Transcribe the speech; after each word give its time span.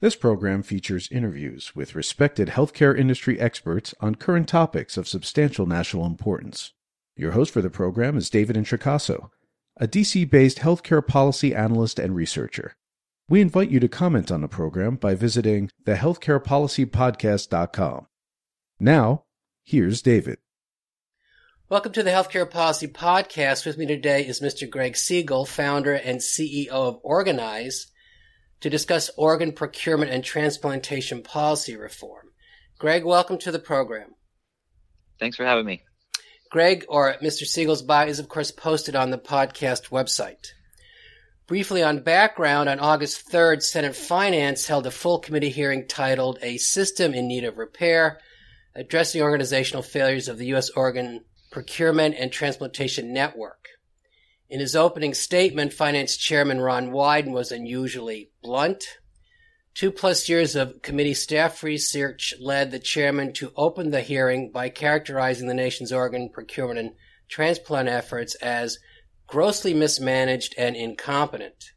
This 0.00 0.14
program 0.14 0.62
features 0.62 1.08
interviews 1.10 1.74
with 1.74 1.96
respected 1.96 2.50
healthcare 2.50 2.96
industry 2.96 3.40
experts 3.40 3.96
on 3.98 4.14
current 4.14 4.48
topics 4.48 4.96
of 4.96 5.08
substantial 5.08 5.66
national 5.66 6.06
importance. 6.06 6.72
Your 7.16 7.32
host 7.32 7.52
for 7.52 7.60
the 7.60 7.68
program 7.68 8.16
is 8.16 8.30
David 8.30 8.54
Introcaso, 8.54 9.30
a 9.76 9.88
DC 9.88 10.30
based 10.30 10.58
healthcare 10.58 11.04
policy 11.04 11.52
analyst 11.52 11.98
and 11.98 12.14
researcher. 12.14 12.76
We 13.28 13.40
invite 13.40 13.72
you 13.72 13.80
to 13.80 13.88
comment 13.88 14.30
on 14.30 14.40
the 14.40 14.46
program 14.46 14.94
by 14.94 15.16
visiting 15.16 15.72
thehealthcarepolicypodcast.com. 15.84 18.06
Now, 18.78 19.24
here's 19.64 20.00
David. 20.00 20.38
Welcome 21.68 21.90
to 21.94 22.04
the 22.04 22.10
Healthcare 22.10 22.48
Policy 22.48 22.86
Podcast. 22.86 23.66
With 23.66 23.76
me 23.76 23.86
today 23.86 24.24
is 24.24 24.40
Mr. 24.40 24.70
Greg 24.70 24.92
Segal, 24.92 25.48
founder 25.48 25.94
and 25.94 26.20
CEO 26.20 26.68
of 26.68 27.00
Organize 27.02 27.88
to 28.60 28.70
discuss 28.70 29.10
organ 29.16 29.52
procurement 29.52 30.10
and 30.10 30.24
transplantation 30.24 31.22
policy 31.22 31.76
reform. 31.76 32.26
Greg, 32.78 33.04
welcome 33.04 33.38
to 33.38 33.52
the 33.52 33.58
program. 33.58 34.14
Thanks 35.18 35.36
for 35.36 35.44
having 35.44 35.66
me. 35.66 35.82
Greg, 36.50 36.86
or 36.88 37.14
Mr. 37.22 37.44
Segal's 37.44 37.82
bio, 37.82 38.06
is 38.06 38.18
of 38.18 38.28
course 38.28 38.50
posted 38.50 38.96
on 38.96 39.10
the 39.10 39.18
podcast 39.18 39.90
website. 39.90 40.52
Briefly 41.46 41.82
on 41.82 42.00
background, 42.00 42.68
on 42.68 42.78
August 42.78 43.30
3rd, 43.30 43.62
Senate 43.62 43.96
Finance 43.96 44.66
held 44.66 44.86
a 44.86 44.90
full 44.90 45.18
committee 45.18 45.50
hearing 45.50 45.86
titled 45.86 46.38
A 46.42 46.58
System 46.58 47.14
in 47.14 47.26
Need 47.26 47.44
of 47.44 47.58
Repair, 47.58 48.20
addressing 48.74 49.22
organizational 49.22 49.82
failures 49.82 50.28
of 50.28 50.38
the 50.38 50.46
U.S. 50.48 50.70
Organ 50.70 51.24
Procurement 51.50 52.16
and 52.18 52.30
Transplantation 52.30 53.12
Network. 53.12 53.66
In 54.50 54.60
his 54.60 54.74
opening 54.74 55.12
statement, 55.12 55.74
Finance 55.74 56.16
Chairman 56.16 56.60
Ron 56.60 56.90
Wyden 56.90 57.32
was 57.32 57.52
unusually 57.52 58.30
blunt. 58.42 58.98
Two 59.74 59.92
plus 59.92 60.26
years 60.28 60.56
of 60.56 60.80
committee 60.80 61.14
staff 61.14 61.62
research 61.62 62.32
led 62.40 62.70
the 62.70 62.78
chairman 62.78 63.34
to 63.34 63.52
open 63.56 63.90
the 63.90 64.00
hearing 64.00 64.50
by 64.50 64.70
characterizing 64.70 65.48
the 65.48 65.54
nation's 65.54 65.92
organ 65.92 66.30
procurement 66.30 66.78
and 66.78 66.92
transplant 67.28 67.88
efforts 67.88 68.34
as 68.36 68.78
grossly 69.26 69.74
mismanaged 69.74 70.54
and 70.56 70.74
incompetent. 70.74 71.72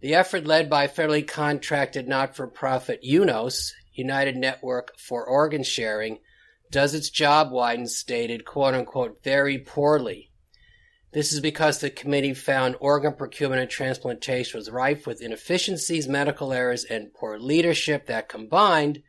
The 0.00 0.14
effort 0.14 0.46
led 0.46 0.70
by 0.70 0.88
federally 0.88 1.28
contracted 1.28 2.08
not-for-profit 2.08 3.02
UNOS, 3.04 3.70
United 3.92 4.36
Network 4.36 4.98
for 4.98 5.26
Organ 5.26 5.62
Sharing, 5.62 6.18
does 6.70 6.94
its 6.94 7.10
job, 7.10 7.52
Wyden 7.52 7.86
stated, 7.86 8.46
quote 8.46 8.74
unquote, 8.74 9.22
very 9.22 9.58
poorly. 9.58 10.31
This 11.12 11.32
is 11.32 11.40
because 11.40 11.78
the 11.78 11.90
committee 11.90 12.32
found 12.32 12.76
organ 12.80 13.12
procurement 13.12 13.60
and 13.60 13.70
transplantation 13.70 14.58
was 14.58 14.70
rife 14.70 15.06
with 15.06 15.20
inefficiencies, 15.20 16.08
medical 16.08 16.52
errors, 16.52 16.84
and 16.84 17.12
poor 17.12 17.38
leadership 17.38 18.06
that 18.06 18.30
combined 18.30 19.02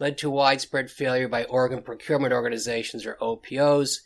led 0.00 0.18
to 0.18 0.30
widespread 0.30 0.90
failure 0.90 1.28
by 1.28 1.44
organ 1.44 1.82
procurement 1.82 2.32
organizations 2.32 3.06
or 3.06 3.16
OPOs 3.20 4.00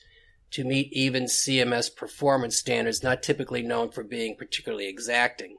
to 0.51 0.65
meet 0.65 0.93
even 0.93 1.25
CMS 1.25 1.95
performance 1.95 2.57
standards, 2.57 3.03
not 3.03 3.23
typically 3.23 3.63
known 3.63 3.91
for 3.91 4.05
being 4.05 4.37
particularly 4.37 4.89
exacting. 4.89 5.57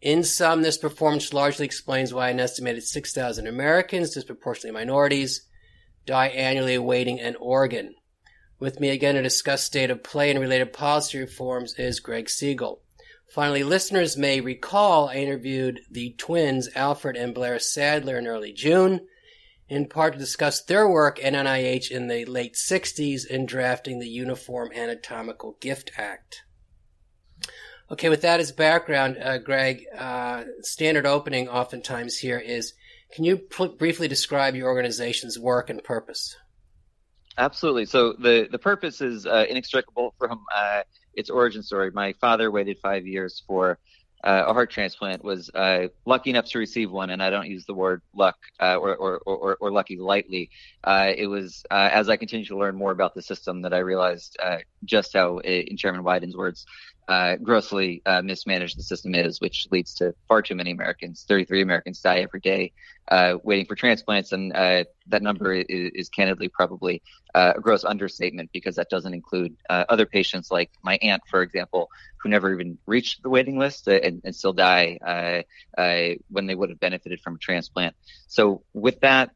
In 0.00 0.24
sum, 0.24 0.62
this 0.62 0.78
performance 0.78 1.32
largely 1.32 1.64
explains 1.64 2.12
why 2.12 2.30
an 2.30 2.40
estimated 2.40 2.84
6,000 2.84 3.46
Americans, 3.46 4.14
disproportionately 4.14 4.72
minorities, 4.72 5.42
die 6.04 6.28
annually 6.28 6.74
awaiting 6.74 7.20
an 7.20 7.36
organ. 7.36 7.95
With 8.58 8.80
me 8.80 8.88
again 8.88 9.16
to 9.16 9.22
discuss 9.22 9.64
state 9.64 9.90
of 9.90 10.02
play 10.02 10.30
and 10.30 10.40
related 10.40 10.72
policy 10.72 11.18
reforms 11.18 11.74
is 11.74 12.00
Greg 12.00 12.26
Segal. 12.26 12.78
Finally, 13.28 13.64
listeners 13.64 14.16
may 14.16 14.40
recall 14.40 15.10
I 15.10 15.16
interviewed 15.16 15.80
the 15.90 16.14
twins 16.16 16.70
Alfred 16.74 17.16
and 17.16 17.34
Blair 17.34 17.58
Sadler 17.58 18.16
in 18.16 18.26
early 18.26 18.52
June, 18.52 19.06
in 19.68 19.88
part 19.88 20.14
to 20.14 20.18
discuss 20.18 20.62
their 20.62 20.88
work 20.88 21.22
at 21.22 21.34
NIH 21.34 21.90
in 21.90 22.08
the 22.08 22.24
late 22.24 22.54
60s 22.54 23.26
in 23.26 23.44
drafting 23.44 23.98
the 23.98 24.08
Uniform 24.08 24.70
Anatomical 24.74 25.58
Gift 25.60 25.90
Act. 25.98 26.42
Okay, 27.90 28.08
with 28.08 28.22
that 28.22 28.40
as 28.40 28.52
background, 28.52 29.18
uh, 29.20 29.36
Greg, 29.36 29.84
uh, 29.96 30.44
standard 30.62 31.04
opening 31.04 31.48
oftentimes 31.48 32.16
here 32.18 32.38
is 32.38 32.72
can 33.12 33.24
you 33.24 33.36
pl- 33.36 33.76
briefly 33.76 34.08
describe 34.08 34.54
your 34.54 34.68
organization's 34.68 35.38
work 35.38 35.68
and 35.68 35.84
purpose? 35.84 36.36
Absolutely. 37.38 37.84
So 37.84 38.14
the 38.14 38.48
the 38.50 38.58
purpose 38.58 39.00
is 39.00 39.26
uh, 39.26 39.44
inextricable 39.48 40.14
from 40.18 40.44
uh, 40.54 40.82
its 41.14 41.28
origin 41.28 41.62
story. 41.62 41.90
My 41.90 42.14
father 42.14 42.50
waited 42.50 42.78
five 42.78 43.06
years 43.06 43.42
for 43.46 43.78
uh, 44.24 44.44
a 44.46 44.52
heart 44.54 44.70
transplant. 44.70 45.22
Was 45.22 45.50
uh, 45.50 45.88
lucky 46.06 46.30
enough 46.30 46.46
to 46.46 46.58
receive 46.58 46.90
one, 46.90 47.10
and 47.10 47.22
I 47.22 47.28
don't 47.28 47.46
use 47.46 47.66
the 47.66 47.74
word 47.74 48.00
luck 48.14 48.36
uh, 48.58 48.76
or, 48.76 48.96
or, 48.96 49.18
or, 49.26 49.56
or, 49.60 49.70
lucky 49.70 49.98
lightly. 49.98 50.48
Uh, 50.82 51.12
it 51.14 51.26
was 51.26 51.62
as 51.70 52.08
I 52.08 52.16
continued 52.16 52.48
to 52.48 52.56
learn 52.56 52.74
more 52.74 52.90
about 52.90 53.14
the 53.14 53.22
system 53.22 53.60
that 53.62 53.74
I 53.74 53.78
realized 53.78 54.38
just 54.84 55.12
how, 55.12 55.38
in 55.38 55.76
Chairman 55.76 56.02
Wyden's 56.02 56.36
words, 56.36 56.64
uh, 57.08 57.36
grossly 57.36 58.02
uh, 58.04 58.20
mismanaged 58.22 58.76
the 58.76 58.82
system 58.82 59.14
is, 59.14 59.40
which 59.40 59.68
leads 59.70 59.94
to 59.94 60.14
far 60.26 60.42
too 60.42 60.54
many 60.56 60.72
Americans. 60.72 61.24
33 61.28 61.62
Americans 61.62 62.00
die 62.00 62.18
every 62.18 62.40
day 62.40 62.72
uh, 63.08 63.36
waiting 63.44 63.64
for 63.66 63.76
transplants, 63.76 64.32
and 64.32 64.52
uh, 64.54 64.84
that 65.06 65.22
number 65.22 65.52
is, 65.52 65.64
is 65.68 66.08
candidly 66.08 66.48
probably 66.48 67.02
uh, 67.34 67.52
a 67.56 67.60
gross 67.60 67.84
understatement 67.84 68.50
because 68.52 68.76
that 68.76 68.90
doesn't 68.90 69.14
include 69.14 69.56
uh, 69.70 69.84
other 69.88 70.06
patients 70.06 70.50
like 70.50 70.70
my 70.82 70.98
aunt, 71.00 71.22
for 71.30 71.42
example, 71.42 71.88
who 72.20 72.28
never 72.28 72.52
even 72.52 72.76
reached 72.86 73.22
the 73.22 73.30
waiting 73.30 73.58
list 73.58 73.86
and, 73.86 74.22
and 74.24 74.34
still 74.34 74.52
die 74.52 75.44
when 76.28 76.46
they 76.46 76.54
would 76.54 76.70
have 76.70 76.80
benefited 76.80 77.20
from 77.20 77.36
a 77.36 77.38
transplant. 77.38 77.94
So, 78.26 78.62
with 78.72 79.00
that 79.00 79.30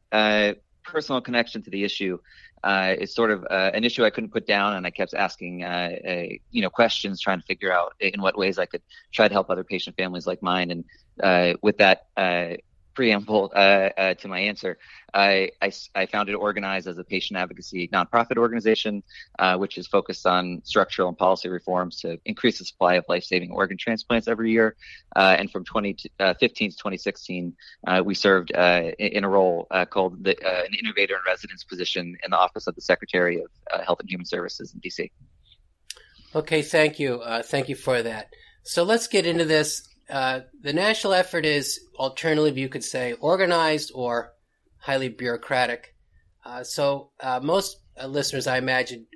personal 0.83 1.21
connection 1.21 1.61
to 1.63 1.69
the 1.69 1.83
issue, 1.83 2.17
uh, 2.63 2.95
is 2.99 3.13
sort 3.13 3.31
of 3.31 3.43
uh, 3.49 3.71
an 3.73 3.83
issue 3.83 4.05
I 4.05 4.09
couldn't 4.09 4.31
put 4.31 4.45
down, 4.47 4.75
and 4.75 4.85
I 4.85 4.91
kept 4.91 5.13
asking, 5.13 5.63
uh, 5.63 5.97
you 6.51 6.61
know, 6.61 6.69
questions, 6.69 7.19
trying 7.19 7.39
to 7.39 7.45
figure 7.45 7.71
out 7.71 7.93
in 7.99 8.21
what 8.21 8.37
ways 8.37 8.59
I 8.59 8.65
could 8.65 8.81
try 9.11 9.27
to 9.27 9.33
help 9.33 9.49
other 9.49 9.63
patient 9.63 9.97
families 9.97 10.27
like 10.27 10.41
mine. 10.41 10.71
And 10.71 10.83
uh, 11.23 11.57
with 11.61 11.77
that 11.77 12.07
uh, 12.17 12.55
preamble 12.93 13.51
uh, 13.55 13.89
uh, 13.97 14.13
to 14.15 14.27
my 14.27 14.39
answer, 14.39 14.77
I, 15.13 15.51
I, 15.61 15.71
I, 15.95 16.05
founded 16.05 16.35
Organize 16.35 16.87
as 16.87 16.97
a 16.97 17.03
patient 17.03 17.37
advocacy 17.37 17.87
nonprofit 17.89 18.37
organization, 18.37 19.03
uh, 19.39 19.57
which 19.57 19.77
is 19.77 19.87
focused 19.87 20.25
on 20.25 20.61
structural 20.63 21.09
and 21.09 21.17
policy 21.17 21.49
reforms 21.49 21.97
to 22.01 22.17
increase 22.25 22.59
the 22.59 22.65
supply 22.65 22.95
of 22.95 23.05
life-saving 23.09 23.51
organ 23.51 23.77
transplants 23.77 24.27
every 24.27 24.51
year. 24.51 24.75
Uh, 25.15 25.35
and 25.37 25.51
from 25.51 25.65
2015 25.65 26.07
uh, 26.19 26.33
to 26.33 26.47
2016, 26.49 27.53
uh, 27.87 28.01
we 28.03 28.13
served 28.13 28.51
in 28.51 29.23
a 29.23 29.29
role 29.29 29.67
called 29.89 30.23
the, 30.23 30.35
an 30.45 30.73
innovator 30.73 31.15
in 31.15 31.21
residence 31.25 31.63
position 31.63 32.17
in 32.23 32.31
the 32.31 32.37
Office 32.37 32.67
of 32.67 32.75
the 32.75 32.81
Secretary 32.81 33.41
of 33.41 33.83
Health 33.85 33.99
and 33.99 34.09
Human 34.09 34.25
Services 34.25 34.73
in 34.73 34.79
DC. 34.79 35.11
Okay, 36.33 36.61
thank 36.61 36.99
you. 36.99 37.21
thank 37.43 37.67
you 37.67 37.75
for 37.75 38.01
that. 38.01 38.33
So 38.63 38.83
let's 38.83 39.07
get 39.07 39.25
into 39.25 39.43
this. 39.43 39.87
Uh, 40.11 40.41
the 40.61 40.73
national 40.73 41.13
effort 41.13 41.45
is 41.45 41.79
alternative, 41.95 42.57
you 42.57 42.67
could 42.67 42.83
say, 42.83 43.13
organized 43.13 43.91
or 43.95 44.33
highly 44.77 45.07
bureaucratic. 45.07 45.95
Uh, 46.45 46.63
so 46.63 47.11
uh, 47.21 47.39
most 47.41 47.77
uh, 47.99 48.07
listeners, 48.07 48.45
I 48.45 48.57
imagine, 48.57 49.07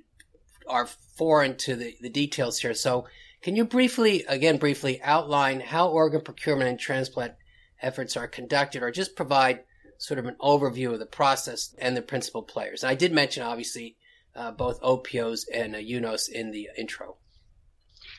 are 0.68 0.88
foreign 1.18 1.58
to 1.58 1.76
the, 1.76 1.96
the 2.00 2.10
details 2.10 2.60
here. 2.60 2.74
So 2.74 3.08
can 3.42 3.58
you 3.58 3.66
briefly, 3.66 4.24
again, 4.28 4.58
briefly 4.58 5.02
outline 5.04 5.60
how 5.60 5.90
organ 5.90 6.22
procurement 6.22 6.70
and 6.70 6.80
transplant 6.80 7.34
efforts 7.82 8.16
are 8.16 8.28
conducted, 8.28 8.82
or 8.82 8.90
just 8.90 9.18
provide 9.18 9.64
sort 9.98 10.20
of 10.20 10.26
an 10.26 10.36
overview 10.42 10.94
of 10.94 11.00
the 11.00 11.06
process 11.06 11.76
and 11.78 11.98
the 11.98 12.02
principal 12.02 12.42
players? 12.42 12.84
And 12.84 12.90
I 12.90 12.96
did 12.96 13.12
mention, 13.12 13.44
obviously, 13.44 13.98
uh, 14.34 14.52
both 14.52 14.82
OPOs 14.82 15.46
and 15.54 15.76
UNOS 15.76 16.30
in 16.30 16.52
the 16.52 16.70
intro. 16.78 17.18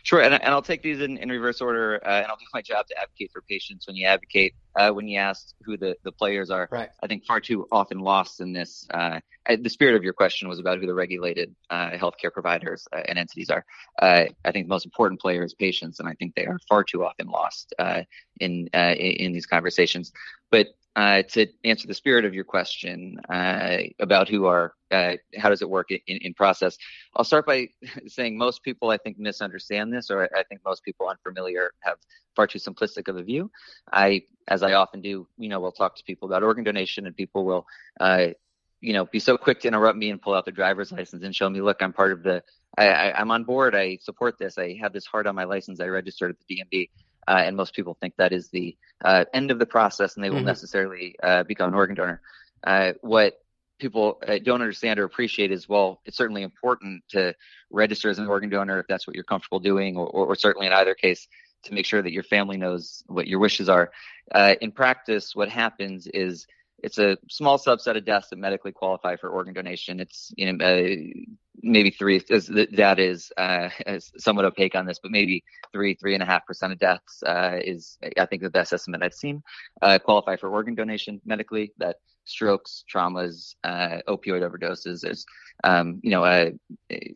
Sure, 0.06 0.20
and, 0.20 0.32
and 0.34 0.54
I'll 0.54 0.62
take 0.62 0.82
these 0.82 1.00
in, 1.00 1.16
in 1.16 1.28
reverse 1.28 1.60
order, 1.60 2.00
uh, 2.06 2.18
and 2.18 2.26
I'll 2.26 2.36
do 2.36 2.44
my 2.54 2.62
job 2.62 2.86
to 2.86 2.96
advocate 2.96 3.32
for 3.32 3.42
patients. 3.42 3.88
When 3.88 3.96
you 3.96 4.06
advocate, 4.06 4.54
uh, 4.76 4.92
when 4.92 5.08
you 5.08 5.18
ask 5.18 5.52
who 5.64 5.76
the, 5.76 5.96
the 6.04 6.12
players 6.12 6.48
are, 6.48 6.68
right. 6.70 6.90
I 7.02 7.08
think 7.08 7.24
far 7.24 7.40
too 7.40 7.66
often 7.72 7.98
lost 7.98 8.40
in 8.40 8.52
this. 8.52 8.86
Uh, 8.94 9.18
the 9.48 9.68
spirit 9.68 9.96
of 9.96 10.04
your 10.04 10.12
question 10.12 10.48
was 10.48 10.60
about 10.60 10.78
who 10.78 10.86
the 10.86 10.94
regulated 10.94 11.52
uh, 11.70 11.90
healthcare 11.90 12.32
providers 12.32 12.86
uh, 12.92 13.02
and 13.08 13.18
entities 13.18 13.50
are. 13.50 13.64
Uh, 14.00 14.26
I 14.44 14.52
think 14.52 14.66
the 14.66 14.68
most 14.68 14.84
important 14.84 15.20
player 15.20 15.42
is 15.42 15.54
patients, 15.54 15.98
and 15.98 16.08
I 16.08 16.12
think 16.12 16.36
they 16.36 16.46
are 16.46 16.60
far 16.68 16.84
too 16.84 17.04
often 17.04 17.26
lost 17.26 17.74
in 18.38 18.68
in 18.68 19.32
these 19.32 19.46
conversations. 19.46 20.12
But 20.52 20.68
uh, 20.96 21.22
to 21.22 21.46
answer 21.62 21.86
the 21.86 21.94
spirit 21.94 22.24
of 22.24 22.32
your 22.32 22.42
question 22.42 23.20
uh, 23.28 23.76
about 24.00 24.30
who 24.30 24.46
are, 24.46 24.72
uh, 24.90 25.12
how 25.36 25.50
does 25.50 25.60
it 25.60 25.68
work 25.68 25.90
in, 25.90 26.00
in 26.06 26.32
process, 26.32 26.78
I'll 27.14 27.24
start 27.24 27.44
by 27.44 27.68
saying 28.06 28.38
most 28.38 28.62
people 28.62 28.88
I 28.88 28.96
think 28.96 29.18
misunderstand 29.18 29.92
this, 29.92 30.10
or 30.10 30.28
I 30.34 30.42
think 30.44 30.62
most 30.64 30.82
people 30.84 31.06
unfamiliar 31.08 31.72
have 31.80 31.98
far 32.34 32.46
too 32.46 32.58
simplistic 32.58 33.08
of 33.08 33.18
a 33.18 33.22
view. 33.22 33.50
I, 33.92 34.22
as 34.48 34.62
I 34.62 34.72
often 34.72 35.02
do, 35.02 35.28
you 35.36 35.50
know, 35.50 35.60
we'll 35.60 35.70
talk 35.70 35.96
to 35.96 36.04
people 36.04 36.28
about 36.28 36.42
organ 36.42 36.64
donation, 36.64 37.06
and 37.06 37.14
people 37.14 37.44
will, 37.44 37.66
uh, 38.00 38.28
you 38.80 38.94
know, 38.94 39.04
be 39.04 39.18
so 39.18 39.36
quick 39.36 39.60
to 39.60 39.68
interrupt 39.68 39.98
me 39.98 40.08
and 40.08 40.20
pull 40.20 40.32
out 40.32 40.46
their 40.46 40.54
driver's 40.54 40.92
license 40.92 41.22
and 41.22 41.36
show 41.36 41.50
me, 41.50 41.60
look, 41.60 41.82
I'm 41.82 41.92
part 41.92 42.12
of 42.12 42.22
the, 42.22 42.42
I, 42.78 43.12
I'm 43.12 43.30
on 43.30 43.44
board, 43.44 43.74
I 43.74 43.98
support 44.00 44.38
this, 44.38 44.56
I 44.56 44.78
have 44.80 44.94
this 44.94 45.04
heart 45.04 45.26
on 45.26 45.34
my 45.34 45.44
license, 45.44 45.78
I 45.78 45.88
registered 45.88 46.30
at 46.30 46.36
the 46.48 46.56
DMV 46.56 46.88
uh, 47.28 47.42
and 47.44 47.56
most 47.56 47.74
people 47.74 47.96
think 48.00 48.14
that 48.16 48.32
is 48.32 48.48
the 48.48 48.76
uh, 49.04 49.24
end 49.32 49.50
of 49.50 49.58
the 49.58 49.66
process, 49.66 50.14
and 50.14 50.24
they 50.24 50.30
will 50.30 50.38
mm-hmm. 50.38 50.46
necessarily 50.46 51.16
uh, 51.22 51.42
become 51.42 51.68
an 51.68 51.74
organ 51.74 51.96
donor. 51.96 52.20
Uh, 52.64 52.92
what 53.02 53.40
people 53.78 54.18
uh, 54.26 54.38
don't 54.42 54.62
understand 54.62 54.98
or 54.98 55.04
appreciate 55.04 55.52
is 55.52 55.68
well, 55.68 56.00
it's 56.04 56.16
certainly 56.16 56.42
important 56.42 57.02
to 57.10 57.34
register 57.70 58.08
as 58.08 58.18
an 58.18 58.26
organ 58.26 58.48
donor 58.48 58.80
if 58.80 58.86
that's 58.86 59.06
what 59.06 59.14
you're 59.14 59.24
comfortable 59.24 59.60
doing, 59.60 59.96
or, 59.96 60.06
or, 60.06 60.26
or 60.26 60.34
certainly 60.34 60.66
in 60.66 60.72
either 60.72 60.94
case 60.94 61.28
to 61.64 61.74
make 61.74 61.84
sure 61.84 62.00
that 62.00 62.12
your 62.12 62.22
family 62.22 62.56
knows 62.56 63.02
what 63.06 63.26
your 63.26 63.40
wishes 63.40 63.68
are. 63.68 63.90
in 64.60 64.70
practice, 64.70 65.34
what 65.34 65.48
happens 65.48 66.06
is 66.06 66.46
it's 66.82 66.98
a 66.98 67.16
small 67.30 67.58
subset 67.58 67.96
of 67.96 68.04
deaths 68.04 68.28
that 68.30 68.38
medically 68.38 68.72
qualify 68.72 69.16
for 69.16 69.30
organ 69.30 69.54
donation. 69.54 70.00
It's 70.00 70.32
you 70.36 70.52
know 70.52 70.64
uh, 70.64 70.96
maybe 71.62 71.90
three. 71.90 72.18
That 72.18 72.96
is 72.98 73.32
uh, 73.36 73.70
somewhat 74.18 74.44
opaque 74.44 74.74
on 74.74 74.86
this, 74.86 74.98
but 75.02 75.10
maybe 75.10 75.42
three, 75.72 75.94
three 75.94 76.14
and 76.14 76.22
a 76.22 76.26
half 76.26 76.46
percent 76.46 76.72
of 76.72 76.78
deaths 76.78 77.22
uh, 77.24 77.58
is 77.62 77.98
I 78.18 78.26
think 78.26 78.42
the 78.42 78.50
best 78.50 78.72
estimate 78.72 79.02
I've 79.02 79.14
seen 79.14 79.42
uh, 79.82 79.98
qualify 79.98 80.36
for 80.36 80.50
organ 80.50 80.74
donation 80.74 81.20
medically. 81.24 81.72
That 81.78 81.96
strokes, 82.24 82.84
traumas, 82.92 83.54
uh, 83.64 83.98
opioid 84.08 84.42
overdoses, 84.42 85.08
is 85.08 85.24
um, 85.64 86.00
you 86.02 86.10
know 86.10 86.24
uh, 86.24 86.50
a 86.90 87.14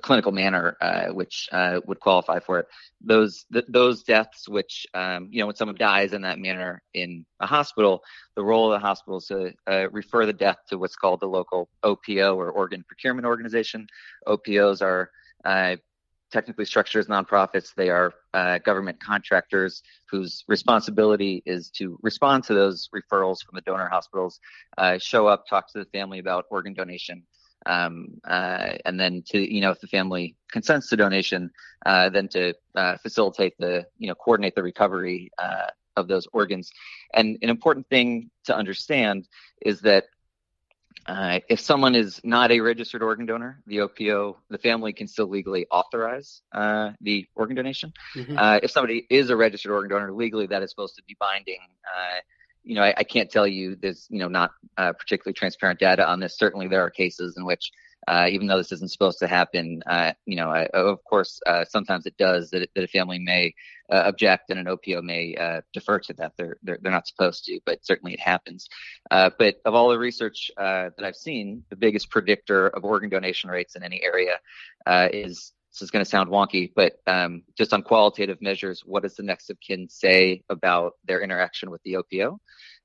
clinical 0.00 0.32
manner 0.32 0.76
uh, 0.80 1.06
which 1.08 1.48
uh, 1.52 1.80
would 1.86 2.00
qualify 2.00 2.40
for 2.40 2.60
it. 2.60 2.66
Those 3.00 3.44
th- 3.52 3.66
those 3.68 4.02
deaths, 4.02 4.48
which 4.48 4.86
um, 4.94 5.28
you 5.30 5.40
know, 5.40 5.46
when 5.46 5.56
someone 5.56 5.76
dies 5.76 6.12
in 6.12 6.22
that 6.22 6.38
manner 6.38 6.82
in 6.94 7.24
a 7.40 7.46
hospital, 7.46 8.02
the 8.34 8.42
role 8.42 8.72
of 8.72 8.80
the 8.80 8.86
hospital 8.86 9.18
is 9.18 9.26
to 9.26 9.52
uh, 9.66 9.88
refer 9.90 10.26
the 10.26 10.32
death 10.32 10.58
to 10.68 10.78
what's 10.78 10.96
called 10.96 11.20
the 11.20 11.26
local 11.26 11.68
OPO 11.84 12.36
or 12.36 12.50
organ 12.50 12.84
procurement 12.86 13.26
organization. 13.26 13.86
OPOs 14.26 14.82
are 14.82 15.10
uh, 15.44 15.76
technically 16.32 16.64
structured 16.64 17.00
as 17.00 17.06
nonprofits. 17.06 17.72
They 17.74 17.88
are 17.88 18.12
uh, 18.34 18.58
government 18.58 18.98
contractors 19.00 19.82
whose 20.10 20.44
responsibility 20.48 21.42
is 21.46 21.70
to 21.76 21.98
respond 22.02 22.44
to 22.44 22.54
those 22.54 22.88
referrals 22.94 23.44
from 23.44 23.54
the 23.54 23.60
donor 23.60 23.88
hospitals, 23.88 24.40
uh, 24.76 24.98
show 24.98 25.28
up, 25.28 25.46
talk 25.46 25.72
to 25.72 25.78
the 25.78 25.84
family 25.86 26.18
about 26.18 26.46
organ 26.50 26.74
donation 26.74 27.22
um, 27.66 28.20
uh, 28.26 28.74
and 28.84 28.98
then 28.98 29.22
to 29.28 29.54
you 29.54 29.60
know 29.60 29.70
if 29.70 29.80
the 29.80 29.86
family 29.86 30.36
consents 30.50 30.88
to 30.88 30.96
donation, 30.96 31.50
uh, 31.84 32.08
then 32.08 32.28
to 32.28 32.54
uh, 32.74 32.96
facilitate 32.98 33.54
the 33.58 33.86
you 33.98 34.08
know 34.08 34.14
coordinate 34.14 34.54
the 34.54 34.62
recovery 34.62 35.30
uh, 35.38 35.66
of 35.96 36.08
those 36.08 36.26
organs. 36.32 36.70
And 37.12 37.38
an 37.42 37.50
important 37.50 37.88
thing 37.88 38.30
to 38.44 38.56
understand 38.56 39.28
is 39.60 39.80
that 39.80 40.04
uh, 41.06 41.38
if 41.48 41.60
someone 41.60 41.94
is 41.94 42.20
not 42.24 42.50
a 42.50 42.60
registered 42.60 43.02
organ 43.02 43.26
donor, 43.26 43.62
the 43.66 43.80
OPO, 43.80 44.36
the 44.50 44.58
family 44.58 44.92
can 44.92 45.06
still 45.06 45.28
legally 45.28 45.66
authorize 45.70 46.42
uh, 46.52 46.90
the 47.00 47.26
organ 47.34 47.54
donation. 47.54 47.92
Mm-hmm. 48.16 48.64
if 48.64 48.70
somebody 48.70 49.06
is 49.08 49.30
a 49.30 49.36
registered 49.36 49.72
organ 49.72 49.90
donor, 49.90 50.12
legally 50.12 50.46
that 50.46 50.62
is 50.62 50.70
supposed 50.70 50.96
to 50.96 51.02
be 51.04 51.16
binding 51.18 51.58
you 52.66 52.74
know, 52.74 52.82
I, 52.82 52.94
I, 52.98 53.04
can't 53.04 53.30
tell 53.30 53.46
you 53.46 53.76
there's, 53.76 54.08
you 54.10 54.18
know, 54.18 54.28
not 54.28 54.50
uh, 54.76 54.92
particularly 54.92 55.34
transparent 55.34 55.78
data 55.78 56.06
on 56.06 56.18
this. 56.18 56.36
Certainly, 56.36 56.66
there 56.66 56.82
are 56.82 56.90
cases 56.90 57.36
in 57.36 57.46
which, 57.46 57.70
uh, 58.08 58.26
even 58.28 58.48
though 58.48 58.58
this 58.58 58.72
isn't 58.72 58.90
supposed 58.90 59.20
to 59.20 59.28
happen, 59.28 59.82
uh, 59.86 60.12
you 60.26 60.34
know, 60.34 60.50
I, 60.50 60.66
of 60.66 61.02
course, 61.04 61.40
uh, 61.46 61.64
sometimes 61.64 62.06
it 62.06 62.16
does 62.18 62.50
that, 62.50 62.68
that 62.74 62.84
a 62.84 62.88
family 62.88 63.20
may 63.20 63.54
uh, 63.88 64.02
object 64.06 64.50
and 64.50 64.58
an 64.58 64.66
OPO 64.66 65.00
may 65.00 65.36
uh, 65.36 65.60
defer 65.72 66.00
to 66.00 66.12
that. 66.14 66.32
They're, 66.36 66.56
they're 66.64 66.78
they're 66.82 66.90
not 66.90 67.06
supposed 67.06 67.44
to, 67.44 67.60
but 67.64 67.86
certainly 67.86 68.14
it 68.14 68.20
happens. 68.20 68.68
but 69.10 69.60
of 69.64 69.74
all 69.74 69.90
the 69.90 69.98
research 69.98 70.50
that 70.56 70.92
I've 71.04 71.16
seen, 71.16 71.62
the 71.70 71.76
biggest 71.76 72.10
predictor 72.10 72.66
of 72.66 72.84
organ 72.84 73.10
donation 73.10 73.48
rates 73.48 73.76
in 73.76 73.84
any 73.84 74.02
area 74.02 74.40
is 75.12 75.52
this 75.76 75.82
is 75.82 75.90
going 75.90 76.02
to 76.02 76.10
sound 76.10 76.30
wonky, 76.30 76.72
but 76.74 77.00
um, 77.06 77.42
just 77.54 77.74
on 77.74 77.82
qualitative 77.82 78.40
measures, 78.40 78.80
what 78.86 79.02
does 79.02 79.14
the 79.14 79.22
next 79.22 79.50
of 79.50 79.60
kin 79.60 79.86
say 79.90 80.42
about 80.48 80.94
their 81.06 81.20
interaction 81.20 81.70
with 81.70 81.82
the 81.82 81.98
OPO? 81.98 82.38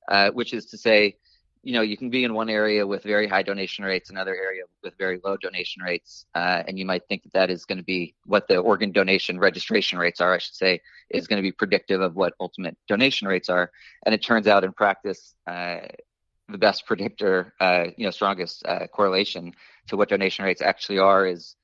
Uh, 0.08 0.30
which 0.32 0.52
is 0.52 0.66
to 0.66 0.76
say, 0.76 1.16
you 1.62 1.72
know, 1.72 1.80
you 1.80 1.96
can 1.96 2.10
be 2.10 2.24
in 2.24 2.34
one 2.34 2.50
area 2.50 2.86
with 2.86 3.02
very 3.02 3.26
high 3.26 3.42
donation 3.42 3.82
rates, 3.82 4.10
another 4.10 4.34
area 4.34 4.64
with 4.82 4.92
very 4.98 5.18
low 5.24 5.38
donation 5.38 5.82
rates, 5.82 6.26
uh, 6.34 6.64
and 6.68 6.78
you 6.78 6.84
might 6.84 7.06
think 7.08 7.22
that 7.22 7.32
that 7.32 7.50
is 7.50 7.64
going 7.64 7.78
to 7.78 7.84
be 7.84 8.14
what 8.26 8.46
the 8.46 8.58
organ 8.58 8.92
donation 8.92 9.38
registration 9.38 9.98
rates 9.98 10.20
are, 10.20 10.34
I 10.34 10.38
should 10.38 10.54
say, 10.54 10.82
is 11.08 11.26
going 11.26 11.38
to 11.38 11.42
be 11.42 11.52
predictive 11.52 12.02
of 12.02 12.14
what 12.14 12.34
ultimate 12.40 12.76
donation 12.88 13.26
rates 13.26 13.48
are. 13.48 13.70
And 14.04 14.14
it 14.14 14.22
turns 14.22 14.46
out 14.46 14.64
in 14.64 14.72
practice, 14.72 15.34
uh, 15.46 15.78
the 16.48 16.58
best 16.58 16.84
predictor, 16.84 17.54
uh, 17.58 17.86
you 17.96 18.04
know, 18.04 18.10
strongest 18.10 18.66
uh, 18.66 18.86
correlation 18.88 19.54
to 19.86 19.96
what 19.96 20.10
donation 20.10 20.44
rates 20.44 20.60
actually 20.60 20.98
are 20.98 21.26
is 21.26 21.56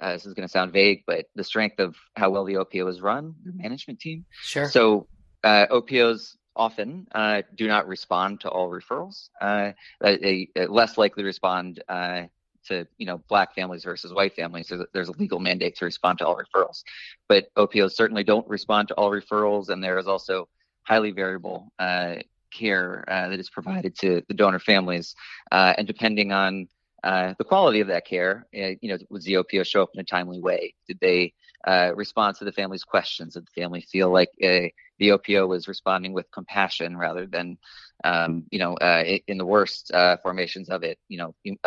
uh, 0.00 0.12
this 0.12 0.26
is 0.26 0.34
going 0.34 0.46
to 0.46 0.52
sound 0.52 0.72
vague, 0.72 1.04
but 1.06 1.26
the 1.34 1.44
strength 1.44 1.78
of 1.78 1.96
how 2.16 2.30
well 2.30 2.44
the 2.44 2.56
OPO 2.56 2.88
is 2.88 3.00
run, 3.00 3.34
the 3.44 3.52
management 3.52 4.00
team. 4.00 4.24
Sure. 4.42 4.68
So 4.68 5.06
uh, 5.44 5.66
OPOs 5.70 6.36
often 6.56 7.06
uh, 7.14 7.42
do 7.54 7.68
not 7.68 7.86
respond 7.86 8.40
to 8.40 8.48
all 8.48 8.70
referrals. 8.70 9.28
Uh, 9.40 9.72
they, 10.00 10.48
they, 10.54 10.66
less 10.66 10.98
likely 10.98 11.24
respond 11.24 11.82
uh, 11.88 12.22
to 12.66 12.86
you 12.98 13.06
know 13.06 13.18
black 13.28 13.54
families 13.54 13.84
versus 13.84 14.12
white 14.12 14.34
families. 14.34 14.68
There's 14.68 14.82
a, 14.82 14.86
there's 14.92 15.08
a 15.08 15.18
legal 15.18 15.38
mandate 15.38 15.76
to 15.76 15.84
respond 15.84 16.18
to 16.18 16.26
all 16.26 16.36
referrals, 16.36 16.82
but 17.28 17.48
OPOs 17.56 17.94
certainly 17.94 18.24
don't 18.24 18.48
respond 18.48 18.88
to 18.88 18.94
all 18.94 19.10
referrals, 19.10 19.68
and 19.68 19.82
there 19.82 19.98
is 19.98 20.06
also 20.06 20.48
highly 20.82 21.12
variable 21.12 21.72
uh, 21.78 22.16
care 22.52 23.04
that 23.06 23.38
is 23.38 23.48
provided 23.48 23.96
to 24.00 24.22
the 24.28 24.34
donor 24.34 24.58
families, 24.58 25.14
and 25.52 25.86
depending 25.86 26.32
on 26.32 26.68
uh, 27.02 27.34
the 27.38 27.44
quality 27.44 27.80
of 27.80 27.88
that 27.88 28.06
care, 28.06 28.46
uh, 28.54 28.74
you 28.80 28.88
know, 28.88 28.98
was 29.08 29.24
the 29.24 29.36
OPO 29.36 29.64
show 29.64 29.82
up 29.82 29.90
in 29.94 30.00
a 30.00 30.04
timely 30.04 30.40
way? 30.40 30.74
Did 30.86 30.98
they 31.00 31.32
uh, 31.66 31.92
respond 31.94 32.36
to 32.36 32.44
the 32.44 32.52
family's 32.52 32.84
questions? 32.84 33.34
Did 33.34 33.46
the 33.46 33.60
family 33.60 33.80
feel 33.80 34.10
like 34.10 34.28
uh, 34.42 34.68
the 34.98 35.12
OPO 35.12 35.48
was 35.48 35.68
responding 35.68 36.12
with 36.12 36.30
compassion 36.30 36.96
rather 36.96 37.26
than, 37.26 37.56
um, 38.04 38.44
you 38.50 38.58
know, 38.58 38.74
uh, 38.74 39.02
in 39.26 39.38
the 39.38 39.46
worst 39.46 39.90
uh, 39.92 40.18
formations 40.22 40.68
of 40.68 40.82
it, 40.82 40.98
you 41.08 41.18
know, 41.18 41.34
you 41.44 41.58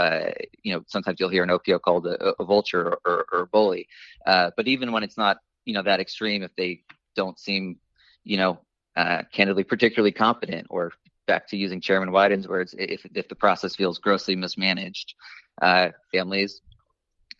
know, 0.65 0.83
sometimes 0.87 1.19
you'll 1.19 1.29
hear 1.29 1.43
an 1.43 1.49
OPO 1.49 1.81
called 1.81 2.05
a, 2.05 2.33
a 2.39 2.45
vulture 2.45 2.97
or, 3.05 3.25
or 3.31 3.41
a 3.41 3.47
bully. 3.47 3.87
but 4.25 4.67
even 4.67 4.91
when 4.91 5.03
it's 5.03 5.17
not, 5.17 5.37
you 5.65 5.73
know, 5.73 5.83
that 5.83 5.99
extreme, 5.99 6.43
if 6.43 6.55
they 6.55 6.81
don't 7.15 7.39
seem, 7.39 7.79
you 8.23 8.37
know, 8.37 8.59
candidly 9.31 9.63
particularly 9.63 10.11
competent 10.11 10.67
or 10.69 10.91
back 11.27 11.47
to 11.49 11.57
using 11.57 11.81
Chairman 11.81 12.11
Wyden's 12.11 12.47
words, 12.47 12.75
if 12.77 13.05
if 13.13 13.27
the 13.27 13.35
process 13.35 13.75
feels 13.75 13.99
grossly 13.99 14.35
mismanaged, 14.35 15.15
uh, 15.61 15.89
families 16.11 16.61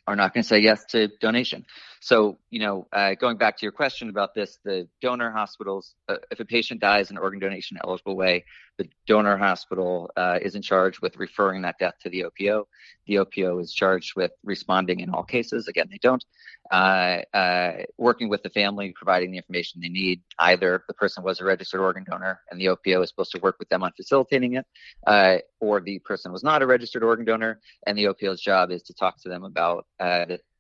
are 0.08 0.16
not 0.16 0.34
going 0.34 0.44
to 0.44 0.48
say 0.48 0.60
yes 0.60 0.86
to 0.90 1.08
donation. 1.20 1.66
So, 2.04 2.38
you 2.50 2.60
know, 2.60 2.86
uh, 2.92 3.14
going 3.16 3.38
back 3.38 3.58
to 3.58 3.66
your 3.66 3.72
question 3.72 4.10
about 4.10 4.36
this, 4.36 4.60
the 4.66 4.90
donor 5.02 5.32
hospitals, 5.32 5.96
uh, 6.10 6.18
if 6.32 6.40
a 6.42 6.44
patient 6.44 6.82
dies 6.82 7.10
in 7.10 7.16
an 7.16 7.24
organ 7.24 7.40
donation 7.40 7.78
eligible 7.82 8.18
way, 8.18 8.44
the 8.78 8.90
donor 9.08 9.38
hospital 9.38 10.12
uh, 10.18 10.38
is 10.42 10.56
in 10.56 10.62
charge 10.62 11.00
with 11.00 11.16
referring 11.16 11.62
that 11.62 11.78
death 11.80 11.94
to 12.02 12.10
the 12.10 12.26
OPO. 12.26 12.68
The 13.08 13.20
OPO 13.20 13.62
is 13.62 13.74
charged 13.74 14.18
with 14.18 14.32
responding 14.44 15.00
in 15.00 15.12
all 15.12 15.24
cases. 15.24 15.70
Again, 15.70 15.88
they 15.90 15.98
don't. 16.02 16.22
Uh, 16.70 17.22
uh, 17.34 17.84
working 17.98 18.28
with 18.28 18.44
the 18.44 18.50
family, 18.50 18.94
providing 18.94 19.32
the 19.32 19.38
information 19.38 19.80
they 19.80 19.88
need. 19.88 20.22
Either 20.40 20.84
the 20.90 20.94
person 20.96 21.24
was 21.24 21.40
a 21.40 21.46
registered 21.46 21.80
organ 21.80 22.04
donor 22.04 22.42
and 22.52 22.60
the 22.60 22.68
OPO 22.68 23.02
is 23.02 23.08
supposed 23.12 23.32
to 23.32 23.40
work 23.40 23.56
with 23.60 23.70
them 23.70 23.82
on 23.82 23.94
facilitating 23.96 24.56
it, 24.56 24.66
uh, 25.08 25.38
or 25.62 25.80
the 25.80 26.00
person 26.00 26.34
was 26.34 26.44
not 26.44 26.62
a 26.62 26.68
registered 26.68 27.02
organ 27.02 27.24
donor 27.24 27.62
and 27.88 27.98
the 27.98 28.08
OPO's 28.08 28.42
job 28.42 28.72
is 28.72 28.84
to 28.84 28.94
talk 28.94 29.22
to 29.22 29.30
them 29.30 29.46
about 29.46 29.86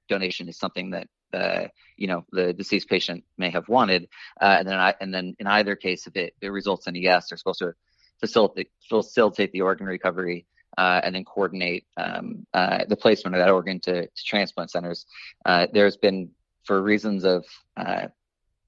donation 0.10 0.48
is 0.48 0.58
something 0.58 0.92
that 0.92 1.08
uh, 1.34 1.68
you 1.98 2.08
know 2.08 2.25
the 2.32 2.54
deceased 2.54 2.90
patient 2.90 3.24
may 3.38 3.50
have 3.50 3.68
wanted, 3.68 4.08
uh, 4.42 4.56
and 4.60 4.68
then 4.68 4.80
I, 4.80 4.94
and 5.00 5.13
then 5.13 5.36
in 5.40 5.48
either 5.48 5.75
case, 5.75 6.08
if 6.08 6.16
it, 6.16 6.36
it 6.42 6.50
results 6.50 6.88
in 6.88 6.96
a 6.96 7.00
yes, 7.00 7.30
they're 7.30 7.38
supposed 7.38 7.60
to 7.60 7.74
facilitate 8.20 8.72
facilitate 8.90 9.52
the 9.52 9.62
organ 9.62 9.86
recovery 9.86 10.46
uh, 10.78 11.02
and 11.04 11.16
then 11.16 11.25
coordinate 11.25 11.86
um, 11.98 12.46
uh, 12.54 12.86
the 12.88 12.96
placement 12.96 13.36
of 13.36 13.40
that 13.42 13.50
organ 13.50 13.80
to, 13.82 14.08
to 14.08 14.24
transplant 14.24 14.72
centers. 14.72 15.06
Uh, 15.46 15.68
there's 15.74 15.98
been 15.98 16.30
for 16.63 16.82
reasons 16.82 17.25
of 17.25 17.46
uh, 17.78 18.08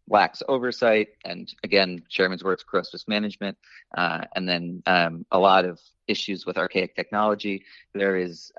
lax 0.08 0.44
oversight 0.48 1.08
and 1.24 1.54
again 1.64 2.04
chairman's 2.10 2.44
words 2.44 2.62
gross 2.62 2.94
mismanagement 2.94 3.58
and 3.96 4.48
then 4.48 4.84
um, 4.86 5.26
a 5.32 5.40
lot 5.40 5.66
of 5.66 5.80
issues 6.08 6.46
with 6.46 6.60
archaic 6.60 6.96
technology 6.96 7.64
there 7.94 8.16
is 8.16 8.52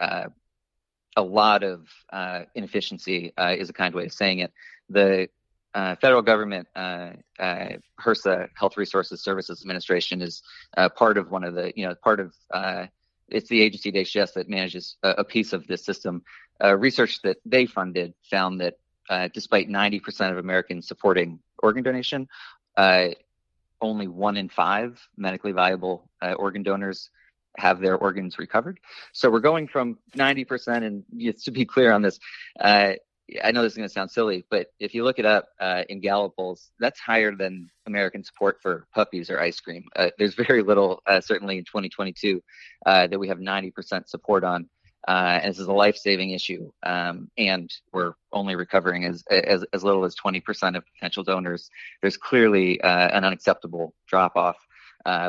a 1.16 1.23
lot 1.23 1.62
of 1.62 1.88
uh, 2.12 2.42
inefficiency 2.54 3.32
uh, 3.37 3.54
is 3.58 3.70
a 3.70 3.73
kind 3.73 3.94
way 3.94 4.04
of 4.04 4.12
saying 4.12 4.40
it. 4.40 4.52
The 4.90 5.28
uh, 5.75 5.96
federal 5.96 6.23
government, 6.23 6.68
uh, 6.76 7.11
uh, 7.38 7.68
HRSA, 8.00 8.49
Health 8.54 8.76
Resources 8.76 9.23
Services 9.23 9.62
Administration, 9.62 10.23
is 10.23 10.42
uh, 10.76 10.88
part 10.88 11.18
of 11.18 11.30
one 11.30 11.44
of 11.44 11.54
the, 11.54 11.73
you 11.75 11.87
know, 11.87 11.94
part 11.94 12.20
of 12.20 12.35
it's 13.28 13.49
the 13.49 13.61
agency 13.61 13.88
at 13.88 13.94
HHS 13.96 14.35
that 14.35 14.49
manages 14.49 14.96
a, 15.02 15.11
a 15.18 15.25
piece 15.25 15.52
of 15.52 15.66
this 15.66 15.85
system. 15.85 16.23
research 16.76 17.20
that 17.23 17.38
they 17.44 17.66
funded 17.66 18.14
found 18.30 18.61
that 18.61 18.78
despite 19.32 19.68
90% 19.68 20.30
of 20.30 20.38
Americans 20.38 20.87
supporting 20.87 21.40
organ 21.58 21.82
donation, 21.82 22.28
only 23.80 24.06
one 24.06 24.37
in 24.37 24.49
five 24.49 25.06
medically 25.16 25.52
viable 25.52 26.08
organ 26.38 26.62
donors 26.62 27.11
have 27.58 27.80
their 27.80 27.96
organs 27.96 28.38
recovered. 28.38 28.80
So 29.12 29.30
we're 29.30 29.40
going 29.40 29.68
from 29.68 29.98
90%, 30.16 30.84
and 30.84 31.04
just 31.16 31.44
to 31.44 31.50
be 31.50 31.64
clear 31.64 31.92
on 31.92 32.02
this, 32.02 32.18
uh, 32.60 32.92
I 33.42 33.50
know 33.50 33.62
this 33.62 33.72
is 33.72 33.76
going 33.76 33.88
to 33.88 33.92
sound 33.92 34.10
silly, 34.10 34.44
but 34.50 34.68
if 34.78 34.94
you 34.94 35.02
look 35.02 35.18
it 35.18 35.26
up 35.26 35.48
uh, 35.60 35.82
in 35.88 36.00
Gallup 36.00 36.36
polls, 36.36 36.70
that's 36.78 37.00
higher 37.00 37.34
than 37.34 37.68
American 37.86 38.22
support 38.22 38.58
for 38.62 38.86
puppies 38.94 39.30
or 39.30 39.40
ice 39.40 39.58
cream. 39.58 39.84
Uh, 39.96 40.10
there's 40.18 40.34
very 40.34 40.62
little, 40.62 41.02
uh, 41.06 41.20
certainly 41.20 41.58
in 41.58 41.64
2022, 41.64 42.42
uh, 42.84 43.06
that 43.08 43.18
we 43.18 43.28
have 43.28 43.38
90% 43.38 44.08
support 44.08 44.44
on. 44.44 44.68
Uh, 45.08 45.38
and 45.42 45.50
this 45.52 45.60
is 45.60 45.68
a 45.68 45.72
life-saving 45.72 46.30
issue, 46.30 46.68
um, 46.82 47.30
and 47.38 47.72
we're 47.92 48.14
only 48.32 48.56
recovering 48.56 49.04
as, 49.04 49.22
as 49.30 49.64
as 49.72 49.84
little 49.84 50.04
as 50.04 50.16
20% 50.16 50.76
of 50.76 50.82
potential 50.94 51.22
donors. 51.22 51.70
There's 52.02 52.16
clearly 52.16 52.80
uh, 52.80 53.16
an 53.16 53.25
unacceptable 53.25 53.94
drop-off 54.08 54.56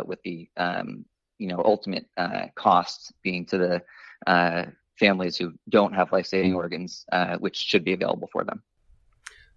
with 0.04 0.20
the 0.24 0.50
um, 0.58 1.06
you 1.38 1.48
know 1.48 1.62
ultimate 1.64 2.06
costs 2.56 3.12
being 3.24 3.46
to 3.46 3.58
the 3.58 3.84
families 4.98 5.38
who 5.38 5.54
don't 5.70 5.94
have 5.94 6.12
life-saving 6.12 6.56
organs, 6.56 7.06
uh, 7.12 7.38
which 7.38 7.58
should 7.58 7.84
be 7.84 7.94
available 7.94 8.30
for 8.32 8.44
them. 8.44 8.62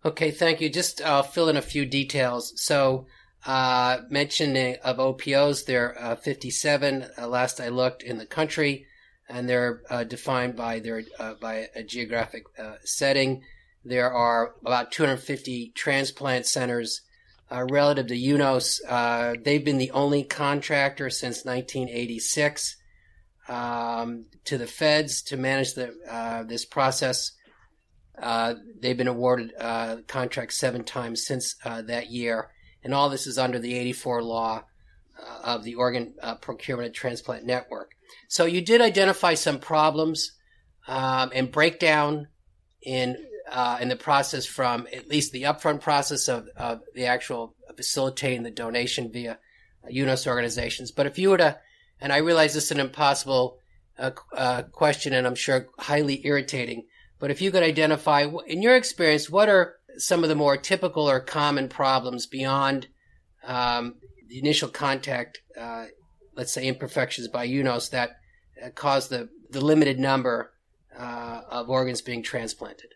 Okay, 0.05 0.31
thank 0.31 0.61
you. 0.61 0.69
Just 0.69 1.01
uh, 1.01 1.23
fill 1.23 1.49
in 1.49 1.57
a 1.57 1.63
few 1.63 1.85
details. 1.85 2.53
So, 2.61 3.07
uh, 3.47 3.99
mentioning 4.11 4.77
of 4.83 4.99
OPOs, 4.99 5.65
there 5.65 5.99
are 5.99 6.13
uh, 6.13 6.17
57 6.17 7.07
uh, 7.19 7.27
last 7.27 7.61
I 7.61 7.69
looked 7.69 8.03
in 8.03 8.19
the 8.19 8.27
country, 8.27 8.87
and 9.29 9.49
they're 9.49 9.83
uh, 9.91 10.05
defined 10.05 10.57
by 10.57 10.81
their 10.81 11.03
by 11.41 11.69
a 11.75 11.83
geographic 11.83 12.45
setting. 12.85 13.43
There 13.85 14.13
are 14.13 14.55
about 14.65 14.93
250 14.93 15.73
transplant 15.75 16.47
centers. 16.47 17.03
Relative 17.51 18.07
to 18.09 18.15
UNOS, 18.15 19.43
they've 19.45 19.65
been 19.65 19.79
the 19.79 19.91
only 19.91 20.25
contractor 20.25 21.11
since 21.11 21.45
1986 21.45 22.77
um, 23.51 24.27
to 24.45 24.57
the 24.57 24.67
feds 24.67 25.23
to 25.23 25.37
manage 25.37 25.75
the 25.75 25.95
uh, 26.09 26.45
this 26.45 26.65
process. 26.65 27.33
Uh, 28.21 28.55
they've 28.81 28.97
been 28.97 29.09
awarded 29.09 29.53
uh, 29.59 29.97
contracts 30.07 30.59
seven 30.59 30.85
times 30.85 31.27
since 31.27 31.57
uh, 31.65 31.83
that 31.83 32.11
year, 32.11 32.51
and 32.85 32.95
all 32.95 33.11
this 33.11 33.27
is 33.27 33.39
under 33.39 33.59
the 33.59 33.75
84 33.75 34.23
law 34.23 34.65
uh, 35.19 35.41
of 35.45 35.65
the 35.65 35.75
uh, 36.23 36.35
Procurement 36.37 36.87
and 36.87 36.95
Transplant 36.95 37.45
Network. 37.45 37.93
So 38.29 38.45
you 38.45 38.61
did 38.61 38.81
identify 38.81 39.35
some 39.35 39.59
problems 39.59 40.33
um, 40.87 41.31
and 41.35 41.51
breakdown 41.51 42.29
in 42.83 43.17
in 43.81 43.89
the 43.89 43.97
process 43.97 44.47
from 44.47 44.87
at 44.93 45.09
least 45.09 45.33
the 45.33 45.43
upfront 45.43 45.81
process 45.81 46.29
of, 46.29 46.49
of 46.57 46.81
the 46.95 47.07
actual 47.07 47.55
facilitating 47.77 48.43
the 48.43 48.51
donation 48.51 49.11
via 49.11 49.39
UNOS 49.91 50.27
organizations. 50.27 50.91
But 50.91 51.07
if 51.07 51.19
you 51.19 51.31
were 51.31 51.39
to 51.39 51.59
and 52.01 52.13
I 52.13 52.19
realize 52.19 52.55
this 52.55 52.65
is 52.65 52.71
an 52.71 52.81
impossible 52.81 53.59
uh, 53.99 54.13
uh, 54.35 54.63
question 54.63 55.13
and 55.13 55.27
I'm 55.27 55.35
sure 55.35 55.69
highly 55.79 56.25
irritating, 56.27 56.87
but 57.19 57.31
if 57.31 57.43
you 57.43 57.51
could 57.51 57.63
identify, 57.63 58.27
in 58.47 58.63
your 58.63 58.75
experience, 58.77 59.29
what 59.29 59.49
are 59.49 59.75
some 59.99 60.23
of 60.23 60.29
the 60.29 60.35
more 60.35 60.57
typical 60.57 61.09
or 61.09 61.21
common 61.21 61.69
problems 61.69 62.27
beyond 62.27 62.89
um, 63.45 63.97
the 64.29 64.39
initial 64.39 64.69
contact, 64.69 65.41
uh, 65.59 65.87
let's 66.35 66.53
say 66.53 66.67
imperfections 66.67 67.29
by 67.29 67.47
UNOS 67.47 67.91
that 67.91 68.17
uh, 68.65 68.71
cause 68.71 69.09
the, 69.09 69.29
the 69.51 69.61
limited 69.61 69.99
number 69.99 70.53
uh, 70.99 71.43
of 71.51 71.69
organs 71.69 72.01
being 72.01 72.23
transplanted? 72.23 72.95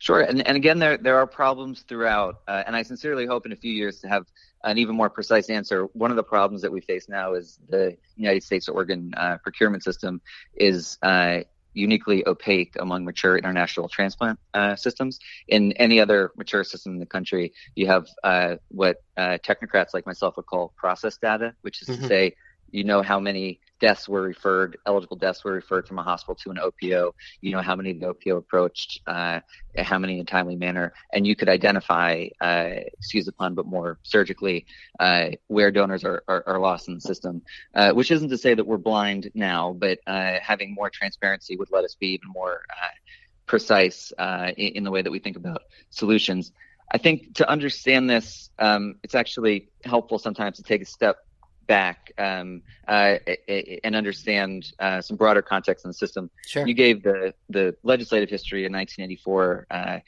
Sure, 0.00 0.22
and, 0.22 0.46
and 0.46 0.56
again, 0.56 0.78
there 0.78 0.96
there 0.96 1.18
are 1.18 1.26
problems 1.26 1.82
throughout, 1.82 2.40
uh, 2.48 2.62
and 2.66 2.74
I 2.74 2.82
sincerely 2.82 3.26
hope 3.26 3.44
in 3.44 3.52
a 3.52 3.56
few 3.56 3.70
years 3.70 4.00
to 4.00 4.08
have 4.08 4.24
an 4.64 4.78
even 4.78 4.96
more 4.96 5.10
precise 5.10 5.50
answer. 5.50 5.84
One 5.92 6.10
of 6.10 6.16
the 6.16 6.22
problems 6.22 6.62
that 6.62 6.72
we 6.72 6.80
face 6.80 7.06
now 7.06 7.34
is 7.34 7.58
the 7.68 7.98
United 8.16 8.42
States 8.42 8.66
organ 8.66 9.12
uh, 9.14 9.36
procurement 9.42 9.84
system 9.84 10.22
is 10.54 10.96
uh, 11.02 11.40
uniquely 11.74 12.26
opaque 12.26 12.76
among 12.80 13.04
mature 13.04 13.36
international 13.36 13.90
transplant 13.90 14.38
uh, 14.54 14.74
systems. 14.74 15.18
In 15.48 15.72
any 15.72 16.00
other 16.00 16.32
mature 16.34 16.64
system 16.64 16.94
in 16.94 16.98
the 16.98 17.04
country, 17.06 17.52
you 17.74 17.86
have 17.86 18.08
uh, 18.24 18.56
what 18.68 19.02
uh, 19.18 19.36
technocrats 19.44 19.92
like 19.92 20.06
myself 20.06 20.34
would 20.38 20.46
call 20.46 20.72
process 20.78 21.18
data, 21.18 21.54
which 21.60 21.82
is 21.82 21.88
mm-hmm. 21.88 22.00
to 22.00 22.08
say 22.08 22.34
you 22.72 22.84
know 22.84 23.02
how 23.02 23.20
many 23.20 23.60
deaths 23.80 24.08
were 24.08 24.22
referred, 24.22 24.78
eligible 24.86 25.16
deaths 25.16 25.42
were 25.42 25.52
referred 25.52 25.88
from 25.88 25.98
a 25.98 26.02
hospital 26.02 26.34
to 26.36 26.50
an 26.50 26.58
OPO. 26.58 27.14
You 27.40 27.52
know 27.52 27.62
how 27.62 27.74
many 27.74 27.92
the 27.94 28.06
OPO 28.06 28.36
approached, 28.36 29.00
uh, 29.06 29.40
how 29.76 29.98
many 29.98 30.14
in 30.14 30.20
a 30.20 30.24
timely 30.24 30.56
manner, 30.56 30.92
and 31.12 31.26
you 31.26 31.34
could 31.34 31.48
identify, 31.48 32.26
uh, 32.40 32.70
excuse 32.98 33.24
the 33.24 33.32
pun, 33.32 33.54
but 33.54 33.66
more 33.66 33.98
surgically, 34.02 34.66
uh, 35.00 35.30
where 35.48 35.70
donors 35.70 36.04
are, 36.04 36.22
are, 36.28 36.44
are, 36.46 36.60
lost 36.60 36.88
in 36.88 36.94
the 36.94 37.00
system. 37.00 37.42
Uh, 37.74 37.92
which 37.92 38.10
isn't 38.10 38.28
to 38.28 38.38
say 38.38 38.54
that 38.54 38.66
we're 38.66 38.76
blind 38.76 39.30
now, 39.34 39.72
but 39.72 39.98
uh, 40.06 40.34
having 40.42 40.74
more 40.74 40.90
transparency 40.90 41.56
would 41.56 41.70
let 41.72 41.84
us 41.84 41.94
be 41.94 42.08
even 42.08 42.28
more 42.28 42.62
uh, 42.70 42.88
precise 43.46 44.12
in, 44.18 44.52
in, 44.76 44.84
the 44.84 44.90
way 44.90 45.02
that 45.02 45.10
we 45.10 45.18
think 45.18 45.36
about 45.36 45.62
solutions. 45.88 46.52
I 46.92 46.98
think 46.98 47.34
to 47.36 47.48
understand 47.48 48.10
this, 48.10 48.50
um, 48.58 48.96
it's 49.02 49.14
actually 49.14 49.70
helpful 49.84 50.18
sometimes 50.18 50.56
to 50.56 50.62
take 50.62 50.82
a 50.82 50.86
step 50.86 51.18
back 51.70 52.10
um, 52.18 52.62
uh, 52.88 53.16
and 53.84 53.94
understand 53.94 54.72
uh, 54.80 55.00
some 55.00 55.16
broader 55.16 55.40
context 55.40 55.84
in 55.84 55.90
the 55.90 55.94
system. 55.94 56.28
Sure. 56.44 56.66
You 56.66 56.74
gave 56.74 57.04
the 57.04 57.32
the 57.48 57.76
legislative 57.84 58.28
history 58.28 58.66
in 58.66 58.72
1984, 58.72 59.66
uh, 59.70 59.98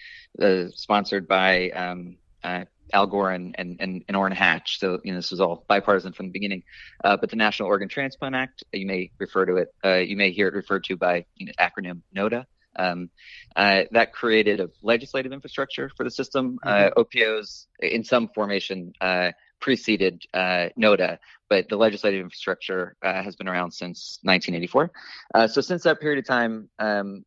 uh, 0.43 0.69
sponsored 0.75 1.29
by 1.29 1.71
um, 1.71 2.17
uh, 2.43 2.65
Al 2.93 3.07
Gore 3.07 3.31
and, 3.31 3.55
and, 3.57 3.77
and, 3.79 4.05
and, 4.09 4.17
Orrin 4.17 4.33
Hatch. 4.33 4.81
So, 4.81 4.99
you 5.05 5.13
know, 5.13 5.19
this 5.19 5.31
was 5.31 5.41
all 5.41 5.65
bipartisan 5.69 6.13
from 6.13 6.27
the 6.27 6.33
beginning. 6.33 6.65
Uh, 7.05 7.17
but 7.17 7.31
the 7.31 7.37
National 7.37 7.69
Organ 7.69 7.89
Transplant 7.89 8.35
Act, 8.35 8.65
you 8.73 8.85
may 8.85 9.13
refer 9.19 9.47
to 9.47 9.57
it, 9.59 10.09
you 10.09 10.17
may 10.17 10.33
hear 10.33 10.49
it 10.49 10.55
referred 10.55 10.83
to 10.85 10.97
by 10.97 11.25
you 11.37 11.47
know, 11.47 11.53
acronym 11.61 12.03
NOTA. 12.13 12.45
Um, 12.75 13.11
uh, 13.55 13.83
that 13.91 14.13
created 14.13 14.61
a 14.61 14.71
legislative 14.83 15.33
infrastructure 15.33 15.91
for 15.97 16.05
the 16.05 16.11
system. 16.11 16.59
Mm-hmm. 16.65 16.99
Uh, 16.99 17.03
OPOs 17.03 17.67
in 17.81 18.03
some 18.03 18.29
formation 18.35 18.95
uh, 19.01 19.33
preceded 19.63 20.23
uh, 20.35 20.69
NOTA, 20.77 21.19
but 21.49 21.69
the 21.71 21.77
legislative 21.77 22.21
infrastructure 22.21 22.97
uh, 23.03 23.23
has 23.23 23.37
been 23.37 23.49
around 23.49 23.71
since 23.71 24.19
1984. 24.23 24.93
Uh, 25.35 25.47
so 25.47 25.63
since 25.63 25.85
that 25.85 26.01
period 26.01 26.19
of 26.19 26.27
time, 26.27 26.69
um, 26.79 27.25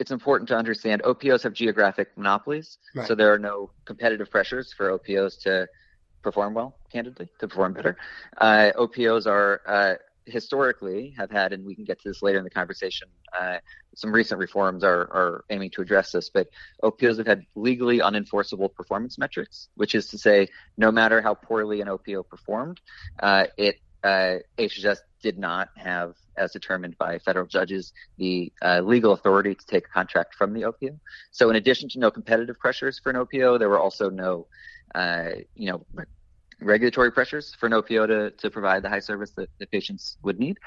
it's 0.00 0.10
important 0.10 0.48
to 0.48 0.56
understand 0.56 1.02
OPOs 1.04 1.44
have 1.44 1.52
geographic 1.52 2.08
monopolies, 2.16 2.78
right. 2.96 3.06
so 3.06 3.14
there 3.14 3.32
are 3.32 3.38
no 3.38 3.70
competitive 3.84 4.28
pressures 4.28 4.72
for 4.72 4.90
OPOs 4.90 5.36
to 5.42 5.68
perform 6.22 6.54
well, 6.54 6.74
candidly, 6.90 7.28
to 7.38 7.46
perform 7.46 7.74
better. 7.74 7.96
Uh, 8.38 8.72
OPOs 8.76 9.26
are 9.26 9.60
uh, 9.66 9.94
historically 10.26 11.14
have 11.16 11.30
had, 11.30 11.52
and 11.52 11.64
we 11.64 11.74
can 11.74 11.84
get 11.84 12.00
to 12.00 12.08
this 12.08 12.22
later 12.22 12.38
in 12.38 12.44
the 12.44 12.50
conversation, 12.50 13.08
uh, 13.38 13.58
some 13.94 14.12
recent 14.12 14.38
reforms 14.38 14.82
are, 14.82 15.02
are 15.12 15.44
aiming 15.50 15.70
to 15.70 15.82
address 15.82 16.12
this, 16.12 16.30
but 16.30 16.48
OPOs 16.82 17.18
have 17.18 17.26
had 17.26 17.44
legally 17.54 17.98
unenforceable 17.98 18.72
performance 18.74 19.18
metrics, 19.18 19.68
which 19.76 19.94
is 19.94 20.08
to 20.08 20.18
say, 20.18 20.48
no 20.76 20.90
matter 20.90 21.20
how 21.20 21.34
poorly 21.34 21.80
an 21.80 21.88
OPO 21.88 22.22
performed, 22.28 22.80
uh, 23.20 23.44
it 23.56 23.76
uh, 24.04 24.36
HHS 24.58 24.98
did 25.22 25.38
not 25.38 25.70
have, 25.76 26.14
as 26.36 26.52
determined 26.52 26.96
by 26.98 27.18
federal 27.18 27.46
judges, 27.46 27.94
the 28.18 28.52
uh, 28.60 28.80
legal 28.80 29.12
authority 29.12 29.54
to 29.54 29.66
take 29.66 29.86
a 29.86 29.88
contract 29.88 30.34
from 30.34 30.52
the 30.52 30.64
OPO. 30.64 31.00
So, 31.30 31.48
in 31.48 31.56
addition 31.56 31.88
to 31.90 31.98
no 31.98 32.10
competitive 32.10 32.58
pressures 32.58 33.00
for 33.02 33.08
an 33.08 33.16
OPO, 33.16 33.58
there 33.58 33.70
were 33.70 33.78
also 33.78 34.10
no, 34.10 34.46
uh, 34.94 35.30
you 35.54 35.72
know, 35.72 35.86
regulatory 36.64 37.12
pressures 37.12 37.54
for 37.54 37.66
an 37.66 37.72
OPO 37.72 38.06
to, 38.06 38.30
to 38.30 38.50
provide 38.50 38.82
the 38.82 38.88
high 38.88 39.00
service 39.00 39.30
that, 39.36 39.48
that 39.58 39.70
patients 39.70 40.18
would 40.22 40.38
need 40.38 40.58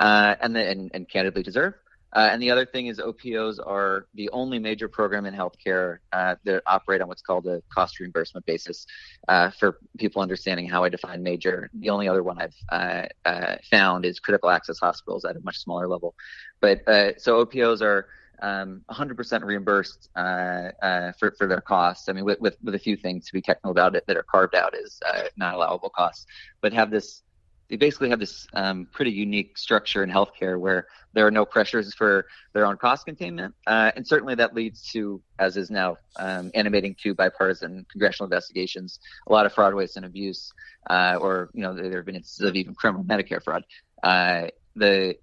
uh, 0.00 0.34
and, 0.40 0.54
the, 0.54 0.68
and, 0.68 0.90
and 0.94 1.08
candidly 1.08 1.42
deserve. 1.42 1.74
Uh, 2.12 2.30
and 2.32 2.40
the 2.40 2.50
other 2.50 2.64
thing 2.64 2.86
is 2.86 2.98
OPOs 2.98 3.58
are 3.58 4.06
the 4.14 4.30
only 4.30 4.58
major 4.58 4.88
program 4.88 5.26
in 5.26 5.34
healthcare 5.34 5.98
uh, 6.12 6.34
that 6.44 6.62
operate 6.66 7.02
on 7.02 7.08
what's 7.08 7.20
called 7.20 7.46
a 7.46 7.62
cost 7.68 8.00
reimbursement 8.00 8.46
basis. 8.46 8.86
Uh, 9.28 9.50
for 9.50 9.78
people 9.98 10.22
understanding 10.22 10.66
how 10.66 10.82
I 10.82 10.88
define 10.88 11.22
major, 11.22 11.68
the 11.74 11.90
only 11.90 12.08
other 12.08 12.22
one 12.22 12.40
I've 12.40 12.54
uh, 12.70 13.06
uh, 13.28 13.56
found 13.70 14.06
is 14.06 14.18
critical 14.18 14.48
access 14.48 14.78
hospitals 14.78 15.26
at 15.26 15.36
a 15.36 15.40
much 15.40 15.58
smaller 15.58 15.88
level. 15.88 16.14
But 16.60 16.88
uh, 16.88 17.18
so 17.18 17.44
OPOs 17.44 17.82
are 17.82 18.06
um, 18.42 18.82
100% 18.90 19.42
reimbursed 19.42 20.08
uh, 20.16 20.70
uh, 20.82 21.12
for, 21.18 21.32
for 21.32 21.46
their 21.46 21.60
costs. 21.60 22.08
I 22.08 22.12
mean, 22.12 22.24
with, 22.24 22.40
with, 22.40 22.56
with, 22.62 22.74
a 22.74 22.78
few 22.78 22.96
things 22.96 23.26
to 23.26 23.32
be 23.32 23.40
technical 23.40 23.70
about 23.70 23.94
it 23.96 24.04
that 24.06 24.16
are 24.16 24.22
carved 24.22 24.54
out 24.54 24.74
as 24.74 25.00
uh, 25.06 25.22
not 25.36 25.54
allowable 25.54 25.90
costs, 25.90 26.26
but 26.60 26.72
have 26.72 26.90
this, 26.90 27.22
they 27.68 27.76
basically 27.76 28.10
have 28.10 28.20
this 28.20 28.46
um, 28.54 28.86
pretty 28.92 29.10
unique 29.10 29.58
structure 29.58 30.02
in 30.02 30.10
healthcare 30.10 30.58
where 30.58 30.86
there 31.14 31.26
are 31.26 31.30
no 31.30 31.44
pressures 31.44 31.94
for 31.94 32.26
their 32.52 32.66
own 32.66 32.76
cost 32.76 33.06
containment. 33.06 33.54
Uh, 33.66 33.90
and 33.96 34.06
certainly 34.06 34.34
that 34.34 34.54
leads 34.54 34.82
to, 34.92 35.20
as 35.38 35.56
is 35.56 35.70
now 35.70 35.96
um, 36.16 36.50
animating 36.54 36.94
to 37.02 37.14
bipartisan 37.14 37.86
congressional 37.90 38.26
investigations, 38.26 39.00
a 39.26 39.32
lot 39.32 39.46
of 39.46 39.52
fraud, 39.52 39.74
waste, 39.74 39.96
and 39.96 40.06
abuse, 40.06 40.52
uh, 40.90 41.16
or, 41.20 41.50
you 41.54 41.62
know, 41.62 41.74
there 41.74 41.96
have 41.96 42.06
been 42.06 42.16
instances 42.16 42.48
of 42.48 42.54
even 42.54 42.74
criminal 42.74 43.04
Medicare 43.04 43.42
fraud. 43.42 43.64
Uh, 44.02 44.48
the 44.76 45.16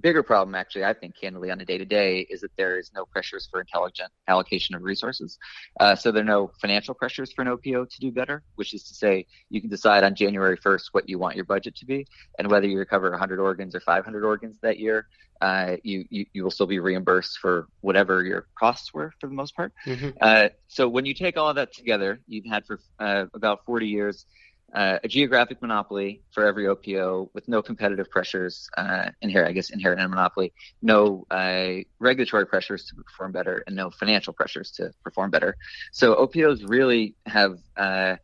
bigger 0.00 0.22
problem, 0.22 0.54
actually, 0.54 0.84
I 0.84 0.92
think, 0.92 1.14
candidly, 1.20 1.50
on 1.50 1.60
a 1.60 1.64
day 1.64 1.78
to 1.78 1.84
day, 1.84 2.20
is 2.30 2.40
that 2.40 2.56
there 2.56 2.78
is 2.78 2.90
no 2.94 3.04
pressures 3.04 3.48
for 3.50 3.60
intelligent 3.60 4.10
allocation 4.28 4.74
of 4.74 4.82
resources. 4.82 5.38
Uh, 5.80 5.94
so 5.94 6.12
there 6.12 6.22
are 6.22 6.26
no 6.26 6.50
financial 6.60 6.94
pressures 6.94 7.32
for 7.32 7.42
an 7.42 7.48
OPO 7.48 7.86
to 7.86 8.00
do 8.00 8.10
better, 8.10 8.42
which 8.56 8.74
is 8.74 8.82
to 8.84 8.94
say, 8.94 9.26
you 9.50 9.60
can 9.60 9.70
decide 9.70 10.04
on 10.04 10.14
January 10.14 10.56
1st 10.56 10.88
what 10.92 11.08
you 11.08 11.18
want 11.18 11.36
your 11.36 11.44
budget 11.44 11.76
to 11.76 11.86
be, 11.86 12.06
and 12.38 12.50
whether 12.50 12.66
you 12.66 12.78
recover 12.78 13.10
100 13.10 13.38
organs 13.38 13.74
or 13.74 13.80
500 13.80 14.24
organs 14.24 14.56
that 14.62 14.78
year, 14.78 15.06
uh, 15.40 15.76
you, 15.82 16.04
you, 16.10 16.26
you 16.32 16.42
will 16.42 16.50
still 16.50 16.66
be 16.66 16.78
reimbursed 16.78 17.38
for 17.38 17.66
whatever 17.80 18.24
your 18.24 18.46
costs 18.58 18.94
were 18.94 19.12
for 19.20 19.26
the 19.26 19.34
most 19.34 19.54
part. 19.54 19.72
Mm-hmm. 19.86 20.10
Uh, 20.20 20.48
so 20.68 20.88
when 20.88 21.04
you 21.04 21.14
take 21.14 21.36
all 21.36 21.52
that 21.52 21.72
together, 21.72 22.20
you've 22.26 22.46
had 22.46 22.64
for 22.66 22.80
uh, 22.98 23.26
about 23.34 23.64
40 23.66 23.86
years 23.86 24.26
uh, 24.74 24.98
a 25.04 25.08
geographic 25.08 25.62
monopoly 25.62 26.20
for 26.32 26.44
every 26.44 26.66
OPO 26.66 27.30
with 27.32 27.46
no 27.46 27.62
competitive 27.62 28.10
pressures 28.10 28.68
uh, 28.76 29.10
inherent, 29.22 29.48
I 29.48 29.52
guess, 29.52 29.70
inherent 29.70 30.00
in 30.00 30.06
a 30.06 30.08
monopoly, 30.08 30.52
no 30.82 31.24
uh, 31.30 31.84
regulatory 32.00 32.46
pressures 32.46 32.86
to 32.86 32.96
perform 32.96 33.30
better, 33.30 33.62
and 33.68 33.76
no 33.76 33.90
financial 33.90 34.32
pressures 34.32 34.72
to 34.72 34.90
perform 35.04 35.30
better. 35.30 35.56
So 35.92 36.16
OPOs 36.16 36.64
really 36.64 37.14
have, 37.24 37.60
uh, 37.76 38.16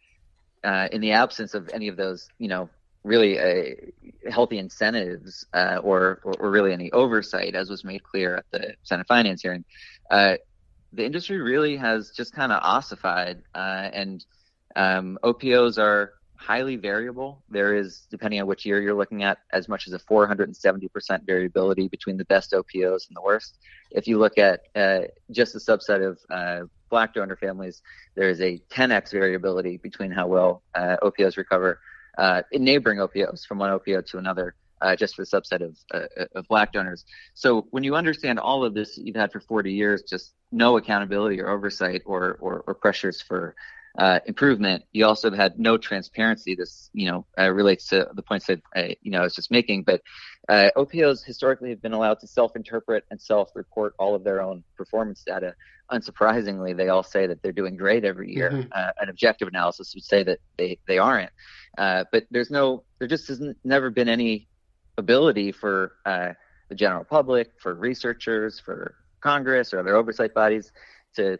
uh, 0.65 0.89
in 0.91 1.01
the 1.01 1.13
absence 1.13 1.55
of 1.55 1.71
any 1.73 1.87
of 1.87 1.97
those, 1.97 2.29
you 2.39 2.49
know, 2.49 2.69
really 3.05 3.39
uh, 3.39 4.31
healthy 4.31 4.59
incentives 4.59 5.47
or, 5.55 6.21
or, 6.25 6.35
or 6.39 6.51
really 6.51 6.73
any 6.73 6.91
oversight, 6.91 7.55
as 7.55 7.71
was 7.71 7.85
made 7.85 8.03
clear 8.03 8.37
at 8.37 8.45
the 8.51 8.75
Senate 8.83 9.07
Finance 9.07 9.41
hearing, 9.41 9.65
the 10.11 11.05
industry 11.05 11.41
really 11.41 11.77
has 11.77 12.11
just 12.11 12.35
kind 12.35 12.51
of 12.51 12.61
ossified, 12.61 13.43
and 13.55 14.25
um, 14.75 15.17
OPOs 15.23 15.79
are 15.79 16.15
highly 16.41 16.77
variable. 16.77 17.43
There 17.51 17.77
is, 17.77 18.07
depending 18.11 18.41
on 18.41 18.47
which 18.47 18.65
year 18.65 18.81
you're 18.81 18.95
looking 18.95 19.23
at, 19.23 19.39
as 19.53 19.69
much 19.69 19.87
as 19.87 19.93
a 19.93 19.99
470% 19.99 21.27
variability 21.27 21.87
between 21.87 22.17
the 22.17 22.25
best 22.25 22.55
OPOs 22.55 23.09
and 23.09 23.17
the 23.17 23.21
worst. 23.23 23.59
If 23.91 24.09
you 24.09 24.19
look 24.19 24.39
at 24.39 24.63
uh, 24.75 25.01
just 25.31 25.55
a 25.55 25.59
subset 25.59 26.03
of 26.03 26.19
uh, 26.31 26.67
black 26.89 27.13
donor 27.13 27.37
families, 27.37 27.83
there 28.15 28.31
is 28.31 28.41
a 28.41 28.59
10x 28.71 29.13
variability 29.13 29.77
between 29.77 30.11
how 30.11 30.29
well 30.29 30.63
uh, 30.75 30.97
OPOs 31.03 31.37
recover 31.37 31.79
uh, 32.17 32.43
in 32.53 32.65
neighboring 32.65 33.01
OPOs 33.01 33.45
from 33.45 33.59
one 33.59 33.71
OPO 33.71 34.01
to 34.07 34.19
another. 34.19 34.55
Uh, 34.83 34.97
just 34.97 35.15
for 35.15 35.27
the 35.27 35.31
subset 35.31 35.61
of, 35.61 35.77
uh, 35.93 36.25
of 36.35 36.49
black 36.49 36.73
donors. 36.73 37.05
So 37.35 37.67
when 37.71 37.85
you 37.85 37.95
understand 37.95 38.39
all 38.39 38.65
of 38.65 38.73
this 38.73 38.97
you've 38.97 39.15
had 39.15 39.31
for 39.31 39.39
40 39.39 39.71
years, 39.71 40.05
just 40.09 40.33
no 40.53 40.79
accountability 40.79 41.39
or 41.39 41.51
oversight 41.51 42.01
or, 42.07 42.39
or, 42.41 42.65
or 42.67 42.73
pressures 42.73 43.21
for 43.21 43.55
uh, 43.99 44.21
improvement. 44.27 44.85
You 44.93 45.07
also 45.07 45.31
have 45.31 45.39
had 45.39 45.59
no 45.59 45.77
transparency. 45.77 46.55
This, 46.55 46.91
you 46.93 47.11
know, 47.11 47.27
uh, 47.39 47.51
relates 47.51 47.89
to 47.89 48.09
the 48.15 48.23
points 48.23 48.47
that 48.47 48.61
I, 48.75 48.97
you 49.03 49.11
know 49.11 49.21
I 49.21 49.23
was 49.23 49.35
just 49.35 49.51
making. 49.51 49.85
But 49.85 50.03
uh, 50.49 50.71
OPOs 50.77 51.25
historically 51.25 51.71
have 51.71 51.83
been 51.83 51.93
allowed 51.93 52.21
to 52.21 52.27
self-interpret 52.27 53.05
and 53.11 53.21
self-report 53.21 53.95
all 53.99 54.15
of 54.15 54.25
their 54.25 54.41
own 54.41 54.65
performance 54.77 55.23
data. 55.25 55.55
Unsurprisingly, 55.91 56.77
they 56.77 56.89
all 56.89 57.03
say 57.03 57.27
that 57.27 57.43
they're 57.43 57.53
doing 57.53 57.77
great 57.77 58.05
every 58.05 58.33
year. 58.33 58.51
Mm-hmm. 58.51 58.69
Uh, 58.73 58.91
an 59.01 59.09
objective 59.09 59.49
analysis 59.49 59.93
would 59.95 60.05
say 60.05 60.23
that 60.23 60.39
they 60.57 60.79
they 60.87 60.99
aren't. 60.99 61.31
Uh, 61.79 62.05
but 62.13 62.27
there's 62.31 62.51
no, 62.51 62.85
there 62.99 63.09
just 63.09 63.29
has 63.29 63.41
never 63.65 63.91
been 63.91 64.09
any 64.09 64.49
ability 64.99 65.53
for 65.53 65.93
uh, 66.05 66.31
the 66.69 66.75
general 66.75 67.05
public, 67.05 67.51
for 67.59 67.75
researchers, 67.75 68.61
for 68.61 68.95
Congress 69.21 69.73
or 69.73 69.81
other 69.81 69.97
oversight 69.97 70.35
bodies 70.35 70.73
to 71.17 71.39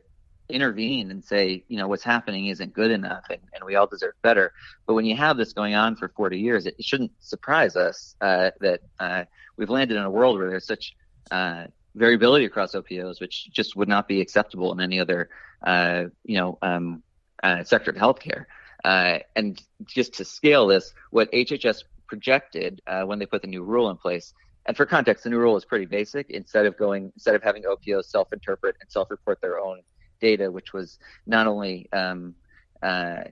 intervene 0.51 1.11
and 1.11 1.25
say, 1.25 1.65
you 1.69 1.77
know, 1.77 1.89
what's 1.89 2.05
happening 2.05 2.47
isn't 2.47 2.73
good 2.73 2.91
enough 2.91 3.25
and, 3.31 3.41
and 3.55 3.65
we 3.65 3.75
all 3.75 3.87
deserve 3.87 4.15
better. 4.23 4.53
But 4.87 4.95
when 4.95 5.05
you 5.05 5.17
have 5.17 5.37
this 5.37 5.53
going 5.53 5.75
on 5.75 5.97
for 5.97 6.09
40 6.09 6.39
years, 6.39 6.67
it, 6.67 6.83
shouldn't 6.85 7.13
surprise 7.21 7.77
us 7.77 8.15
uh, 8.21 8.51
that 8.61 8.81
uh, 8.99 9.25
we've 9.57 9.71
landed 9.71 9.97
in 9.97 10.03
a 10.03 10.11
world 10.11 10.39
where 10.39 10.51
there's 10.51 10.67
such 10.67 10.95
uh, 11.31 11.65
variability 11.95 12.45
across 12.45 12.75
OPOs, 12.75 13.21
which 13.21 13.51
just 13.53 13.77
would 13.77 13.89
not 13.89 14.09
be 14.09 14.21
acceptable 14.21 14.73
in 14.73 14.81
any 14.81 15.01
other, 15.01 15.31
uh, 15.63 16.05
you 16.25 16.37
know, 16.37 16.59
um, 16.63 17.03
uh, 17.43 17.65
sector 17.65 17.91
of 17.91 17.97
healthcare. 17.97 18.47
Uh, 18.85 19.19
and 19.37 19.63
just 19.85 20.15
to 20.15 20.25
scale 20.25 20.67
this, 20.67 20.93
what 21.11 21.31
HHS 21.33 21.85
projected 22.07 22.81
when 23.05 23.19
they 23.19 23.27
put 23.27 23.43
the 23.43 23.49
new 23.49 23.63
rule 23.63 23.89
in 23.91 23.97
place 23.97 24.35
and 24.67 24.77
for 24.77 24.87
context, 24.87 25.25
the 25.25 25.31
new 25.31 25.39
rule 25.39 25.57
is 25.57 25.65
pretty 25.65 25.87
basic. 25.87 26.31
Instead 26.31 26.67
of 26.67 26.77
going, 26.77 27.13
instead 27.17 27.35
of 27.35 27.43
having 27.43 27.65
OPOs 27.65 28.11
self-interpret 28.11 28.77
and 28.81 28.91
self-report 28.91 29.41
their 29.41 29.59
own 29.59 29.81
data, 30.21 30.51
which 30.51 30.73
was 30.73 30.99
not 31.27 31.47
only 31.47 31.89
um, 31.93 32.35
uh, 32.83 33.25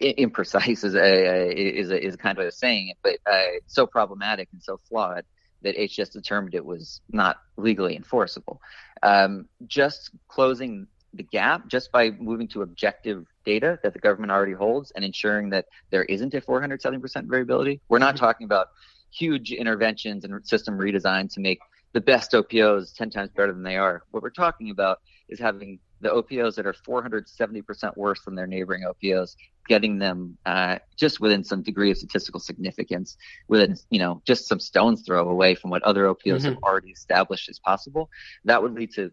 imprecise 0.00 0.84
as 0.84 0.94
a, 0.94 1.50
is 1.50 1.90
a, 1.90 2.04
is 2.04 2.16
kind 2.16 2.38
of 2.38 2.46
a 2.46 2.52
saying 2.52 2.88
it, 2.88 2.96
but 3.02 3.18
uh, 3.30 3.58
so 3.66 3.86
problematic 3.86 4.48
and 4.52 4.62
so 4.62 4.78
flawed 4.88 5.24
that 5.62 5.76
HHS 5.76 6.12
determined 6.12 6.54
it 6.54 6.64
was 6.64 7.00
not 7.10 7.38
legally 7.56 7.96
enforceable. 7.96 8.60
Um, 9.02 9.48
just 9.66 10.10
closing 10.28 10.86
the 11.14 11.22
gap 11.22 11.66
just 11.66 11.90
by 11.92 12.10
moving 12.10 12.46
to 12.48 12.62
objective 12.62 13.26
data 13.44 13.78
that 13.82 13.94
the 13.94 13.98
government 13.98 14.30
already 14.30 14.52
holds 14.52 14.90
and 14.90 15.04
ensuring 15.04 15.50
that 15.50 15.66
there 15.90 16.04
isn't 16.04 16.34
a 16.34 16.40
470% 16.40 17.26
variability. 17.26 17.80
We're 17.88 17.98
not 17.98 18.16
mm-hmm. 18.16 18.24
talking 18.24 18.44
about 18.44 18.68
huge 19.10 19.52
interventions 19.52 20.24
and 20.24 20.46
system 20.46 20.78
redesign 20.78 21.32
to 21.34 21.40
make 21.40 21.60
the 21.96 22.00
best 22.02 22.34
OPOs 22.34 22.92
10 22.92 23.08
times 23.08 23.30
better 23.34 23.54
than 23.54 23.62
they 23.62 23.78
are. 23.78 24.02
What 24.10 24.22
we're 24.22 24.28
talking 24.28 24.68
about 24.68 24.98
is 25.30 25.38
having 25.38 25.78
the 26.02 26.10
OPOs 26.10 26.54
that 26.56 26.66
are 26.66 26.74
470% 26.74 27.96
worse 27.96 28.20
than 28.20 28.34
their 28.34 28.46
neighboring 28.46 28.82
OPOs, 28.84 29.34
getting 29.66 29.98
them 29.98 30.36
uh, 30.44 30.76
just 30.98 31.20
within 31.20 31.42
some 31.42 31.62
degree 31.62 31.90
of 31.90 31.96
statistical 31.96 32.38
significance, 32.38 33.16
within 33.48 33.76
you 33.88 33.98
know 33.98 34.20
just 34.26 34.46
some 34.46 34.60
stones 34.60 35.04
throw 35.06 35.26
away 35.26 35.54
from 35.54 35.70
what 35.70 35.82
other 35.84 36.06
OPOs 36.06 36.42
mm-hmm. 36.42 36.48
have 36.48 36.58
already 36.62 36.90
established 36.90 37.48
as 37.48 37.58
possible. 37.58 38.10
That 38.44 38.62
would 38.62 38.74
lead 38.74 38.92
to 38.96 39.10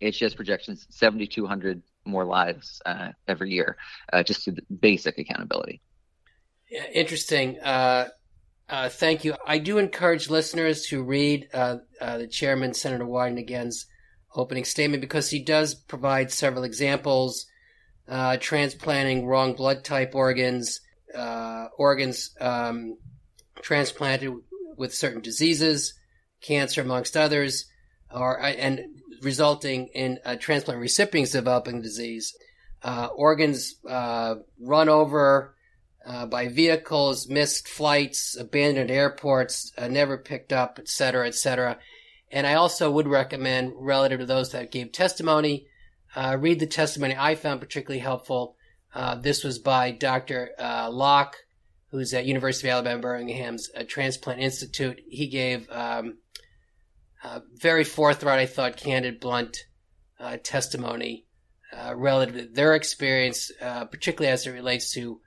HHS 0.00 0.34
projections 0.34 0.86
7,200 0.88 1.82
more 2.06 2.24
lives 2.24 2.80
uh, 2.86 3.08
every 3.28 3.50
year, 3.50 3.76
uh, 4.10 4.22
just 4.22 4.42
through 4.42 4.56
basic 4.80 5.18
accountability. 5.18 5.82
Yeah, 6.70 6.86
interesting. 6.94 7.60
Uh, 7.60 8.08
uh, 8.70 8.88
thank 8.88 9.24
you. 9.24 9.34
I 9.46 9.58
do 9.58 9.78
encourage 9.78 10.30
listeners 10.30 10.86
to 10.86 11.02
read 11.02 11.48
uh, 11.52 11.76
the 12.00 12.28
chairman, 12.28 12.74
Senator 12.74 13.04
Wyden, 13.04 13.38
again's 13.38 13.86
opening 14.34 14.64
statement 14.64 15.00
because 15.00 15.30
he 15.30 15.42
does 15.42 15.74
provide 15.74 16.30
several 16.30 16.64
examples 16.64 17.46
uh, 18.10 18.36
transplanting 18.38 19.26
wrong 19.26 19.54
blood 19.54 19.84
type 19.84 20.14
organs, 20.14 20.80
uh, 21.16 21.66
organs 21.78 22.34
um, 22.40 22.96
transplanted 23.62 24.32
with 24.76 24.92
certain 24.92 25.20
diseases, 25.20 25.94
cancer 26.42 26.80
amongst 26.80 27.16
others, 27.16 27.66
or 28.12 28.40
and 28.40 28.80
resulting 29.22 29.86
in 29.94 30.18
uh, 30.24 30.34
transplant 30.36 30.80
recipients 30.80 31.32
developing 31.32 31.80
disease. 31.80 32.34
Uh, 32.82 33.08
organs 33.14 33.76
uh, 33.88 34.34
run 34.58 34.88
over 34.88 35.54
uh, 36.06 36.26
by 36.26 36.48
vehicles, 36.48 37.28
missed 37.28 37.68
flights, 37.68 38.36
abandoned 38.36 38.90
airports, 38.90 39.72
never 39.78 40.16
picked 40.16 40.52
up, 40.52 40.78
etc., 40.78 41.26
etc. 41.26 41.78
And 42.30 42.46
I 42.46 42.54
also 42.54 42.90
would 42.90 43.08
recommend, 43.08 43.72
relative 43.76 44.20
to 44.20 44.26
those 44.26 44.52
that 44.52 44.70
gave 44.70 44.92
testimony, 44.92 45.66
uh, 46.14 46.36
read 46.38 46.60
the 46.60 46.66
testimony 46.66 47.14
I 47.16 47.34
found 47.34 47.60
particularly 47.60 48.00
helpful. 48.00 48.56
Uh, 48.94 49.16
this 49.16 49.44
was 49.44 49.58
by 49.58 49.90
Dr. 49.90 50.50
Uh, 50.58 50.90
Locke, 50.90 51.36
who's 51.90 52.14
at 52.14 52.26
University 52.26 52.68
of 52.68 52.74
Alabama 52.74 53.02
Birmingham's 53.02 53.70
uh, 53.76 53.84
Transplant 53.86 54.40
Institute. 54.40 55.00
He 55.08 55.28
gave 55.28 55.68
um, 55.70 56.18
very 57.54 57.84
forthright, 57.84 58.38
I 58.38 58.46
thought, 58.46 58.76
candid, 58.76 59.20
blunt 59.20 59.58
uh, 60.18 60.38
testimony 60.42 61.26
uh, 61.72 61.94
relative 61.96 62.34
to 62.36 62.46
their 62.46 62.74
experience, 62.74 63.50
particularly 63.60 64.32
as 64.32 64.46
it 64.46 64.50
relates 64.50 64.92
to 64.94 65.20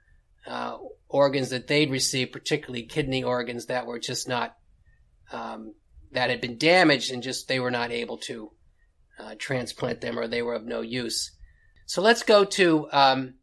organs 1.07 1.49
that 1.49 1.67
they'd 1.67 1.91
received, 1.91 2.31
particularly 2.31 2.83
kidney 2.83 3.23
organs 3.23 3.67
that 3.67 3.85
were 3.85 3.99
just 3.99 4.27
not 4.27 4.55
um, 5.31 5.73
that 6.11 6.29
had 6.29 6.41
been 6.41 6.57
damaged 6.57 7.11
and 7.11 7.23
just 7.23 7.47
they 7.47 7.59
were 7.59 7.71
not 7.71 7.91
able 7.91 8.17
to 8.17 8.51
uh, 9.19 9.35
transplant 9.37 10.01
them 10.01 10.17
or 10.17 10.27
they 10.27 10.41
were 10.41 10.53
of 10.53 10.65
no 10.65 10.81
use. 10.81 11.31
So 11.85 12.01
let's 12.01 12.23
go 12.23 12.45
to 12.45 12.87
um, 12.91 13.35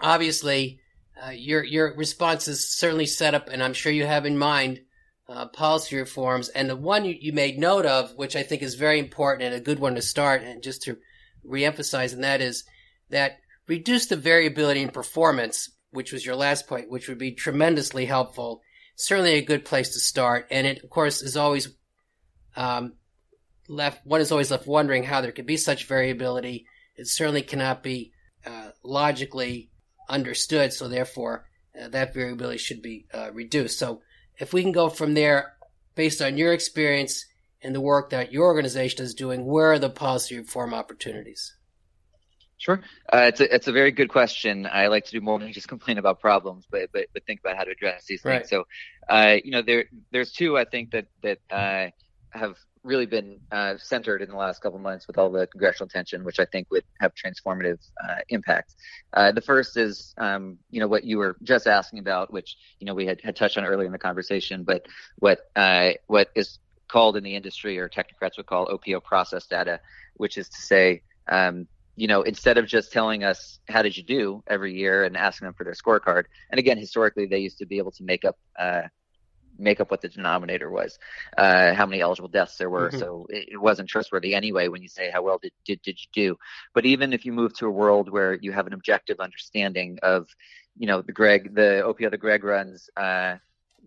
obviously 0.00 0.80
uh, 1.22 1.30
your 1.30 1.64
your 1.64 1.94
response 1.96 2.48
is 2.48 2.76
certainly 2.76 3.06
set 3.06 3.34
up, 3.34 3.48
and 3.48 3.62
I'm 3.62 3.72
sure 3.72 3.92
you 3.92 4.06
have 4.06 4.26
in 4.26 4.36
mind 4.36 4.80
uh, 5.28 5.46
policy 5.48 5.96
reforms. 5.96 6.48
And 6.50 6.68
the 6.68 6.76
one 6.76 7.04
you, 7.04 7.16
you, 7.18 7.32
made 7.32 7.58
note 7.58 7.86
of, 7.86 8.12
which 8.16 8.36
I 8.36 8.42
think 8.42 8.62
is 8.62 8.74
very 8.74 8.98
important 8.98 9.42
and 9.42 9.54
a 9.54 9.60
good 9.60 9.78
one 9.78 9.94
to 9.94 10.02
start, 10.02 10.42
and 10.42 10.62
just 10.62 10.82
to 10.82 10.98
reemphasize, 11.44 12.12
and 12.12 12.22
that 12.24 12.40
is 12.40 12.64
that 13.10 13.38
reduce 13.66 14.06
the 14.06 14.16
variability 14.16 14.82
in 14.82 14.90
performance, 14.90 15.70
which 15.90 16.12
was 16.12 16.24
your 16.24 16.36
last 16.36 16.66
point, 16.66 16.90
which 16.90 17.08
would 17.08 17.18
be 17.18 17.32
tremendously 17.32 18.06
helpful. 18.06 18.62
Certainly 18.96 19.34
a 19.34 19.44
good 19.44 19.64
place 19.64 19.90
to 19.90 20.00
start, 20.00 20.46
and 20.50 20.66
it 20.66 20.82
of 20.82 20.90
course 20.90 21.22
is 21.22 21.36
always 21.36 21.68
um, 22.56 22.94
left 23.68 24.06
one 24.06 24.20
is 24.20 24.32
always 24.32 24.50
left 24.50 24.66
wondering 24.66 25.04
how 25.04 25.20
there 25.20 25.32
could 25.32 25.46
be 25.46 25.56
such 25.56 25.86
variability. 25.86 26.66
It 26.96 27.08
certainly 27.08 27.42
cannot 27.42 27.82
be 27.82 28.12
uh, 28.46 28.70
logically 28.82 29.70
understood, 30.08 30.72
so 30.72 30.88
therefore 30.88 31.46
uh, 31.78 31.88
that 31.88 32.14
variability 32.14 32.58
should 32.58 32.82
be 32.82 33.06
uh, 33.12 33.30
reduced. 33.32 33.78
So 33.78 34.02
if 34.38 34.52
we 34.52 34.62
can 34.62 34.72
go 34.72 34.88
from 34.88 35.14
there, 35.14 35.56
based 35.94 36.22
on 36.22 36.36
your 36.36 36.52
experience 36.52 37.26
and 37.62 37.74
the 37.74 37.80
work 37.80 38.10
that 38.10 38.32
your 38.32 38.44
organization 38.44 39.04
is 39.04 39.14
doing, 39.14 39.44
where 39.44 39.72
are 39.72 39.78
the 39.78 39.90
policy 39.90 40.38
reform 40.38 40.72
opportunities? 40.72 41.55
Sure, 42.58 42.80
uh, 43.12 43.24
it's 43.28 43.40
a 43.40 43.54
it's 43.54 43.68
a 43.68 43.72
very 43.72 43.90
good 43.90 44.08
question. 44.08 44.66
I 44.66 44.86
like 44.86 45.04
to 45.06 45.12
do 45.12 45.20
more 45.20 45.38
than 45.38 45.52
just 45.52 45.68
complain 45.74 45.98
about 45.98 46.20
problems, 46.20 46.66
but 46.70 46.90
but, 46.92 47.06
but 47.12 47.24
think 47.26 47.40
about 47.40 47.56
how 47.56 47.64
to 47.64 47.70
address 47.70 48.06
these 48.06 48.22
things. 48.22 48.48
So, 48.48 48.64
uh, 49.08 49.36
you 49.44 49.50
know, 49.50 49.62
there 49.62 49.84
there's 50.10 50.32
two 50.32 50.56
I 50.56 50.64
think 50.64 50.92
that 50.92 51.06
that 51.22 51.38
uh, 51.50 51.90
have 52.30 52.56
really 52.86 53.06
been 53.06 53.40
uh, 53.50 53.74
centered 53.78 54.22
in 54.22 54.30
the 54.30 54.36
last 54.36 54.62
couple 54.62 54.78
months 54.78 55.06
with 55.06 55.18
all 55.18 55.30
the 55.30 55.46
congressional 55.48 55.86
attention, 55.86 56.24
which 56.24 56.38
I 56.38 56.44
think 56.44 56.70
would 56.70 56.84
have 57.00 57.12
transformative 57.14 57.80
uh, 58.02 58.18
impact. 58.28 58.76
Uh, 59.12 59.32
the 59.32 59.40
first 59.40 59.76
is, 59.76 60.14
um, 60.16 60.58
you 60.70 60.80
know, 60.80 60.86
what 60.86 61.04
you 61.04 61.18
were 61.18 61.36
just 61.42 61.66
asking 61.66 61.98
about, 61.98 62.32
which 62.32 62.56
you 62.78 62.86
know 62.86 62.94
we 62.94 63.06
had, 63.06 63.20
had 63.20 63.36
touched 63.36 63.58
on 63.58 63.64
earlier 63.64 63.86
in 63.86 63.92
the 63.92 63.98
conversation, 63.98 64.62
but 64.62 64.86
what 65.18 65.40
uh, 65.56 65.90
what 66.06 66.30
is 66.34 66.58
called 66.88 67.16
in 67.16 67.24
the 67.24 67.34
industry 67.34 67.78
or 67.78 67.88
technocrats 67.88 68.36
would 68.36 68.46
call 68.46 68.66
OPO 68.66 69.00
process 69.02 69.46
data, 69.46 69.80
which 70.14 70.38
is 70.38 70.48
to 70.48 70.60
say, 70.60 71.02
um, 71.28 71.66
you 71.96 72.06
know, 72.06 72.22
instead 72.22 72.58
of 72.58 72.66
just 72.66 72.92
telling 72.92 73.24
us 73.24 73.58
how 73.68 73.82
did 73.82 73.96
you 73.96 74.02
do 74.02 74.42
every 74.46 74.74
year 74.74 75.04
and 75.04 75.16
asking 75.16 75.46
them 75.46 75.54
for 75.54 75.64
their 75.64 75.72
scorecard, 75.72 76.24
and 76.50 76.58
again, 76.58 76.78
historically 76.78 77.26
they 77.26 77.38
used 77.38 77.58
to 77.58 77.66
be 77.66 77.78
able 77.78 77.92
to 77.92 78.04
make 78.04 78.24
up 78.24 78.38
uh, 78.58 78.82
make 79.58 79.80
up 79.80 79.90
what 79.90 80.02
the 80.02 80.08
denominator 80.08 80.70
was, 80.70 80.98
uh, 81.36 81.74
how 81.74 81.86
many 81.86 82.00
eligible 82.00 82.28
deaths 82.28 82.56
there 82.58 82.70
were. 82.70 82.88
Mm-hmm. 82.88 82.98
So 82.98 83.26
it, 83.30 83.48
it, 83.52 83.56
wasn't 83.60 83.88
trustworthy 83.88 84.34
anyway 84.34 84.68
when 84.68 84.82
you 84.82 84.88
say 84.88 85.10
how 85.10 85.22
well 85.22 85.38
did, 85.38 85.52
did 85.64 85.80
did 85.82 85.98
you 85.98 86.06
do. 86.12 86.36
But 86.74 86.86
even 86.86 87.12
if 87.12 87.24
you 87.24 87.32
move 87.32 87.54
to 87.54 87.66
a 87.66 87.70
world 87.70 88.10
where 88.10 88.34
you 88.34 88.52
have 88.52 88.66
an 88.66 88.72
objective 88.72 89.18
understanding 89.20 89.98
of, 90.02 90.28
you 90.76 90.86
know, 90.86 91.02
the 91.02 91.12
Greg, 91.12 91.54
the 91.54 91.82
OPO 91.84 92.10
the 92.10 92.18
Greg 92.18 92.44
runs, 92.44 92.90
uh, 92.96 93.36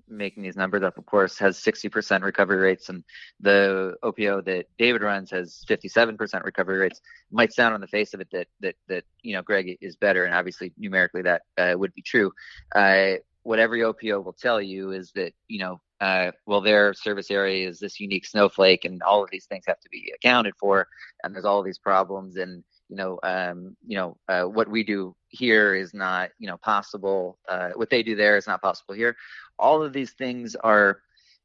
making 0.08 0.44
these 0.44 0.56
numbers 0.56 0.84
up, 0.84 0.98
of 0.98 1.06
course, 1.06 1.38
has 1.38 1.58
60% 1.58 2.24
recovery 2.24 2.58
rates, 2.58 2.90
and 2.90 3.04
the 3.40 3.96
OPO 4.04 4.46
that 4.46 4.66
David 4.78 5.02
runs 5.02 5.32
has 5.32 5.64
57% 5.68 6.44
recovery 6.44 6.80
rates. 6.80 7.00
It 7.00 7.36
might 7.36 7.54
sound 7.54 7.74
on 7.74 7.82
the 7.82 7.88
face 7.88 8.14
of 8.14 8.22
it 8.22 8.30
that 8.32 8.48
that 8.62 8.76
that 8.88 9.04
you 9.22 9.34
know 9.34 9.42
Greg 9.42 9.78
is 9.82 9.96
better, 9.96 10.26
and 10.26 10.34
obviously 10.34 10.74
numerically 10.78 11.22
that 11.24 11.44
uh, 11.58 11.74
would 11.78 11.94
be 11.94 12.02
true. 12.02 12.32
Uh, 12.76 13.16
what 13.44 13.60
every 13.60 13.82
OPO 13.82 14.24
will 14.24 14.34
tell 14.34 14.62
you 14.62 14.92
is 14.92 15.12
that 15.16 15.34
you 15.48 15.60
know, 15.60 15.82
uh, 16.02 16.32
well, 16.46 16.62
their 16.62 16.94
service 16.94 17.32
area 17.32 17.68
is 17.68 17.80
this 17.80 18.00
unique 18.00 18.26
snowflake, 18.26 18.86
and 18.86 19.02
all 19.04 19.24
of 19.24 19.30
these 19.32 19.46
things 19.46 19.66
have 19.68 19.80
to 19.80 19.90
be 19.90 20.14
accounted 20.16 20.54
for, 20.60 20.88
and 21.24 21.34
there's 21.34 21.46
all 21.46 21.64
these 21.64 21.80
problems, 21.80 22.38
and 22.38 22.64
you 22.90 22.96
know, 22.96 23.20
um, 23.24 23.78
you 23.86 23.96
know, 23.96 24.18
uh, 24.28 24.44
what 24.44 24.68
we 24.68 24.84
do 24.84 25.16
here 25.28 25.76
is 25.76 25.94
not, 25.94 26.32
you 26.40 26.48
know, 26.48 26.58
possible. 26.58 27.38
Uh, 27.48 27.70
what 27.76 27.90
they 27.90 28.02
do 28.02 28.16
there 28.16 28.36
is 28.36 28.48
not 28.48 28.62
possible 28.62 28.96
here. 28.96 29.16
All 29.60 29.84
of 29.84 29.94
these 29.94 30.12
things 30.12 30.56
are, 30.56 31.02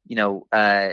you 0.07 0.15
know, 0.15 0.47
uh, 0.51 0.89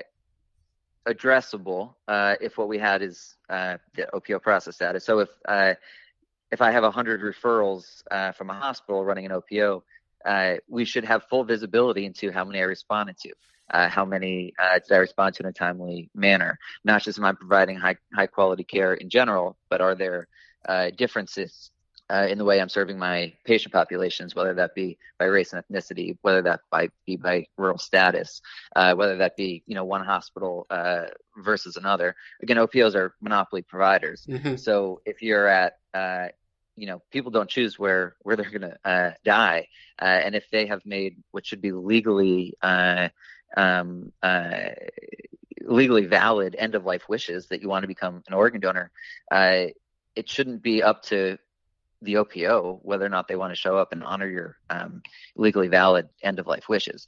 addressable 1.08 1.94
uh, 2.06 2.36
if 2.40 2.58
what 2.58 2.68
we 2.68 2.78
had 2.78 3.02
is 3.02 3.36
uh, 3.48 3.78
the 3.94 4.06
OPO 4.14 4.40
process 4.40 4.76
data. 4.76 5.00
So 5.00 5.20
if 5.20 5.30
uh, 5.48 5.74
if 6.50 6.60
I 6.60 6.70
have 6.70 6.82
100 6.82 7.22
referrals 7.22 8.02
from 8.36 8.50
a 8.50 8.54
hospital 8.54 9.04
running 9.04 9.24
an 9.24 9.32
OPO, 9.32 9.82
we 10.68 10.84
should 10.84 11.04
have 11.04 11.24
full 11.24 11.44
visibility 11.44 12.04
into 12.04 12.30
how 12.30 12.44
many 12.44 12.60
I 12.60 12.64
responded 12.64 13.16
to. 13.20 13.32
Uh, 13.70 13.88
how 13.88 14.04
many 14.04 14.52
uh, 14.58 14.78
did 14.78 14.92
I 14.92 14.98
respond 14.98 15.34
to 15.36 15.42
in 15.42 15.48
a 15.48 15.52
timely 15.52 16.10
manner? 16.14 16.58
Not 16.84 17.02
just 17.02 17.18
am 17.18 17.24
I 17.24 17.32
providing 17.32 17.76
high 17.76 17.96
high 18.14 18.26
quality 18.26 18.64
care 18.64 18.94
in 18.94 19.08
general, 19.08 19.56
but 19.70 19.80
are 19.80 19.94
there 19.94 20.28
uh, 20.68 20.90
differences 20.90 21.70
uh, 22.12 22.26
in 22.28 22.36
the 22.36 22.44
way 22.44 22.60
I'm 22.60 22.68
serving 22.68 22.98
my 22.98 23.32
patient 23.44 23.72
populations, 23.72 24.34
whether 24.34 24.52
that 24.54 24.74
be 24.74 24.98
by 25.18 25.24
race 25.26 25.54
and 25.54 25.64
ethnicity, 25.64 26.18
whether 26.20 26.42
that 26.42 26.60
by, 26.70 26.90
be 27.06 27.16
by 27.16 27.46
rural 27.56 27.78
status, 27.78 28.42
uh, 28.76 28.94
whether 28.94 29.16
that 29.16 29.36
be 29.36 29.62
you 29.66 29.74
know 29.74 29.84
one 29.84 30.04
hospital 30.04 30.66
uh, 30.68 31.04
versus 31.38 31.76
another. 31.76 32.14
Again, 32.42 32.58
OPOs 32.58 32.94
are 32.94 33.14
monopoly 33.22 33.62
providers, 33.62 34.26
mm-hmm. 34.28 34.56
so 34.56 35.00
if 35.06 35.22
you're 35.22 35.48
at 35.48 35.78
uh, 35.94 36.28
you 36.76 36.86
know 36.86 37.02
people 37.10 37.30
don't 37.30 37.48
choose 37.48 37.78
where 37.78 38.16
where 38.20 38.36
they're 38.36 38.50
going 38.50 38.70
to 38.70 38.78
uh, 38.84 39.12
die, 39.24 39.68
and 39.98 40.34
if 40.34 40.50
they 40.50 40.66
have 40.66 40.84
made 40.84 41.16
what 41.30 41.46
should 41.46 41.62
be 41.62 41.72
legally 41.72 42.54
um, 43.56 44.12
uh, 44.22 44.70
legally 45.62 46.06
valid 46.06 46.56
end 46.58 46.74
of 46.74 46.84
life 46.84 47.08
wishes 47.08 47.48
that 47.48 47.62
you 47.62 47.68
want 47.68 47.82
to 47.82 47.88
become 47.88 48.22
an 48.26 48.34
organ 48.34 48.60
donor, 48.60 48.90
uh, 49.30 49.66
it 50.14 50.28
shouldn't 50.28 50.62
be 50.62 50.82
up 50.82 51.02
to 51.04 51.38
the 52.02 52.16
OPO 52.16 52.80
whether 52.82 53.06
or 53.06 53.08
not 53.08 53.28
they 53.28 53.36
want 53.36 53.52
to 53.52 53.56
show 53.60 53.78
up 53.78 53.92
and 53.92 54.02
honor 54.02 54.28
your 54.28 54.56
um, 54.70 55.02
legally 55.36 55.68
valid 55.68 56.08
end 56.22 56.38
of 56.38 56.46
life 56.46 56.68
wishes. 56.68 57.06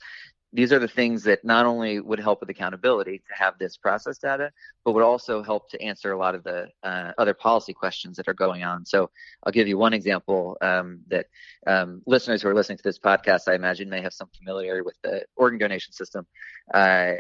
These 0.54 0.72
are 0.72 0.78
the 0.78 0.86
things 0.86 1.24
that 1.24 1.44
not 1.44 1.66
only 1.66 1.98
would 1.98 2.20
help 2.20 2.38
with 2.38 2.48
accountability 2.48 3.18
to 3.18 3.34
have 3.34 3.58
this 3.58 3.76
process 3.76 4.18
data, 4.18 4.52
but 4.84 4.92
would 4.92 5.02
also 5.02 5.42
help 5.42 5.68
to 5.70 5.82
answer 5.82 6.12
a 6.12 6.18
lot 6.18 6.36
of 6.36 6.44
the 6.44 6.68
uh, 6.84 7.10
other 7.18 7.34
policy 7.34 7.72
questions 7.72 8.16
that 8.16 8.28
are 8.28 8.34
going 8.34 8.62
on. 8.62 8.86
So 8.86 9.10
I'll 9.42 9.52
give 9.52 9.66
you 9.66 9.76
one 9.76 9.92
example 9.92 10.56
um, 10.62 11.00
that 11.08 11.26
um, 11.66 12.02
listeners 12.06 12.40
who 12.40 12.48
are 12.48 12.54
listening 12.54 12.78
to 12.78 12.84
this 12.84 13.00
podcast, 13.00 13.48
I 13.48 13.54
imagine, 13.56 13.90
may 13.90 14.00
have 14.00 14.14
some 14.14 14.28
familiarity 14.38 14.82
with 14.82 14.96
the 15.02 15.24
organ 15.34 15.58
donation 15.58 15.92
system. 15.92 16.24
Uh, 16.72 17.14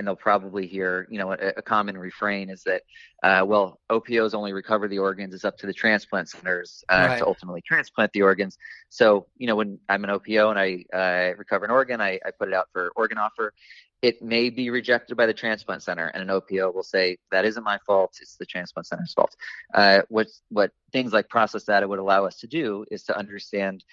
and 0.00 0.06
they'll 0.06 0.16
probably 0.16 0.66
hear, 0.66 1.06
you 1.10 1.18
know, 1.18 1.32
a, 1.32 1.52
a 1.58 1.62
common 1.62 1.98
refrain 1.98 2.48
is 2.48 2.62
that, 2.62 2.80
uh, 3.22 3.44
well, 3.46 3.78
OPOs 3.90 4.32
only 4.32 4.54
recover 4.54 4.88
the 4.88 4.98
organs. 4.98 5.34
It's 5.34 5.44
up 5.44 5.58
to 5.58 5.66
the 5.66 5.74
transplant 5.74 6.30
centers 6.30 6.82
uh, 6.88 7.04
right. 7.06 7.18
to 7.18 7.26
ultimately 7.26 7.60
transplant 7.60 8.10
the 8.14 8.22
organs. 8.22 8.56
So, 8.88 9.26
you 9.36 9.46
know, 9.46 9.56
when 9.56 9.78
I'm 9.90 10.02
an 10.04 10.08
OPO 10.08 10.48
and 10.48 10.58
I 10.58 10.84
uh, 10.96 11.36
recover 11.36 11.66
an 11.66 11.70
organ, 11.70 12.00
I, 12.00 12.18
I 12.24 12.30
put 12.30 12.48
it 12.48 12.54
out 12.54 12.68
for 12.72 12.90
organ 12.96 13.18
offer. 13.18 13.52
It 14.00 14.22
may 14.22 14.48
be 14.48 14.70
rejected 14.70 15.18
by 15.18 15.26
the 15.26 15.34
transplant 15.34 15.82
center, 15.82 16.06
and 16.06 16.22
an 16.22 16.30
OPO 16.30 16.72
will 16.74 16.82
say 16.82 17.18
that 17.30 17.44
isn't 17.44 17.62
my 17.62 17.76
fault; 17.86 18.16
it's 18.22 18.36
the 18.36 18.46
transplant 18.46 18.86
center's 18.86 19.12
fault. 19.12 19.36
Uh, 19.74 20.00
what 20.08 20.28
what 20.48 20.70
things 20.90 21.12
like 21.12 21.28
process 21.28 21.64
data 21.64 21.86
would 21.86 21.98
allow 21.98 22.24
us 22.24 22.38
to 22.38 22.46
do 22.46 22.86
is 22.90 23.02
to 23.02 23.18
understand, 23.18 23.84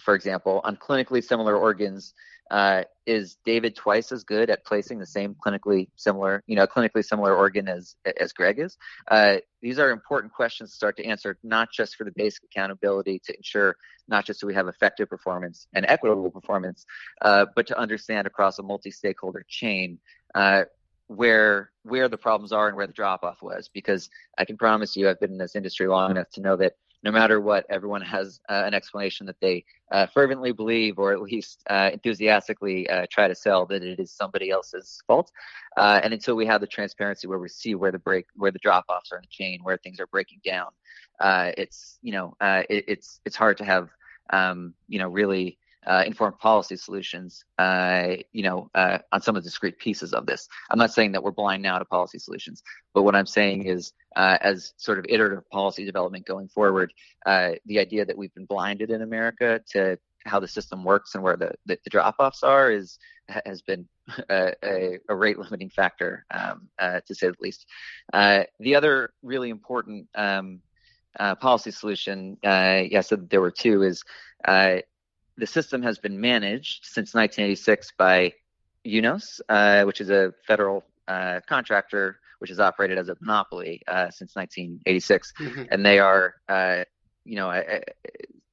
for 0.00 0.16
example, 0.16 0.60
on 0.64 0.76
clinically 0.76 1.22
similar 1.22 1.56
organs 1.56 2.14
uh, 2.50 2.84
is 3.06 3.36
David 3.44 3.74
twice 3.74 4.12
as 4.12 4.24
good 4.24 4.50
at 4.50 4.64
placing 4.64 4.98
the 4.98 5.06
same 5.06 5.34
clinically 5.34 5.88
similar, 5.96 6.42
you 6.46 6.56
know, 6.56 6.66
clinically 6.66 7.04
similar 7.04 7.34
organ 7.34 7.68
as 7.68 7.96
as 8.20 8.32
Greg 8.32 8.58
is? 8.58 8.76
Uh, 9.10 9.36
these 9.62 9.78
are 9.78 9.90
important 9.90 10.32
questions 10.32 10.70
to 10.70 10.76
start 10.76 10.96
to 10.98 11.04
answer, 11.04 11.38
not 11.42 11.68
just 11.72 11.96
for 11.96 12.04
the 12.04 12.12
basic 12.12 12.44
accountability 12.44 13.20
to 13.24 13.36
ensure 13.36 13.76
not 14.08 14.24
just 14.26 14.40
that 14.40 14.46
we 14.46 14.54
have 14.54 14.68
effective 14.68 15.08
performance 15.08 15.66
and 15.74 15.86
equitable 15.88 16.30
performance, 16.30 16.84
uh, 17.22 17.46
but 17.56 17.66
to 17.66 17.78
understand 17.78 18.26
across 18.26 18.58
a 18.58 18.62
multi-stakeholder 18.62 19.44
chain 19.48 19.98
uh, 20.34 20.64
where 21.06 21.70
where 21.82 22.08
the 22.08 22.18
problems 22.18 22.52
are 22.52 22.68
and 22.68 22.76
where 22.76 22.86
the 22.86 22.92
drop 22.92 23.22
off 23.22 23.42
was. 23.42 23.68
Because 23.72 24.10
I 24.38 24.44
can 24.44 24.56
promise 24.56 24.96
you, 24.96 25.08
I've 25.08 25.20
been 25.20 25.32
in 25.32 25.38
this 25.38 25.56
industry 25.56 25.86
long 25.86 26.10
enough 26.10 26.30
to 26.30 26.40
know 26.40 26.56
that 26.56 26.74
no 27.04 27.12
matter 27.12 27.38
what, 27.38 27.66
everyone 27.68 28.00
has 28.00 28.40
uh, 28.48 28.62
an 28.64 28.72
explanation 28.72 29.26
that 29.26 29.38
they 29.40 29.62
uh, 29.92 30.06
fervently 30.06 30.52
believe 30.52 30.98
or 30.98 31.12
at 31.12 31.20
least 31.20 31.62
uh, 31.68 31.90
enthusiastically 31.92 32.88
uh, 32.88 33.06
try 33.10 33.28
to 33.28 33.34
sell 33.34 33.66
that 33.66 33.82
it 33.82 34.00
is 34.00 34.10
somebody 34.10 34.50
else's 34.50 35.02
fault. 35.06 35.30
Uh, 35.76 36.00
and 36.02 36.14
until 36.14 36.34
we 36.34 36.46
have 36.46 36.62
the 36.62 36.66
transparency 36.66 37.26
where 37.26 37.38
we 37.38 37.48
see 37.48 37.74
where 37.74 37.92
the 37.92 37.98
break, 37.98 38.24
where 38.36 38.50
the 38.50 38.58
drop 38.58 38.86
offs 38.88 39.12
are 39.12 39.18
in 39.18 39.22
the 39.22 39.28
chain, 39.28 39.60
where 39.62 39.76
things 39.76 40.00
are 40.00 40.06
breaking 40.06 40.40
down, 40.44 40.68
uh, 41.20 41.52
it's 41.58 41.98
you 42.02 42.12
know 42.12 42.34
it, 42.40 42.84
it's 42.88 43.20
it's 43.24 43.36
hard 43.36 43.56
to 43.58 43.64
have 43.64 43.90
um, 44.30 44.74
you 44.88 44.98
know 44.98 45.08
really 45.08 45.58
uh, 45.86 46.04
informed 46.06 46.38
policy 46.38 46.76
solutions, 46.76 47.44
uh, 47.58 48.16
you 48.32 48.42
know, 48.42 48.70
uh, 48.74 48.98
on 49.12 49.20
some 49.20 49.36
of 49.36 49.42
the 49.42 49.48
discrete 49.48 49.78
pieces 49.78 50.12
of 50.12 50.26
this. 50.26 50.48
I'm 50.70 50.78
not 50.78 50.92
saying 50.92 51.12
that 51.12 51.22
we're 51.22 51.30
blind 51.30 51.62
now 51.62 51.78
to 51.78 51.84
policy 51.84 52.18
solutions, 52.18 52.62
but 52.94 53.02
what 53.02 53.14
I'm 53.14 53.26
saying 53.26 53.66
is, 53.66 53.92
uh, 54.16 54.38
as 54.40 54.72
sort 54.76 54.98
of 54.98 55.06
iterative 55.08 55.48
policy 55.50 55.84
development 55.84 56.26
going 56.26 56.48
forward, 56.48 56.92
uh, 57.26 57.52
the 57.66 57.78
idea 57.78 58.04
that 58.04 58.16
we've 58.16 58.34
been 58.34 58.46
blinded 58.46 58.90
in 58.90 59.02
America 59.02 59.60
to 59.72 59.98
how 60.24 60.40
the 60.40 60.48
system 60.48 60.84
works 60.84 61.14
and 61.14 61.22
where 61.22 61.36
the, 61.36 61.52
the, 61.66 61.78
the 61.84 61.90
drop-offs 61.90 62.42
are 62.42 62.70
is 62.70 62.98
has 63.44 63.62
been 63.62 63.86
a, 64.30 64.52
a, 64.64 64.98
a 65.08 65.14
rate 65.14 65.38
limiting 65.38 65.70
factor, 65.70 66.24
um, 66.30 66.68
uh, 66.78 67.00
to 67.06 67.14
say 67.14 67.28
the 67.28 67.34
least. 67.40 67.66
the 68.12 68.74
other 68.74 69.12
really 69.22 69.50
important 69.50 70.06
um, 70.14 70.60
policy 71.40 71.70
solution, 71.70 72.38
yes, 72.42 73.12
there 73.30 73.40
were 73.40 73.50
two, 73.50 73.82
is 73.82 74.02
the 75.36 75.46
system 75.46 75.82
has 75.82 75.98
been 75.98 76.20
managed 76.20 76.84
since 76.84 77.14
1986 77.14 77.92
by 77.98 78.32
UNOS, 78.84 79.40
uh, 79.48 79.84
which 79.84 80.00
is 80.00 80.10
a 80.10 80.32
federal 80.46 80.84
uh, 81.08 81.40
contractor 81.48 82.20
which 82.38 82.50
has 82.50 82.60
operated 82.60 82.98
as 82.98 83.08
a 83.08 83.16
monopoly 83.20 83.80
uh, 83.88 84.10
since 84.10 84.36
1986, 84.36 85.32
mm-hmm. 85.40 85.62
and 85.70 85.84
they 85.84 85.98
are, 85.98 86.34
uh, 86.48 86.84
you 87.24 87.36
know, 87.36 87.50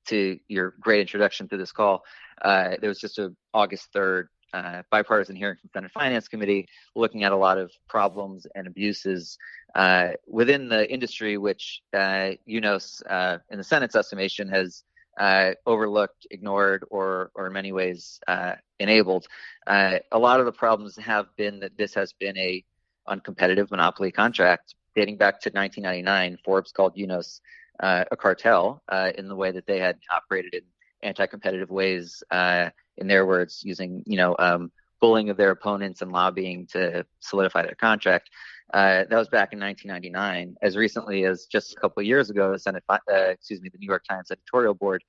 to 0.07 0.39
your 0.47 0.75
great 0.79 1.01
introduction 1.01 1.47
to 1.49 1.57
this 1.57 1.71
call, 1.71 2.03
uh, 2.41 2.75
there 2.79 2.89
was 2.89 2.99
just 2.99 3.19
a 3.19 3.33
August 3.53 3.89
3rd 3.93 4.27
uh, 4.53 4.81
bipartisan 4.89 5.35
hearing 5.35 5.55
from 5.57 5.69
Senate 5.73 5.91
Finance 5.91 6.27
Committee 6.27 6.67
looking 6.95 7.23
at 7.23 7.31
a 7.31 7.35
lot 7.35 7.57
of 7.57 7.71
problems 7.87 8.45
and 8.55 8.67
abuses 8.67 9.37
uh, 9.75 10.09
within 10.27 10.67
the 10.67 10.91
industry, 10.91 11.37
which 11.37 11.81
uh, 11.93 12.31
UNOS, 12.47 13.01
uh, 13.09 13.37
in 13.49 13.57
the 13.57 13.63
Senate's 13.63 13.95
estimation, 13.95 14.49
has 14.49 14.83
uh, 15.19 15.51
overlooked, 15.65 16.27
ignored, 16.31 16.83
or 16.89 17.31
or 17.35 17.47
in 17.47 17.53
many 17.53 17.71
ways 17.71 18.19
uh, 18.27 18.55
enabled. 18.79 19.27
Uh, 19.67 19.99
a 20.11 20.19
lot 20.19 20.39
of 20.39 20.45
the 20.45 20.51
problems 20.51 20.95
have 20.97 21.27
been 21.35 21.59
that 21.59 21.77
this 21.77 21.93
has 21.93 22.13
been 22.13 22.37
a 22.37 22.63
uncompetitive 23.07 23.71
monopoly 23.71 24.11
contract 24.11 24.75
dating 24.95 25.17
back 25.17 25.39
to 25.41 25.49
1999. 25.49 26.37
Forbes 26.43 26.71
called 26.71 26.95
UNOS 26.95 27.41
uh, 27.79 28.05
a 28.11 28.17
cartel 28.17 28.81
uh, 28.89 29.11
in 29.17 29.27
the 29.27 29.35
way 29.35 29.51
that 29.51 29.65
they 29.65 29.79
had 29.79 29.97
operated 30.11 30.53
in 30.53 30.61
anti-competitive 31.03 31.69
ways, 31.69 32.23
uh, 32.31 32.69
in 32.97 33.07
their 33.07 33.25
words, 33.25 33.61
using 33.63 34.03
you 34.05 34.17
know 34.17 34.35
um, 34.39 34.71
bullying 35.01 35.29
of 35.29 35.37
their 35.37 35.51
opponents 35.51 36.01
and 36.01 36.11
lobbying 36.11 36.67
to 36.67 37.05
solidify 37.19 37.63
their 37.63 37.75
contract. 37.75 38.29
Uh, 38.73 39.03
that 39.09 39.17
was 39.17 39.27
back 39.27 39.51
in 39.51 39.59
1999. 39.59 40.55
As 40.61 40.77
recently 40.77 41.25
as 41.25 41.45
just 41.45 41.73
a 41.73 41.75
couple 41.75 41.99
of 41.99 42.07
years 42.07 42.29
ago, 42.29 42.53
the 42.53 42.59
Senate, 42.59 42.83
uh, 42.89 42.97
excuse 43.09 43.59
me, 43.61 43.69
the 43.69 43.77
New 43.77 43.87
York 43.87 44.05
Times 44.07 44.31
editorial 44.31 44.73
board, 44.73 45.03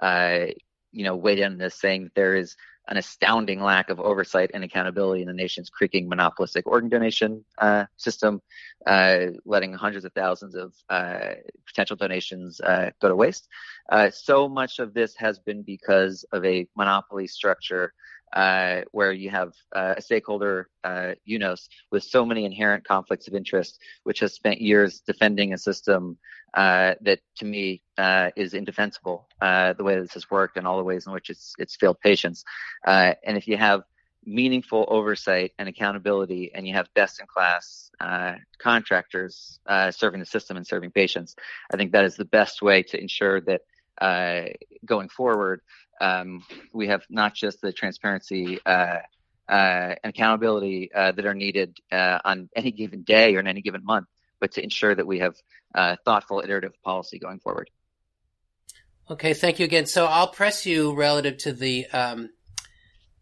uh, 0.00 0.46
you 0.92 1.04
know, 1.04 1.16
weighed 1.16 1.40
in 1.40 1.52
on 1.52 1.58
this, 1.58 1.74
saying 1.74 2.04
that 2.04 2.14
there 2.14 2.36
is 2.36 2.54
an 2.86 2.96
astounding 2.96 3.60
lack 3.60 3.90
of 3.90 4.00
oversight 4.00 4.50
and 4.54 4.64
accountability 4.64 5.20
in 5.20 5.28
the 5.28 5.34
nation's 5.34 5.68
creaking 5.68 6.08
monopolistic 6.08 6.66
organ 6.66 6.88
donation 6.88 7.44
uh, 7.58 7.84
system, 7.96 8.40
uh, 8.86 9.26
letting 9.44 9.74
hundreds 9.74 10.06
of 10.06 10.12
thousands 10.14 10.54
of 10.54 10.72
uh, 10.88 11.34
potential 11.66 11.96
donations 11.96 12.60
go 12.64 13.08
to 13.08 13.16
waste. 13.16 13.48
So 14.12 14.48
much 14.48 14.78
of 14.78 14.94
this 14.94 15.14
has 15.16 15.38
been 15.38 15.62
because 15.62 16.24
of 16.32 16.44
a 16.46 16.66
monopoly 16.76 17.26
structure 17.26 17.92
uh, 18.32 18.82
where 18.92 19.12
you 19.12 19.30
have 19.30 19.52
uh, 19.74 19.94
a 19.96 20.02
stakeholder, 20.02 20.68
uh, 20.84 21.12
UNOS, 21.28 21.68
with 21.90 22.04
so 22.04 22.24
many 22.24 22.44
inherent 22.44 22.84
conflicts 22.84 23.28
of 23.28 23.34
interest, 23.34 23.78
which 24.04 24.20
has 24.20 24.34
spent 24.34 24.60
years 24.60 25.00
defending 25.00 25.52
a 25.52 25.58
system 25.58 26.18
uh, 26.54 26.94
that, 27.00 27.20
to 27.36 27.44
me, 27.44 27.82
uh, 27.98 28.30
is 28.36 28.54
indefensible. 28.54 29.28
Uh, 29.40 29.72
the 29.74 29.84
way 29.84 29.98
this 29.98 30.14
has 30.14 30.30
worked 30.30 30.56
and 30.56 30.66
all 30.66 30.78
the 30.78 30.84
ways 30.84 31.06
in 31.06 31.12
which 31.12 31.30
it's 31.30 31.54
it's 31.58 31.76
failed 31.76 32.00
patients. 32.00 32.44
and 32.86 33.16
if 33.36 33.46
you 33.46 33.56
have 33.56 33.82
meaningful 34.24 34.84
oversight 34.88 35.52
and 35.58 35.68
accountability, 35.68 36.50
and 36.54 36.66
you 36.66 36.74
have 36.74 36.92
best-in-class 36.94 37.90
contractors 38.58 39.58
serving 39.90 40.20
the 40.20 40.26
system 40.26 40.56
and 40.56 40.66
serving 40.66 40.90
patients, 40.90 41.34
I 41.72 41.76
think 41.76 41.92
that 41.92 42.04
is 42.04 42.16
the 42.16 42.24
best 42.24 42.60
way 42.62 42.82
to 42.82 43.00
ensure 43.00 43.40
that 43.42 43.62
going 44.84 45.08
forward 45.08 45.60
um, 46.00 46.44
we 46.72 46.88
have 46.88 47.02
not 47.10 47.34
just 47.34 47.60
the 47.60 47.72
transparency 47.72 48.58
uh, 48.64 48.98
uh, 49.48 49.94
and 50.02 50.10
accountability 50.10 50.90
uh, 50.92 51.12
that 51.12 51.24
are 51.24 51.34
needed 51.34 51.78
uh, 51.90 52.18
on 52.24 52.48
any 52.54 52.70
given 52.70 53.02
day 53.02 53.34
or 53.34 53.40
in 53.40 53.46
any 53.46 53.62
given 53.62 53.84
month, 53.84 54.06
but 54.40 54.52
to 54.52 54.62
ensure 54.62 54.94
that 54.94 55.06
we 55.06 55.18
have 55.18 55.34
uh, 55.74 55.96
thoughtful, 56.04 56.40
iterative 56.40 56.72
policy 56.82 57.18
going 57.18 57.38
forward. 57.38 57.70
Okay, 59.10 59.32
thank 59.32 59.58
you 59.58 59.64
again. 59.64 59.86
So 59.86 60.04
I'll 60.04 60.28
press 60.28 60.66
you 60.66 60.94
relative 60.94 61.38
to 61.38 61.52
the 61.52 61.86
um, 61.86 62.30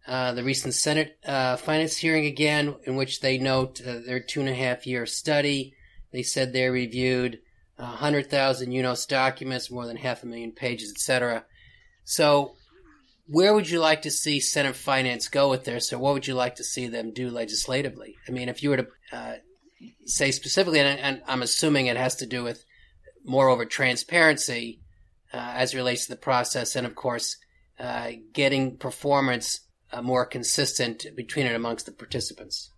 uh, 0.06 0.32
the 0.32 0.42
recent 0.42 0.74
Senate 0.74 1.16
finance 1.24 1.96
hearing 1.96 2.26
again, 2.26 2.74
in 2.84 2.96
which 2.96 3.20
they 3.20 3.38
note 3.38 3.80
their 3.84 4.20
two 4.20 4.40
and 4.40 4.48
a 4.48 4.54
half 4.54 4.86
year 4.86 5.06
study. 5.06 5.74
They 6.12 6.22
said 6.22 6.52
they 6.52 6.68
reviewed 6.68 7.40
100,000 7.76 8.70
UNOS 8.70 9.06
documents, 9.06 9.70
more 9.70 9.86
than 9.86 9.96
half 9.96 10.22
a 10.22 10.26
million 10.26 10.52
pages, 10.52 10.90
etc. 10.90 11.44
So 12.04 12.54
where 13.26 13.54
would 13.54 13.68
you 13.68 13.80
like 13.80 14.02
to 14.02 14.10
see 14.10 14.40
Senate 14.40 14.76
Finance 14.76 15.28
go 15.28 15.50
with 15.50 15.64
this, 15.64 15.92
or 15.92 15.98
what 15.98 16.14
would 16.14 16.26
you 16.26 16.34
like 16.34 16.56
to 16.56 16.64
see 16.64 16.86
them 16.86 17.12
do 17.12 17.30
legislatively? 17.30 18.16
I 18.28 18.30
mean, 18.30 18.48
if 18.48 18.62
you 18.62 18.70
were 18.70 18.76
to 18.76 18.86
uh, 19.12 19.34
say 20.04 20.30
specifically, 20.30 20.80
and, 20.80 20.98
and, 20.98 21.22
I'm 21.26 21.42
assuming 21.42 21.86
it 21.86 21.96
has 21.96 22.16
to 22.16 22.26
do 22.26 22.44
with 22.44 22.64
moreover 23.24 23.64
transparency 23.64 24.80
uh, 25.32 25.52
as 25.54 25.74
relates 25.74 26.06
to 26.06 26.12
the 26.12 26.20
process, 26.20 26.76
and 26.76 26.86
of 26.86 26.94
course, 26.94 27.36
uh, 27.78 28.12
getting 28.32 28.76
performance 28.76 29.60
uh, 29.92 30.02
more 30.02 30.24
consistent 30.24 31.04
between 31.16 31.46
and 31.46 31.56
amongst 31.56 31.86
the 31.86 31.92
participants. 31.92 32.70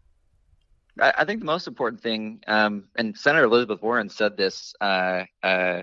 I 1.00 1.24
think 1.24 1.40
the 1.40 1.46
most 1.46 1.68
important 1.68 2.02
thing, 2.02 2.42
um, 2.48 2.88
and 2.96 3.16
Senator 3.16 3.44
Elizabeth 3.44 3.80
Warren 3.80 4.08
said 4.08 4.36
this 4.36 4.74
uh, 4.80 5.24
uh, 5.44 5.82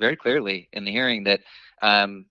very 0.00 0.16
clearly 0.16 0.68
in 0.72 0.84
the 0.84 0.90
hearing, 0.90 1.24
that 1.24 1.40
um, 1.80 2.26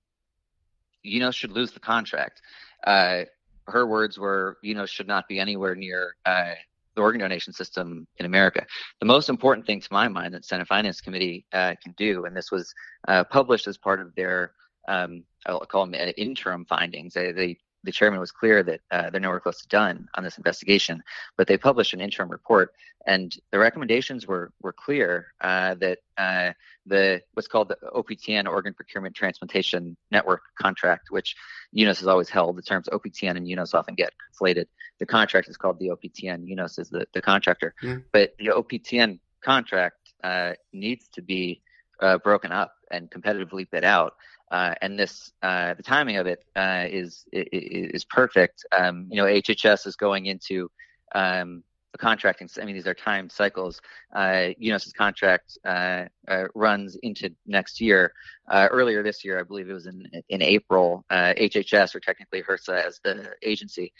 UNOS 1.05 1.35
should 1.35 1.51
lose 1.51 1.71
the 1.71 1.79
contract. 1.79 2.41
Uh, 2.85 3.23
her 3.67 3.85
words 3.85 4.17
were 4.17 4.57
UNOS 4.63 4.89
should 4.89 5.07
not 5.07 5.27
be 5.27 5.39
anywhere 5.39 5.75
near 5.75 6.15
uh, 6.25 6.53
the 6.95 7.01
organ 7.01 7.21
donation 7.21 7.53
system 7.53 8.05
in 8.17 8.25
America. 8.25 8.65
The 8.99 9.05
most 9.05 9.29
important 9.29 9.65
thing 9.65 9.79
to 9.79 9.87
my 9.91 10.07
mind 10.07 10.33
that 10.33 10.45
Senate 10.45 10.67
Finance 10.67 11.01
Committee 11.01 11.45
uh, 11.53 11.75
can 11.81 11.93
do, 11.97 12.25
and 12.25 12.35
this 12.35 12.51
was 12.51 12.73
uh, 13.07 13.23
published 13.23 13.67
as 13.67 13.77
part 13.77 14.01
of 14.01 14.13
their, 14.15 14.51
um, 14.87 15.23
I'll 15.45 15.59
call 15.61 15.85
them 15.85 15.95
uh, 15.95 16.11
interim 16.17 16.65
findings. 16.65 17.13
They, 17.13 17.31
they 17.31 17.57
the 17.83 17.91
chairman 17.91 18.19
was 18.19 18.31
clear 18.31 18.63
that 18.63 18.81
uh, 18.91 19.09
they're 19.09 19.21
nowhere 19.21 19.39
close 19.39 19.61
to 19.61 19.67
done 19.67 20.07
on 20.15 20.23
this 20.23 20.37
investigation, 20.37 21.01
but 21.37 21.47
they 21.47 21.57
published 21.57 21.93
an 21.93 22.01
interim 22.01 22.29
report, 22.29 22.73
and 23.07 23.35
the 23.51 23.59
recommendations 23.59 24.27
were 24.27 24.51
were 24.61 24.73
clear 24.73 25.33
uh, 25.41 25.75
that 25.75 25.99
uh, 26.17 26.51
the 26.85 27.21
what's 27.33 27.47
called 27.47 27.69
the 27.69 27.77
OPTN 27.95 28.47
Organ 28.47 28.73
Procurement 28.73 29.15
Transplantation 29.15 29.95
Network 30.11 30.41
contract, 30.59 31.11
which 31.11 31.35
UNOS 31.75 31.99
has 31.99 32.07
always 32.07 32.29
held. 32.29 32.57
The 32.57 32.61
terms 32.61 32.87
OPTN 32.91 33.37
and 33.37 33.47
UNOS 33.47 33.73
often 33.73 33.95
get 33.95 34.13
conflated. 34.31 34.65
The 34.99 35.05
contract 35.05 35.49
is 35.49 35.57
called 35.57 35.79
the 35.79 35.89
OPTN. 35.89 36.45
UNOS 36.47 36.79
is 36.79 36.89
the, 36.89 37.07
the 37.13 37.21
contractor, 37.21 37.73
mm. 37.81 38.03
but 38.11 38.35
the 38.37 38.47
OPTN 38.47 39.19
contract 39.41 40.13
uh, 40.23 40.53
needs 40.71 41.07
to 41.09 41.21
be 41.21 41.61
uh, 42.01 42.17
broken 42.19 42.51
up 42.51 42.73
and 42.91 43.09
competitively 43.09 43.69
bid 43.69 43.83
out. 43.83 44.15
Uh, 44.51 44.75
and 44.81 44.99
this 44.99 45.31
uh, 45.41 45.73
the 45.75 45.83
timing 45.83 46.17
of 46.17 46.27
it 46.27 46.43
uh, 46.55 46.85
is, 46.89 47.25
is 47.31 48.03
perfect. 48.05 48.65
Um, 48.77 49.07
you 49.09 49.15
know, 49.15 49.25
HHS 49.25 49.87
is 49.87 49.95
going 49.95 50.25
into 50.25 50.69
um, 51.15 51.63
the 51.93 51.97
contracting. 51.97 52.49
I 52.61 52.65
mean, 52.65 52.75
these 52.75 52.85
are 52.85 52.93
time 52.93 53.29
cycles. 53.29 53.81
Uh, 54.13 54.51
UNOS's 54.61 54.91
contract 54.91 55.57
uh, 55.65 56.05
uh, 56.27 56.43
runs 56.53 56.97
into 57.01 57.29
next 57.47 57.79
year. 57.79 58.13
Uh, 58.49 58.67
earlier 58.69 59.01
this 59.03 59.23
year, 59.23 59.39
I 59.39 59.43
believe 59.43 59.69
it 59.69 59.73
was 59.73 59.87
in 59.87 60.05
in 60.27 60.41
April. 60.41 61.05
HHS, 61.09 61.95
or 61.95 62.01
technically 62.01 62.43
HRSA 62.43 62.85
as 62.85 62.99
the 63.03 63.33
agency, 63.41 63.93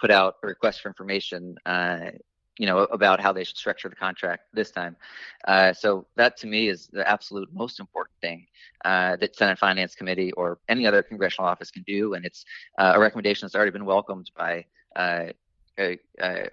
put 0.00 0.10
out 0.10 0.36
a 0.42 0.46
request 0.46 0.80
for 0.80 0.88
information 0.88 1.56
you 2.60 2.66
know, 2.66 2.80
about 2.80 3.20
how 3.20 3.32
they 3.32 3.42
should 3.42 3.56
structure 3.56 3.88
the 3.88 3.96
contract 3.96 4.42
this 4.52 4.70
time. 4.70 4.94
Uh, 5.48 5.72
so 5.72 6.06
that 6.16 6.36
to 6.36 6.46
me 6.46 6.68
is 6.68 6.88
the 6.88 7.08
absolute 7.08 7.48
most 7.54 7.80
important 7.80 8.09
thing 8.20 8.46
uh, 8.84 9.16
that 9.16 9.36
Senate 9.36 9.58
Finance 9.58 9.94
Committee 9.94 10.32
or 10.32 10.58
any 10.68 10.86
other 10.86 11.02
congressional 11.02 11.48
office 11.48 11.70
can 11.70 11.82
do, 11.82 12.14
and 12.14 12.24
it's 12.24 12.44
uh, 12.78 12.92
a 12.94 13.00
recommendation 13.00 13.46
that's 13.46 13.54
already 13.54 13.70
been 13.70 13.84
welcomed 13.84 14.30
by 14.36 14.64
uh, 14.96 15.26
a, 15.78 15.98
a, 16.20 16.48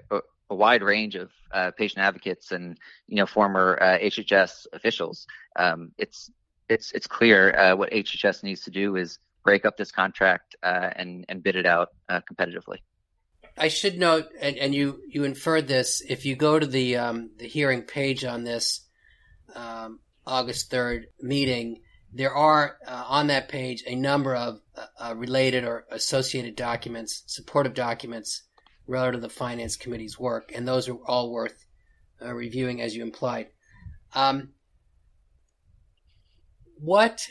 a, 0.50 0.56
wide 0.56 0.82
range 0.82 1.16
of 1.16 1.32
uh, 1.52 1.72
patient 1.72 2.00
advocates 2.00 2.52
and 2.52 2.78
you 3.08 3.18
know 3.18 3.26
former 3.26 3.78
HHS 3.82 4.66
uh, 4.66 4.76
officials. 4.76 5.28
Um, 5.58 5.92
it's 5.98 6.32
it's 6.70 6.92
it's 6.92 7.08
clear 7.08 7.76
what 7.76 7.92
HHS 7.92 8.44
needs 8.44 8.62
to 8.62 8.72
do 8.72 8.96
is 8.96 9.20
break 9.44 9.66
up 9.66 9.78
this 9.78 9.92
contract 9.92 10.56
and 10.64 11.26
and 11.30 11.44
bid 11.44 11.56
it 11.56 11.66
out 11.66 11.90
competitively. 12.10 12.78
I 13.60 13.70
should 13.70 13.98
note, 13.98 14.28
and, 14.40 14.56
and, 14.58 14.76
you 14.76 15.02
you 15.10 15.24
inferred 15.24 15.68
this. 15.68 16.02
If 16.08 16.28
you 16.28 16.36
go 16.36 16.60
to 16.60 16.68
the 16.68 16.98
um, 16.98 17.32
the 17.38 17.48
hearing 17.48 17.82
page 17.82 18.24
on 18.24 18.44
this 18.44 18.82
um, 19.56 20.00
August 20.28 20.70
third 20.70 21.08
meeting, 21.22 21.82
there 22.14 22.34
are 22.34 22.78
uh, 22.86 23.06
on 23.08 23.28
that 23.28 23.50
page 23.50 23.84
a 23.88 23.96
number 23.96 24.36
of 24.36 24.60
uh, 24.76 24.86
uh, 25.00 25.16
related 25.16 25.64
or 25.64 25.86
associated 25.90 26.56
documents, 26.56 27.24
supportive 27.28 27.74
documents 27.74 28.44
relative 28.88 29.22
to 29.22 29.28
the 29.28 29.34
finance 29.34 29.76
committee's 29.76 30.20
work, 30.20 30.52
and 30.54 30.68
those 30.68 30.88
are 30.90 30.98
all 31.06 31.32
worth 31.32 31.66
uh, 32.22 32.34
reviewing, 32.34 32.82
as 32.82 32.96
you 32.96 33.04
implied. 33.04 33.48
Um, 34.14 34.50
what 36.80 37.26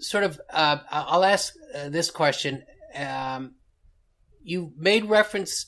sort 0.00 0.24
of? 0.24 0.40
Uh, 0.50 0.78
I'll 0.90 1.24
ask 1.24 1.54
uh, 1.74 1.88
this 1.88 2.10
question. 2.10 2.64
Um, 2.94 3.54
you 4.42 4.72
made 4.76 5.06
reference 5.06 5.66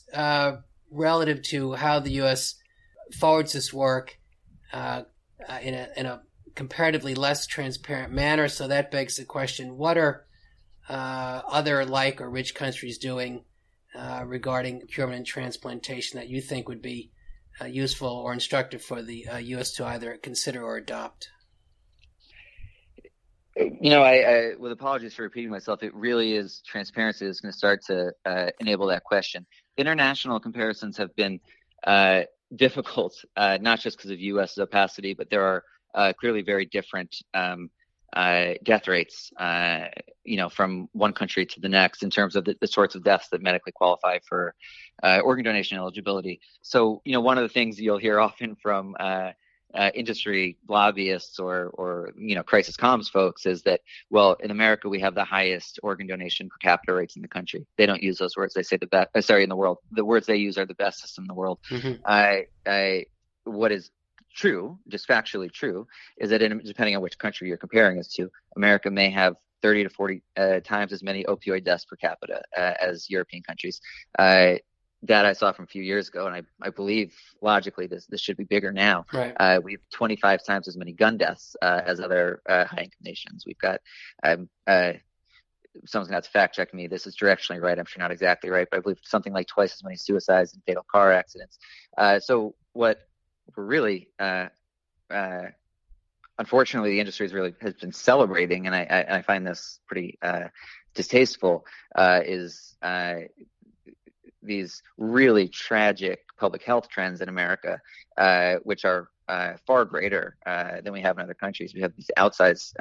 relative 0.91 1.41
to 1.43 1.73
how 1.73 1.99
the 1.99 2.11
U.S. 2.11 2.55
forwards 3.17 3.53
this 3.53 3.73
work 3.73 4.17
in, 4.73 5.73
a, 5.73 5.87
in 5.97 6.05
a 6.05 6.21
comparatively 6.55 7.15
less 7.15 7.45
transparent 7.45 8.13
manner. 8.13 8.47
So 8.47 8.67
that 8.67 8.91
begs 8.91 9.17
the 9.17 9.25
question: 9.25 9.77
What 9.77 9.97
are 9.97 10.25
uh, 10.89 11.41
other 11.47 11.85
like 11.85 12.21
or 12.21 12.29
rich 12.29 12.55
countries 12.55 12.97
doing 12.97 13.43
uh, 13.95 14.23
regarding 14.25 14.79
procurement 14.79 15.17
and 15.17 15.25
transplantation 15.25 16.19
that 16.19 16.29
you 16.29 16.41
think 16.41 16.67
would 16.67 16.81
be 16.81 17.11
uh, 17.61 17.65
useful 17.65 18.09
or 18.09 18.33
instructive 18.33 18.81
for 18.81 19.01
the 19.01 19.27
U.S. 19.39 19.73
to 19.73 19.85
either 19.85 20.17
consider 20.17 20.63
or 20.63 20.77
adopt? 20.77 21.29
you 23.55 23.89
know, 23.89 24.03
I, 24.03 24.15
I, 24.15 24.51
with 24.59 24.71
apologies 24.71 25.13
for 25.13 25.23
repeating 25.23 25.49
myself, 25.49 25.81
it 25.81 25.93
really 25.95 26.33
is 26.33 26.61
transparency 26.65 27.25
is 27.25 27.39
going 27.39 27.51
to 27.51 27.57
start 27.57 27.83
to 27.85 28.11
uh, 28.25 28.47
enable 28.59 28.87
that 28.87 29.03
question. 29.03 29.45
International 29.77 30.39
comparisons 30.39 30.97
have 30.97 31.15
been 31.15 31.39
uh, 31.85 32.23
difficult, 32.55 33.13
uh, 33.37 33.57
not 33.61 33.79
just 33.79 33.97
because 33.97 34.11
of 34.11 34.19
U.S. 34.19 34.57
opacity, 34.57 35.13
but 35.13 35.29
there 35.29 35.43
are 35.43 35.63
uh, 35.95 36.13
clearly 36.13 36.41
very 36.41 36.65
different 36.65 37.15
um, 37.33 37.69
uh, 38.15 38.53
death 38.63 38.87
rates, 38.87 39.31
uh, 39.37 39.85
you 40.23 40.37
know, 40.37 40.49
from 40.49 40.87
one 40.93 41.11
country 41.11 41.45
to 41.45 41.59
the 41.59 41.69
next 41.69 42.03
in 42.03 42.09
terms 42.09 42.35
of 42.35 42.45
the, 42.45 42.55
the 42.61 42.67
sorts 42.67 42.95
of 42.95 43.03
deaths 43.03 43.27
that 43.29 43.41
medically 43.41 43.73
qualify 43.73 44.17
for 44.27 44.55
uh, 45.03 45.19
organ 45.19 45.43
donation 45.43 45.77
eligibility. 45.77 46.39
So, 46.61 47.01
you 47.03 47.11
know, 47.11 47.21
one 47.21 47.37
of 47.37 47.43
the 47.43 47.49
things 47.49 47.79
you'll 47.79 47.97
hear 47.97 48.19
often 48.27 48.55
from 48.55 48.95
uh, 48.99 49.31
uh, 49.73 49.91
industry 49.93 50.57
lobbyists 50.69 51.39
or, 51.39 51.71
or 51.73 52.13
you 52.17 52.35
know, 52.35 52.43
crisis 52.43 52.77
comms 52.77 53.11
folks 53.11 53.45
is 53.45 53.63
that, 53.63 53.81
well, 54.09 54.37
in 54.39 54.49
America 54.49 54.87
we 54.87 55.01
have 55.01 55.15
the 55.15 55.25
highest 55.25 55.79
organ 55.83 56.07
donation 56.07 56.47
per 56.47 56.55
capita 56.61 56.93
rates 56.93 57.17
in 57.17 57.21
the 57.21 57.27
country. 57.27 57.67
They 57.77 57.85
don't 57.85 58.01
use 58.01 58.17
those 58.17 58.37
words. 58.37 58.53
They 58.53 58.63
say 58.63 58.77
the 58.77 58.87
best. 58.87 59.09
Sorry, 59.27 59.43
in 59.43 59.49
the 59.49 59.57
world, 59.57 59.79
the 59.91 60.05
words 60.05 60.25
they 60.25 60.37
use 60.37 60.57
are 60.57 60.65
the 60.65 60.75
best 60.75 61.01
system 61.01 61.25
in 61.25 61.27
the 61.27 61.33
world. 61.33 61.59
Mm-hmm. 61.69 62.01
I, 62.05 62.45
I, 62.65 63.05
what 63.43 63.73
is 63.73 63.91
true, 64.35 64.77
just 64.87 65.07
factually 65.07 65.51
true, 65.51 65.87
is 66.17 66.29
that 66.29 66.41
in, 66.41 66.59
depending 66.59 66.95
on 66.95 67.01
which 67.01 67.17
country 67.17 67.47
you're 67.47 67.57
comparing 67.57 67.97
us 67.99 68.07
to, 68.09 68.29
America 68.55 68.91
may 68.91 69.09
have 69.09 69.35
30 69.61 69.83
to 69.83 69.89
40 69.89 70.21
uh, 70.37 70.59
times 70.59 70.93
as 70.93 71.01
many 71.01 71.23
opioid 71.23 71.63
deaths 71.63 71.85
per 71.85 71.95
capita 71.95 72.43
uh, 72.55 72.73
as 72.79 73.09
European 73.09 73.41
countries. 73.41 73.81
Uh, 74.19 74.55
that 75.03 75.25
I 75.25 75.33
saw 75.33 75.51
from 75.51 75.65
a 75.65 75.67
few 75.67 75.83
years 75.83 76.07
ago, 76.07 76.25
and 76.25 76.35
I, 76.35 76.41
I 76.61 76.69
believe 76.69 77.15
logically 77.41 77.85
this 77.85 78.07
this 78.07 78.21
should 78.21 78.37
be 78.37 78.43
bigger 78.43 78.71
now. 78.71 79.05
Right. 79.13 79.33
Uh, 79.39 79.59
we 79.63 79.73
have 79.73 79.81
25 79.93 80.43
times 80.43 80.67
as 80.67 80.77
many 80.77 80.93
gun 80.93 81.17
deaths 81.17 81.55
uh, 81.61 81.81
as 81.85 81.99
other 81.99 82.41
uh, 82.49 82.65
high 82.65 82.83
income 82.83 83.03
nations. 83.03 83.43
We've 83.45 83.57
got 83.57 83.81
um, 84.23 84.49
someone's 84.67 86.07
gonna 86.07 86.15
have 86.15 86.23
to 86.23 86.29
fact 86.31 86.55
check 86.55 86.73
me. 86.73 86.87
This 86.87 87.05
is 87.05 87.15
directionally 87.15 87.61
right. 87.61 87.77
I'm 87.77 87.85
sure 87.85 88.01
not 88.01 88.11
exactly 88.11 88.49
right, 88.49 88.67
but 88.71 88.77
I 88.77 88.81
believe 88.81 88.97
something 89.03 89.33
like 89.33 89.47
twice 89.47 89.73
as 89.73 89.83
many 89.83 89.95
suicides 89.95 90.53
and 90.53 90.63
fatal 90.63 90.85
car 90.91 91.11
accidents. 91.11 91.59
so 92.25 92.55
what 92.73 92.99
really, 93.55 94.09
uh, 94.19 94.47
uh, 95.09 95.43
unfortunately, 96.37 96.91
the 96.91 96.99
industry 96.99 97.25
has 97.25 97.33
really 97.33 97.53
has 97.61 97.73
been 97.75 97.91
celebrating, 97.91 98.67
and 98.67 98.75
I, 98.75 98.83
I, 98.83 99.17
I 99.17 99.21
find 99.21 99.45
this 99.45 99.79
pretty 99.87 100.17
uh, 100.21 100.47
distasteful. 100.93 101.65
Uh, 101.95 102.21
is 102.25 102.75
uh, 102.81 103.15
these 104.41 104.83
really 104.97 105.47
tragic 105.47 106.19
public 106.37 106.63
health 106.63 106.89
trends 106.89 107.21
in 107.21 107.29
America, 107.29 107.79
uh, 108.17 108.55
which 108.63 108.85
are 108.85 109.09
far 109.65 109.85
greater 109.85 110.37
than 110.45 110.93
we 110.93 111.01
have 111.01 111.17
in 111.17 111.23
other 111.23 111.33
countries. 111.33 111.73
We 111.73 111.81
have 111.81 111.93
these 111.95 112.11
outsized 112.17 112.73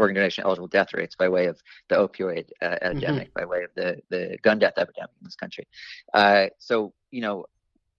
organ 0.00 0.14
donation 0.14 0.44
eligible 0.44 0.66
death 0.66 0.94
rates 0.94 1.14
by 1.14 1.28
way 1.28 1.46
of 1.46 1.60
the 1.88 1.96
opioid 1.96 2.48
uh, 2.62 2.76
epidemic, 2.80 3.28
mm-hmm. 3.28 3.40
by 3.40 3.44
way 3.44 3.64
of 3.64 3.70
the, 3.76 4.00
the 4.08 4.38
gun 4.42 4.58
death 4.58 4.72
epidemic 4.78 5.10
in 5.20 5.24
this 5.24 5.36
country. 5.36 5.68
Uh, 6.14 6.46
so, 6.58 6.92
you 7.10 7.20
know, 7.20 7.44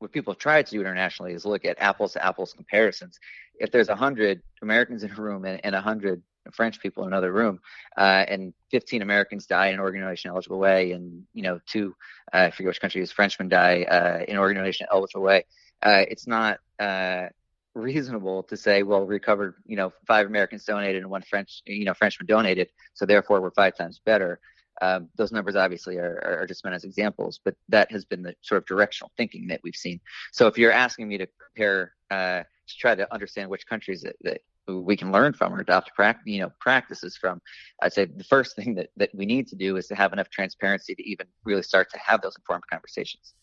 what 0.02 0.12
people 0.12 0.34
have 0.34 0.40
tried 0.40 0.66
to 0.66 0.72
do 0.72 0.80
internationally 0.80 1.34
is 1.34 1.46
look 1.46 1.64
at 1.64 1.78
apples 1.80 2.14
to 2.14 2.26
apples 2.26 2.54
comparisons. 2.54 3.20
If 3.60 3.72
there's 3.72 3.88
hundred 3.88 4.42
Americans 4.62 5.04
in 5.04 5.12
a 5.12 5.16
room 5.16 5.46
and, 5.46 5.62
and 5.64 5.76
hundred 5.76 6.24
French 6.52 6.80
people 6.80 7.04
in 7.04 7.10
another 7.10 7.32
room, 7.32 7.60
uh, 7.96 8.26
and 8.28 8.54
15 8.72 9.04
Americans 9.04 9.46
die 9.46 9.68
in 9.68 9.76
an 9.76 9.80
organ 9.80 10.02
donation 10.02 10.32
eligible 10.32 10.58
way, 10.58 10.92
and 10.94 11.24
you 11.34 11.44
know 11.44 11.60
two, 11.68 11.96
uh, 12.34 12.38
I 12.38 12.52
forget 12.52 12.68
which 12.68 12.82
countries, 12.82 13.12
Frenchmen 13.12 13.48
die 13.48 13.84
uh, 13.84 14.24
in 14.28 14.36
an 14.36 14.40
organ 14.40 14.58
donation 14.58 14.88
eligible 14.92 15.22
way. 15.22 15.46
Uh, 15.84 16.04
it's 16.10 16.26
not 16.26 16.60
uh, 16.80 17.28
reasonable 17.76 18.44
to 18.44 18.58
say, 18.58 18.82
well, 18.84 19.06
we 19.06 19.14
recovered, 19.14 19.56
you 19.66 19.76
know, 19.76 19.94
five 20.08 20.26
Americans 20.26 20.66
donated 20.66 21.02
and 21.02 21.12
one 21.12 21.22
French, 21.22 21.62
you 21.66 21.86
know, 21.86 21.94
Frenchman 21.94 22.26
donated, 22.26 22.70
so 22.96 23.06
therefore 23.06 23.40
we're 23.40 23.52
five 23.52 23.78
times 23.78 24.02
better. 24.04 24.40
Um, 24.82 25.10
those 25.16 25.32
numbers 25.32 25.56
obviously 25.56 25.98
are, 25.98 26.40
are, 26.42 26.48
just 26.48 26.64
meant 26.64 26.76
as 26.76 26.84
examples, 26.84 27.40
but 27.44 27.56
that 27.70 27.92
has 27.92 28.04
been 28.04 28.24
the 28.24 28.36
sort 28.42 28.58
of 28.58 28.66
directional 28.66 29.12
thinking 29.16 29.48
that 29.48 29.62
we've 29.64 29.76
seen. 29.76 30.00
So 30.32 30.48
if 30.48 30.58
you're 30.58 30.72
asking 30.72 31.08
me 31.08 31.20
to 31.20 31.28
compare, 31.28 31.94
uh, 32.10 32.42
to 32.42 32.78
try 32.80 32.96
to 32.96 33.12
understand 33.14 33.50
which 33.50 33.68
countries 33.68 34.02
that, 34.02 34.16
that 34.22 34.42
we 34.68 34.98
can 34.98 35.12
learn 35.12 35.34
from 35.34 35.54
or 35.54 35.60
adopt 35.60 35.92
you 36.26 36.42
know 36.42 36.52
practices 36.60 37.16
from, 37.16 37.42
I'd 37.82 37.94
say 37.94 38.06
the 38.06 38.24
first 38.24 38.56
thing 38.58 38.76
that, 38.76 38.90
that 38.98 39.10
we 39.14 39.26
need 39.26 39.48
to 39.50 39.56
do 39.56 39.78
is 39.78 39.88
to 39.88 39.96
have 39.96 40.14
enough 40.14 40.30
transparency 40.30 40.96
to 40.96 41.10
even 41.10 41.28
really 41.44 41.64
start 41.64 41.92
to 41.92 42.00
have 42.00 42.22
those 42.22 42.36
informed 42.38 42.64
conversations. 42.70 43.34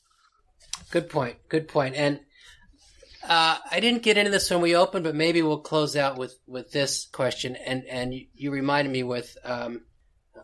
Good 0.90 1.08
point. 1.08 1.36
Good 1.48 1.68
point. 1.68 1.94
And 1.94 2.20
uh, 3.22 3.58
I 3.70 3.80
didn't 3.80 4.02
get 4.02 4.16
into 4.16 4.30
this 4.30 4.50
when 4.50 4.60
we 4.60 4.76
opened, 4.76 5.04
but 5.04 5.14
maybe 5.14 5.42
we'll 5.42 5.60
close 5.60 5.96
out 5.96 6.16
with, 6.16 6.36
with 6.46 6.70
this 6.70 7.06
question. 7.06 7.56
And 7.56 7.84
and 7.86 8.14
you, 8.34 8.50
reminded 8.50 8.92
me 8.92 9.02
with 9.02 9.36
um, 9.44 9.82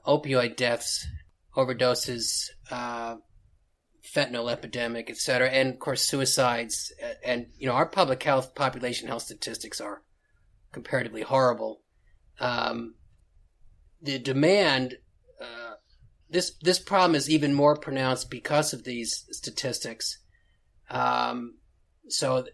opioid 0.06 0.56
deaths, 0.56 1.06
overdoses, 1.56 2.50
uh, 2.70 3.16
fentanyl 4.04 4.52
epidemic, 4.52 5.10
et 5.10 5.16
cetera, 5.16 5.48
and 5.48 5.70
of 5.70 5.78
course 5.78 6.02
suicides. 6.02 6.92
And 7.24 7.46
you 7.58 7.66
know 7.68 7.74
our 7.74 7.86
public 7.86 8.22
health, 8.22 8.54
population 8.54 9.08
health 9.08 9.22
statistics 9.22 9.80
are 9.80 10.02
comparatively 10.72 11.22
horrible. 11.22 11.80
Um, 12.40 12.94
the 14.02 14.18
demand, 14.18 14.96
uh, 15.40 15.74
this 16.28 16.52
this 16.62 16.78
problem 16.78 17.14
is 17.14 17.30
even 17.30 17.54
more 17.54 17.76
pronounced 17.76 18.30
because 18.30 18.72
of 18.72 18.84
these 18.84 19.24
statistics. 19.30 20.18
Um, 20.90 21.54
so, 22.08 22.44